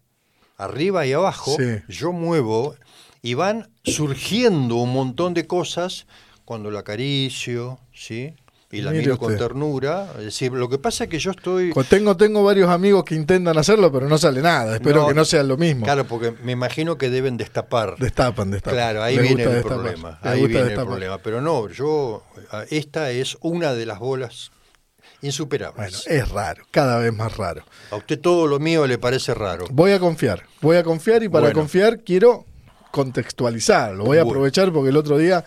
[0.57, 1.81] arriba y abajo, Sí.
[1.87, 2.75] yo muevo
[3.21, 6.05] y van surgiendo un montón de cosas
[6.43, 8.33] cuando la acaricio, ¿sí?
[8.73, 10.07] Y la Mire miro con ternura.
[10.17, 11.71] Es decir, lo que pasa es que yo estoy...
[11.89, 14.73] Tengo, tengo varios amigos que intentan hacerlo, pero no sale nada.
[14.73, 15.85] Espero No, que no sea lo mismo.
[15.85, 17.95] Claro, porque me imagino que deben destapar.
[17.99, 18.75] Destapan, destapan.
[18.75, 19.77] Claro, ahí Les viene el destapar.
[19.77, 20.19] problema.
[20.23, 21.17] Les Ahí viene el problema.
[21.19, 22.23] Pero no, yo,
[22.71, 26.07] esta es una de las bolas Bueno, insuperables.
[26.07, 27.63] es raro, cada vez más raro.
[27.91, 29.65] A usted todo lo mío le parece raro.
[29.69, 31.59] Voy a confiar, voy a confiar y para Bueno.
[31.59, 32.45] confiar quiero
[32.91, 34.03] contextualizarlo.
[34.03, 34.31] Voy a Bueno.
[34.31, 35.43] aprovechar porque el otro día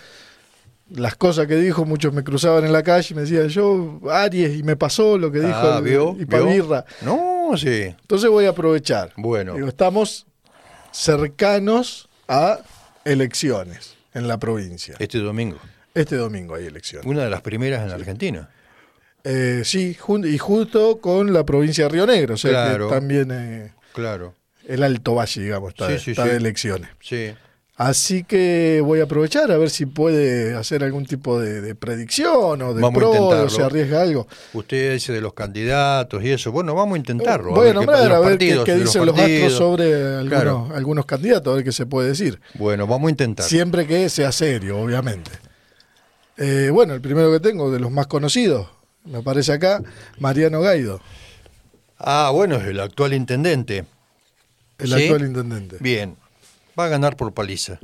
[0.91, 4.57] las cosas que dijo, muchos me cruzaban en la calle y me decían, yo, Aries,
[4.59, 6.17] y me pasó lo que dijo Ah, el- ¿vio?
[6.19, 6.27] y.
[6.27, 6.85] Pavirra.
[7.03, 7.83] No, sí.
[8.01, 9.13] Entonces voy a aprovechar.
[9.17, 9.55] Bueno.
[9.55, 10.27] Digo, estamos
[10.93, 12.61] cercanos a
[13.05, 14.97] elecciones en la provincia.
[14.99, 15.59] Este domingo.
[15.95, 17.07] Este domingo hay elecciones.
[17.07, 18.51] Una de las primeras en Argentina.
[19.25, 22.89] Eh, sí, y justo con la provincia de Río Negro, o sea Claro.
[22.89, 24.35] que también eh, Claro.
[24.69, 26.91] el Alto Valle, digamos, está, Sí, de, sí, está de elecciones.
[27.01, 27.35] Sí.
[27.79, 32.63] Así que voy a aprovechar a ver si puede hacer algún tipo de, de predicción
[32.63, 34.27] o de Vamos pro, o se arriesga algo.
[34.55, 36.51] Usted dice de los candidatos y eso.
[36.53, 37.51] Bueno, vamos a intentarlo.
[37.51, 40.69] voy a nombrar a ver qué, dicen los, astros sobre algunos, Claro.
[40.75, 42.41] algunos candidatos, a ver qué se puede decir.
[42.55, 43.45] Bueno, vamos a intentar.
[43.47, 45.31] Siempre que sea serio, obviamente.
[46.39, 48.69] Eh, bueno, el primero que tengo, de los más conocidos,
[49.05, 49.83] me aparece acá,
[50.19, 51.01] Mariano Gaido,
[51.99, 53.85] Ah, bueno, es el actual intendente.
[54.79, 54.95] el ¿Sí?
[55.05, 55.77] actual intendente.
[55.81, 56.17] Bien.
[56.79, 57.79] Va a ganar por paliza.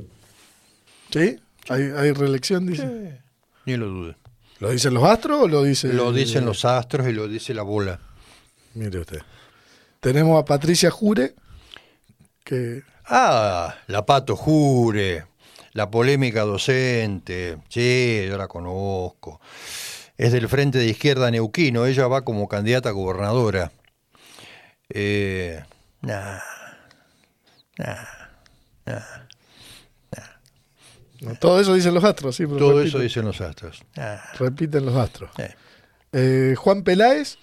[1.11, 1.39] ¿Sí?
[1.69, 3.19] ¿Hay, hay reelección, dice?
[3.65, 4.15] Ni lo dude.
[4.59, 5.91] ¿Lo dicen los astros o lo dice?
[5.93, 7.99] Lo dicen los astros y lo dice la bola.
[8.75, 9.19] Mire usted.
[9.99, 11.33] Tenemos a Patricia Jure,
[12.43, 15.25] que Ah, la Pato Jure,
[15.73, 17.57] la polémica docente.
[17.69, 19.41] Sí, yo la conozco.
[20.17, 21.85] Es del Frente de Izquierda Neuquino.
[21.85, 23.71] Ella va como candidata a gobernadora.
[24.89, 25.61] Eh,
[26.01, 26.39] nah,
[27.77, 28.05] nah,
[28.85, 29.01] nah.
[31.21, 33.83] no, todo eso dicen los astros, sí, pero Todo repiten, eso dicen los astros.
[33.95, 34.17] Nah.
[34.37, 35.31] repiten los astros.
[35.37, 35.55] Eh.
[36.13, 37.37] Eh, Juan Peláez,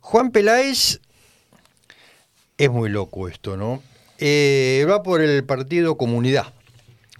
[0.00, 1.00] Juan Peláez
[2.58, 3.82] es muy loco esto, ¿no?
[4.18, 6.52] Eh, va por el partido Comunidad.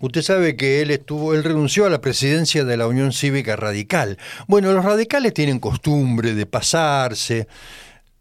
[0.00, 4.18] Usted sabe que él estuvo, él renunció a la presidencia de la Unión Cívica Radical.
[4.46, 7.48] Bueno, los radicales tienen costumbre de pasarse,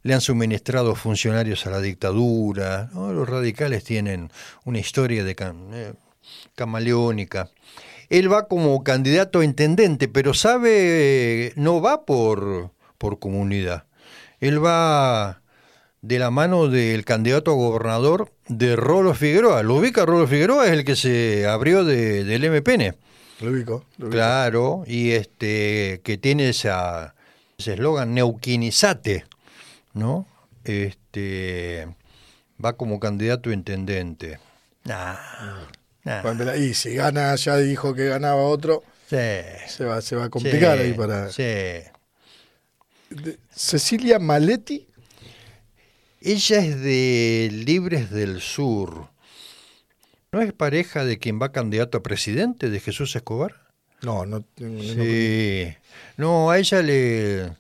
[0.07, 2.89] le han suministrado funcionarios a la dictadura.
[2.93, 3.11] ¿no?
[3.11, 4.31] Los radicales tienen
[4.63, 5.93] una historia de cam- eh,
[6.55, 7.49] camaleónica.
[8.09, 13.83] Él va como candidato a intendente, pero sabe, no va por, por comunidad.
[14.39, 15.41] Él va
[16.01, 19.61] de la mano del candidato a gobernador de Rolo Figueroa.
[19.63, 20.65] ¿Lo ubica Rolo Figueroa?
[20.67, 22.95] Es el que se abrió de- del MPN.
[23.41, 23.83] lo ubico.
[23.97, 24.15] lo ubico.
[24.15, 27.13] Claro, y este que tiene esa,
[27.57, 29.25] ese eslogan Neuquinizate,
[29.97, 30.25] ¿no?
[30.63, 31.87] Este
[32.63, 34.39] va como candidato a intendente.
[34.83, 35.17] Nah.
[36.57, 39.15] Y si gana, ya dijo que ganaba otro, Sí,
[39.67, 41.31] se va, se va a complicar sí, ahí para.
[41.31, 41.43] Sí.
[43.51, 44.87] Cecilia Maletti,
[46.21, 49.07] Ella es de Libres del Sur.
[50.33, 53.55] ¿No es pareja de quien va candidato a presidente, de Jesús Escobar?
[54.01, 54.43] no, no.
[54.57, 55.73] no- Sí.
[56.17, 57.53] No, a ella le.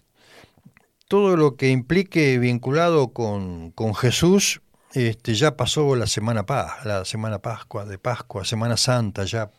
[1.07, 4.61] Todo lo que implique vinculado con, con Jesús,
[4.93, 9.49] este, ya pasó la semana Paz, la semana Pascua, de Pascua, Semana Santa, ya.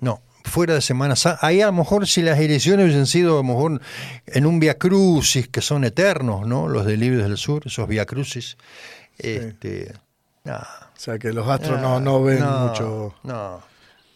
[0.00, 1.46] No, fuera de Semana Santa.
[1.46, 3.80] Ahí a lo mejor si las elecciones hubiesen sido a lo mejor
[4.26, 6.68] en un Via Crucis, que son eternos, ¿no?
[6.68, 8.56] Los de Libres del Sur, esos Via Crucis.
[9.18, 9.92] Este.
[10.44, 13.14] nah, O sea que los astros no, no ven mucho.
[13.22, 13.62] No.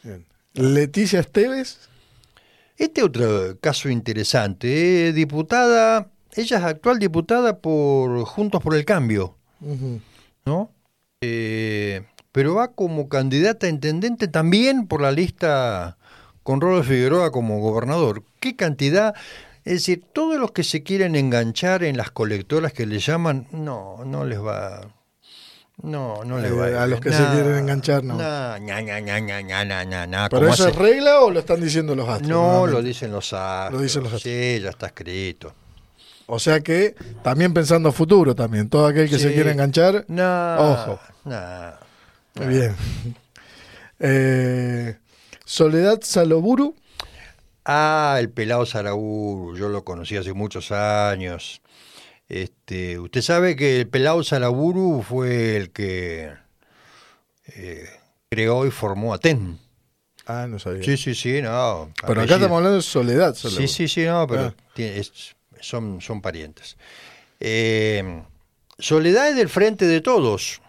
[0.03, 0.27] Bien.
[0.55, 1.89] Leticia Esteves,
[2.77, 9.37] Este otro caso interesante, eh, diputada, ella es actual diputada por Juntos por el Cambio,
[10.45, 10.71] ¿no?
[11.21, 12.03] Eh,
[12.33, 15.97] pero va como candidata a intendente también por la lista
[16.43, 18.23] con Rodolfo Figueroa como gobernador.
[18.41, 19.15] ¿Qué cantidad?
[19.65, 24.05] Es decir, todos los que se quieren enganchar en las colectoras que le llaman, no,
[24.05, 24.81] no les va.
[25.83, 28.17] No, no les va a, eh, los que se quieren enganchar, no.
[30.31, 32.29] ¿Pero eso es regla o lo están diciendo los astros?
[32.29, 33.73] No, lo dicen los astros.
[33.73, 34.35] Lo dicen los astros.
[34.35, 35.53] Sí, ya está escrito.
[36.31, 38.69] O sea que también pensando futuro también.
[38.69, 39.35] Todo aquel que se Sí.
[39.35, 40.57] quiera enganchar, No.
[40.59, 41.01] Ojo.
[41.25, 41.73] nah.
[42.35, 42.75] bien.
[43.99, 44.97] Eh,
[45.45, 46.75] Soledad Saloburu,
[47.71, 51.61] Ah, el pelado Saraburu, yo lo conocí hace muchos años.
[52.29, 56.33] Este, usted sabe que el pelado Saraburu fue el que
[57.55, 57.87] eh,
[58.31, 59.59] creó y formó a TEN.
[60.27, 60.83] ah, no sabía.
[60.83, 61.91] Sí, sí, sí, no.
[62.07, 63.67] Pero acá estamos hablando de Soledad Saloburu.
[63.69, 64.55] Sí, sí, sí, no, pero Ah.
[64.75, 66.77] tiene- es- son, son parientes.
[67.41, 68.23] Eh,
[68.79, 70.61] Soledad es del frente de todos.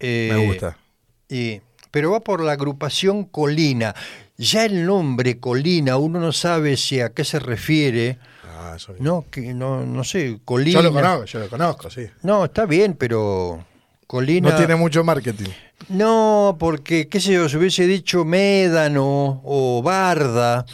[0.00, 0.78] Eh, Me gusta.
[1.28, 1.60] y-
[1.90, 3.94] pero va por la agrupación Colina.
[4.36, 8.18] Ya el nombre Colina, uno no sabe si a qué se refiere.
[8.56, 10.80] Ah, eso- No, que no, no sé, Colina.
[10.80, 12.06] Yo lo conozco, yo lo conozco, sí.
[12.22, 13.64] No, está bien, pero
[14.06, 14.50] Colina.
[14.50, 15.50] No tiene mucho marketing.
[15.88, 20.64] No, porque, qué sé yo, se hubiese dicho Médano o Barda,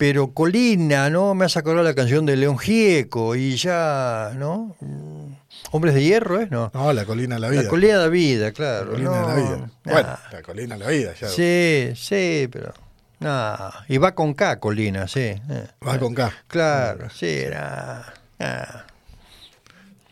[0.00, 1.34] pero Colina, ¿no?
[1.34, 4.74] Me hace acordar la canción de León Gieco y ya, ¿no?
[4.80, 5.34] Mm,
[5.72, 6.48] Hombres de Hierro, ¿eh?
[6.50, 6.70] No.
[6.72, 7.62] No, la colina de la vida.
[7.64, 8.90] La colina de la vida, La claro.
[8.92, 9.56] colina no, de la vida.
[9.84, 9.92] nah.
[9.92, 11.28] Bueno, la colina de la vida, ya.
[11.28, 12.72] Sí, sí, pero.
[13.18, 13.58] No.
[13.88, 15.20] Y va con K, Colina, sí.
[15.20, 15.66] eh.
[15.86, 16.32] Va con K.
[16.48, 18.00] Claro, sí, nah,
[18.38, 18.64] nah.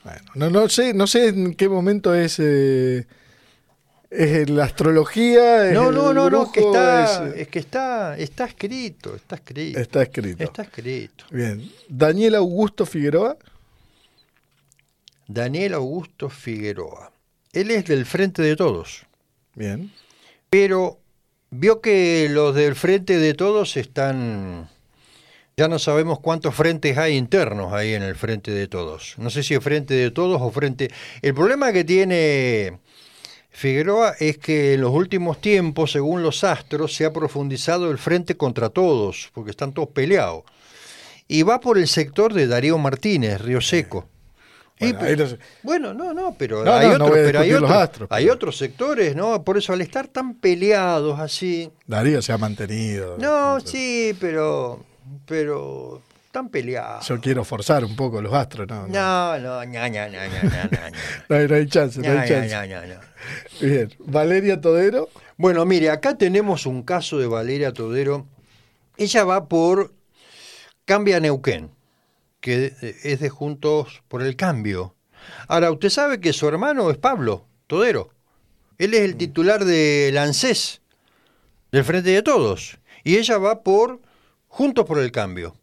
[0.05, 3.07] Bueno, no, no sé, no sé en qué momento es, eh,
[4.11, 5.69] es la astrología.
[5.69, 9.37] es No, no, no, no, que brujo, está, es- es que está, está escrito, está
[9.37, 9.79] escrito.
[9.79, 10.45] está escrito.
[10.45, 11.25] Está escrito.
[11.31, 11.71] Bien.
[11.89, 13.37] Daniel Augusto Figueroa.
[15.27, 17.13] Daniel Augusto Figueroa.
[17.53, 19.05] Él es del Frente de Todos,
[19.55, 19.91] Bien.
[20.51, 20.99] pero
[21.51, 24.69] vio que los del Frente de Todos están...
[25.57, 29.17] Ya no sabemos cuántos frentes hay internos ahí en el Frente de Todos.
[29.19, 30.91] No sé si es Frente de Todos o Frente...
[31.21, 32.79] El problema que tiene
[33.51, 38.37] Figueroa es que en los últimos tiempos, según los astros, se ha profundizado el Frente
[38.37, 40.43] contra Todos, porque están todos peleados.
[41.27, 44.07] Y va por el sector de Darío Martínez, Río Seco.
[44.81, 48.25] Y, Bueno, no bueno, no, no, pero No, hay no, otros, pero hay, astros, hay
[48.27, 49.43] pero- otros sectores, ¿no?
[49.43, 53.17] Por eso al estar tan peleados así, Darío se ha mantenido.
[53.19, 54.85] no, sí, pero,
[55.27, 56.01] pero
[56.31, 57.07] tan peleados.
[57.09, 58.87] Yo quiero forzar un poco los astros, no.
[58.87, 60.99] No, No, no, ña, ña, ña, ña, ña, ña, ña.
[61.29, 62.49] no hay, no hay chance, no hay chance.
[62.49, 63.01] ña, ña, ña.
[63.61, 63.93] Bien.
[63.99, 65.09] Valeria Todero.
[65.37, 68.27] Bueno, mire, acá tenemos un caso de Valeria Todero.
[68.97, 69.95] Ella va por
[70.85, 71.71] Cambia Neuquén,
[72.41, 74.95] que es de Juntos por el Cambio.
[75.47, 78.11] Ahora, usted sabe que su hermano es Pablo Todero.
[78.79, 80.81] Él es el titular del ANSES,
[81.73, 82.79] del Frente de Todos.
[83.05, 84.01] Y ella va por
[84.49, 85.55] Juntos por el Cambio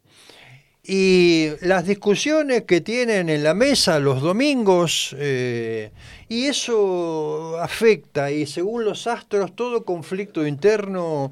[0.88, 5.92] y las discusiones que tienen en la mesa los domingos, eh,
[6.30, 11.32] y eso afecta, y según los astros, todo conflicto interno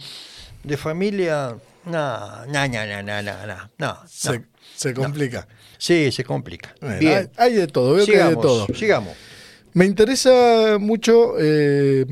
[0.63, 1.55] de familia,
[1.85, 4.43] no, no, no, no, no, no, se,
[4.75, 5.47] se complica.
[5.77, 6.73] Sí, se complica.
[6.99, 7.30] Bien.
[7.38, 8.67] Hay, de todo, veo sigamos, que hay de todo.
[8.73, 9.13] Sigamos.
[9.73, 12.05] Me interesa mucho eh,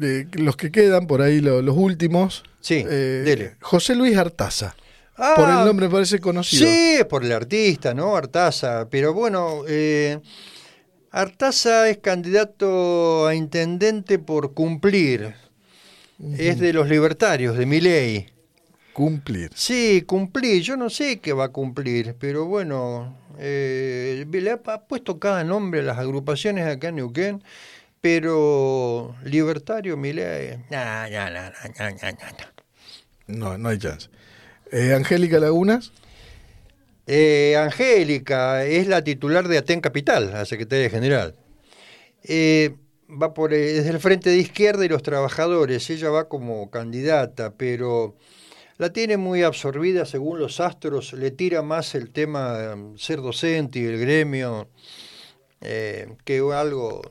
[0.00, 2.44] eh los que quedan por ahí, los últimos.
[2.60, 3.56] Sí, eh, dele.
[3.60, 4.76] José Luis Artaza.
[5.22, 6.66] Ah, por el nombre me parece conocido.
[6.66, 8.16] Sí, por el artista, ¿no?
[8.16, 8.88] Artaza.
[8.88, 10.18] Pero bueno, eh,
[11.10, 15.34] Artaza es candidato a intendente por cumplir.
[16.38, 18.28] Es de los libertarios, de mi ley.
[18.94, 19.50] Cumplir.
[19.54, 20.62] Sí, cumplir.
[20.62, 25.80] Yo no sé qué va a cumplir, pero bueno, eh, le ha, puesto cada nombre
[25.80, 27.42] a las agrupaciones acá en Neuquén,
[28.00, 30.56] pero libertario, mi ley.
[30.70, 32.60] No, no, no, no, no, no, no.
[33.26, 34.08] No, no hay chance.
[34.72, 35.92] Eh, Angélica Lagunas.
[37.06, 41.34] Eh, Angélica es la titular de Aten Capital, la secretaria general.
[42.22, 42.76] Eh,
[43.10, 45.90] va por eh, desde el frente de izquierda y los trabajadores.
[45.90, 48.16] Ella va como candidata, pero
[48.78, 51.12] la tiene muy absorbida según los astros.
[51.12, 54.68] Le tira más el tema de ser docente y el gremio
[55.60, 57.02] eh, que algo.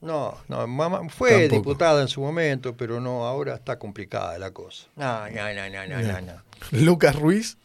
[0.00, 1.56] No, no, mamá fue Tampoco.
[1.56, 4.86] diputada en su momento, pero no, ahora está complicada la cosa.
[4.94, 6.20] No, no, no, no, no, no.
[6.20, 6.42] no.
[6.70, 7.58] Lucas Ruiz.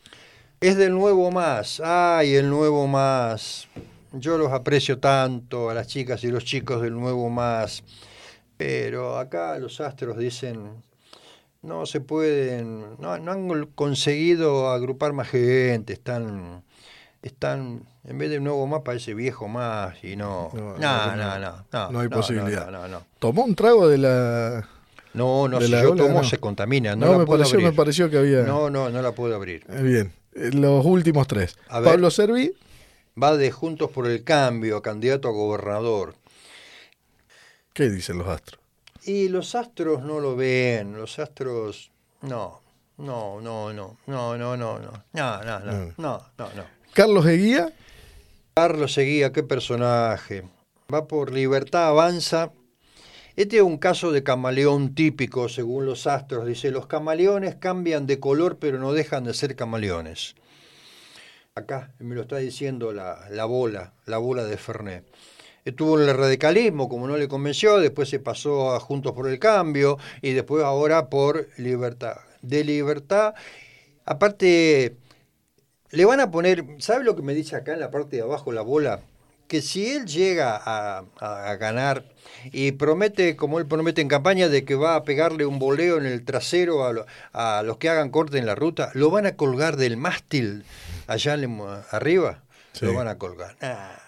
[0.62, 1.82] Es del nuevo más.
[1.84, 3.68] Ay, el nuevo más.
[4.14, 7.84] Yo los aprecio tanto a las chicas y los chicos del nuevo más.
[8.58, 10.84] Pero acá los astros dicen,
[11.64, 15.94] no se pueden, no, no han conseguido agrupar más gente.
[15.94, 16.64] Están,
[17.24, 20.50] están, en vez de nuevo más parece viejo más y no.
[20.54, 21.66] No, No, no, no, no.
[21.72, 22.70] No, no hay posibilidad.
[23.20, 24.68] Tomó un trago de la.
[25.14, 26.96] No, no, si yo tomo se contamina.
[26.96, 27.70] No, la me, puedo pareció, abrir.
[27.72, 28.44] me pareció que había.
[28.44, 29.66] No, no, no la puedo abrir.
[29.70, 30.14] Eh, Bien.
[30.34, 31.58] Eh, Los últimos tres.
[31.72, 31.84] Ver.
[31.84, 32.54] Pablo Servi.
[33.22, 36.16] va de Juntos por el Cambio, candidato a gobernador.
[37.74, 38.60] ¿Qué dicen los astros?
[39.04, 41.92] Y los astros no lo ven, los astros
[42.22, 42.62] no,
[42.98, 46.64] no, no, no, no, no, no, no, no, no, no, no, no, no.
[46.94, 47.74] Carlos Eguía,
[48.54, 50.44] Carlos Seguía, qué personaje.
[50.94, 52.52] Va por libertad, avanza.
[53.38, 56.46] Este es un caso de camaleón típico, según los astros.
[56.46, 60.36] Dice, los camaleones cambian de color, pero no dejan de ser camaleones.
[61.56, 65.06] Acá me lo está diciendo la, la bola, la bola de Fernet.
[65.64, 69.40] Estuvo en el radicalismo, como no le convenció, después se pasó a Juntos por el
[69.40, 72.18] Cambio y después ahora por Libertad.
[72.42, 73.34] De Libertad,
[74.04, 74.98] aparte,
[75.92, 78.52] le van a poner, ¿sabe lo que me dice acá en la parte de abajo
[78.52, 79.02] la bola?
[79.48, 82.06] Que si él llega a, a- a ganar
[82.54, 86.06] y promete, como él promete en campaña, de que va a pegarle un boleo en
[86.06, 89.36] el trasero a, lo- a los que hagan corte en la ruta, lo van a
[89.36, 90.64] colgar del mástil
[91.08, 91.62] allá en
[91.92, 92.44] arriba.
[92.72, 92.86] Sí.
[92.86, 93.58] Lo van a colgar.
[93.62, 94.00] Ah,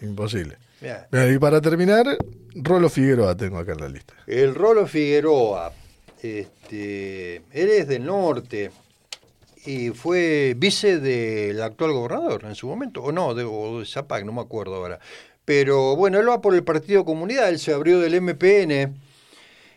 [0.00, 0.58] imposible.
[0.80, 1.06] mirá.
[1.32, 2.04] Y para terminar,
[2.56, 4.14] Rolo Figueroa tengo acá en la lista.
[4.26, 5.72] El Rolo Figueroa,
[6.20, 8.72] este, él es del norte
[9.64, 14.24] y fue vice del actual gobernador en su momento, o no, de, o de Zapac,
[14.24, 14.98] no me acuerdo ahora.
[15.44, 18.94] Pero bueno, él va por el Partido Comunidad, él se abrió del MPN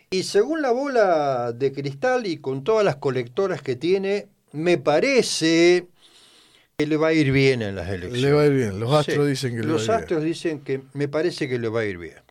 [0.09, 5.87] y según la bola de cristal y con todas las colectoras que tiene, me parece
[6.77, 8.21] que le va a ir bien en las elecciones.
[8.21, 8.79] Le va a ir bien.
[8.79, 11.49] Los astros Sí, dicen que le Los va a ir astros dicen que me parece
[11.49, 12.24] que le va a ir bien.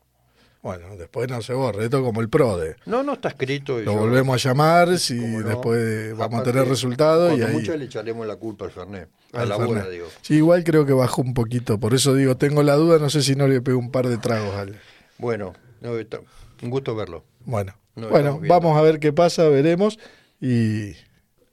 [0.64, 1.84] Bueno, después no se borre.
[1.84, 2.76] Esto como el PRODE.
[2.86, 3.78] No, no está escrito.
[3.80, 5.46] y Lo yo- volvemos a llamar si no.
[5.46, 7.52] después vamos a tener resultados y ahí.
[7.52, 9.08] mucho le echaremos la culpa al Fernet.
[9.34, 9.76] A al la Fernet.
[9.82, 10.06] bola, digo.
[10.22, 11.78] Sí, igual creo que bajó un poquito.
[11.78, 14.16] Por eso digo, tengo la duda, no sé si no le pego un par de
[14.16, 14.80] tragos al.
[15.18, 16.20] Bueno, no, está-
[16.62, 17.24] un gusto verlo.
[17.44, 19.98] Bueno, No, bueno, vamos a ver qué pasa, veremos.
[20.40, 20.96] Y,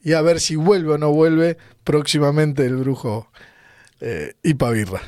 [0.01, 3.29] y a ver si vuelve o no vuelve próximamente el brujo
[3.99, 5.01] eh, Ipavirra.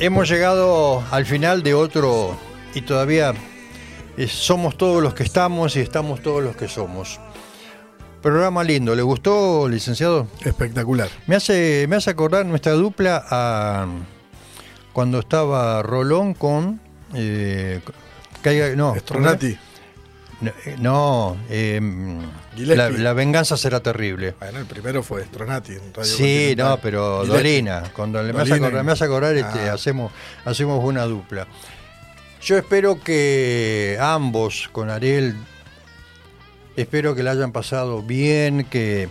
[0.00, 2.36] Hemos llegado al final de otro
[2.74, 3.34] y todavía
[4.16, 7.20] eh, somos todos los que estamos y estamos todos los que somos.
[8.22, 10.26] Programa lindo, ¿le gustó, licenciado?
[10.44, 11.08] Espectacular.
[11.26, 13.86] Me hace, me hace acordar nuestra dupla a
[14.92, 16.80] cuando estaba Rolón con...
[17.14, 17.80] eh,
[18.42, 19.56] Caiga- no, Stronati.
[20.78, 21.78] No, eh,
[22.54, 22.76] Gillespie.
[22.76, 24.34] la, la venganza será terrible.
[24.40, 25.72] Bueno, el primero fue Stronati.
[25.72, 27.36] en Radio Sí, no, pero Gillespie.
[27.36, 28.56] Dolina, cuando le me Dolina.
[29.04, 29.74] acordar, este, Ah.
[29.74, 30.12] hacemos,
[30.44, 31.46] hacemos una dupla.
[32.42, 35.36] Yo espero que ambos, con Ariel,
[36.76, 39.10] espero que la hayan pasado bien, que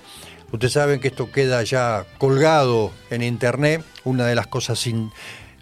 [0.52, 4.80] ustedes saben que esto queda ya colgado en internet, una de las cosas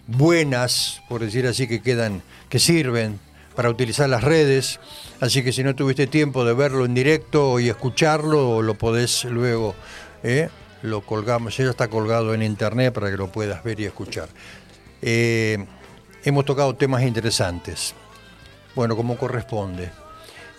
[0.06, 3.20] buenas, por decir así, que quedan, que sirven
[3.58, 4.78] para utilizar las redes.
[5.18, 9.74] Así que si no tuviste tiempo de verlo en directo y escucharlo, lo podés luego,
[10.22, 10.48] ¿eh?
[10.82, 14.28] lo colgamos, ya está colgado en internet para que lo puedas ver y escuchar.
[15.02, 15.66] Eh,
[16.22, 17.96] hemos tocado temas interesantes,
[18.76, 19.90] bueno, como corresponde.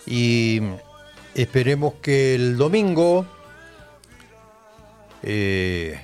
[0.06, 0.60] Y
[1.34, 3.24] esperemos que el domingo,
[5.22, 5.98] eh,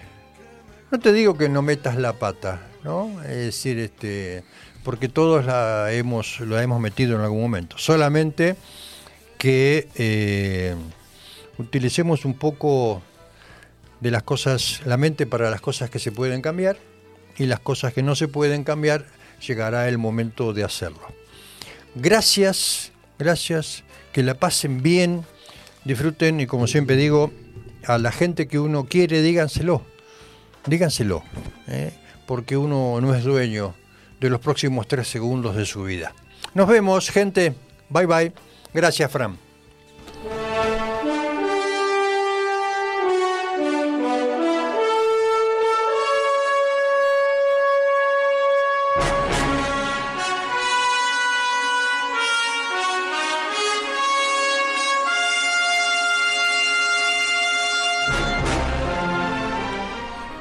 [0.90, 3.22] no te digo que no metas la pata, ¿no?
[3.22, 4.44] Es decir, este,
[4.86, 7.76] porque todos la hemos, hemos metido en algún momento.
[7.76, 8.54] Solamente
[9.36, 10.76] que eh,
[11.58, 13.02] utilicemos un poco
[14.00, 16.76] de las cosas, la mente para las cosas que se pueden cambiar
[17.36, 19.06] y las cosas que no se pueden cambiar,
[19.44, 21.02] llegará el momento de hacerlo.
[21.96, 23.82] Gracias, gracias,
[24.12, 25.24] que la pasen bien,
[25.84, 27.32] disfruten y como siempre digo,
[27.88, 29.82] a la gente que uno quiere, díganselo,
[30.64, 31.24] díganselo,
[31.66, 31.92] ¿eh?
[32.24, 33.74] porque uno no es dueño
[34.20, 36.14] de los próximos tres segundos de su vida.
[36.54, 37.54] Nos vemos, gente.
[37.88, 38.32] Bye bye.
[38.72, 39.38] Gracias, Fran.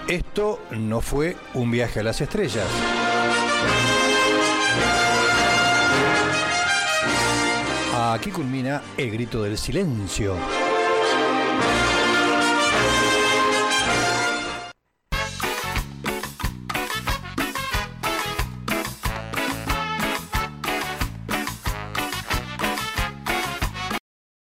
[0.07, 2.67] Esto no fue un viaje a las estrellas.
[8.15, 10.37] Aquí culmina el grito del silencio.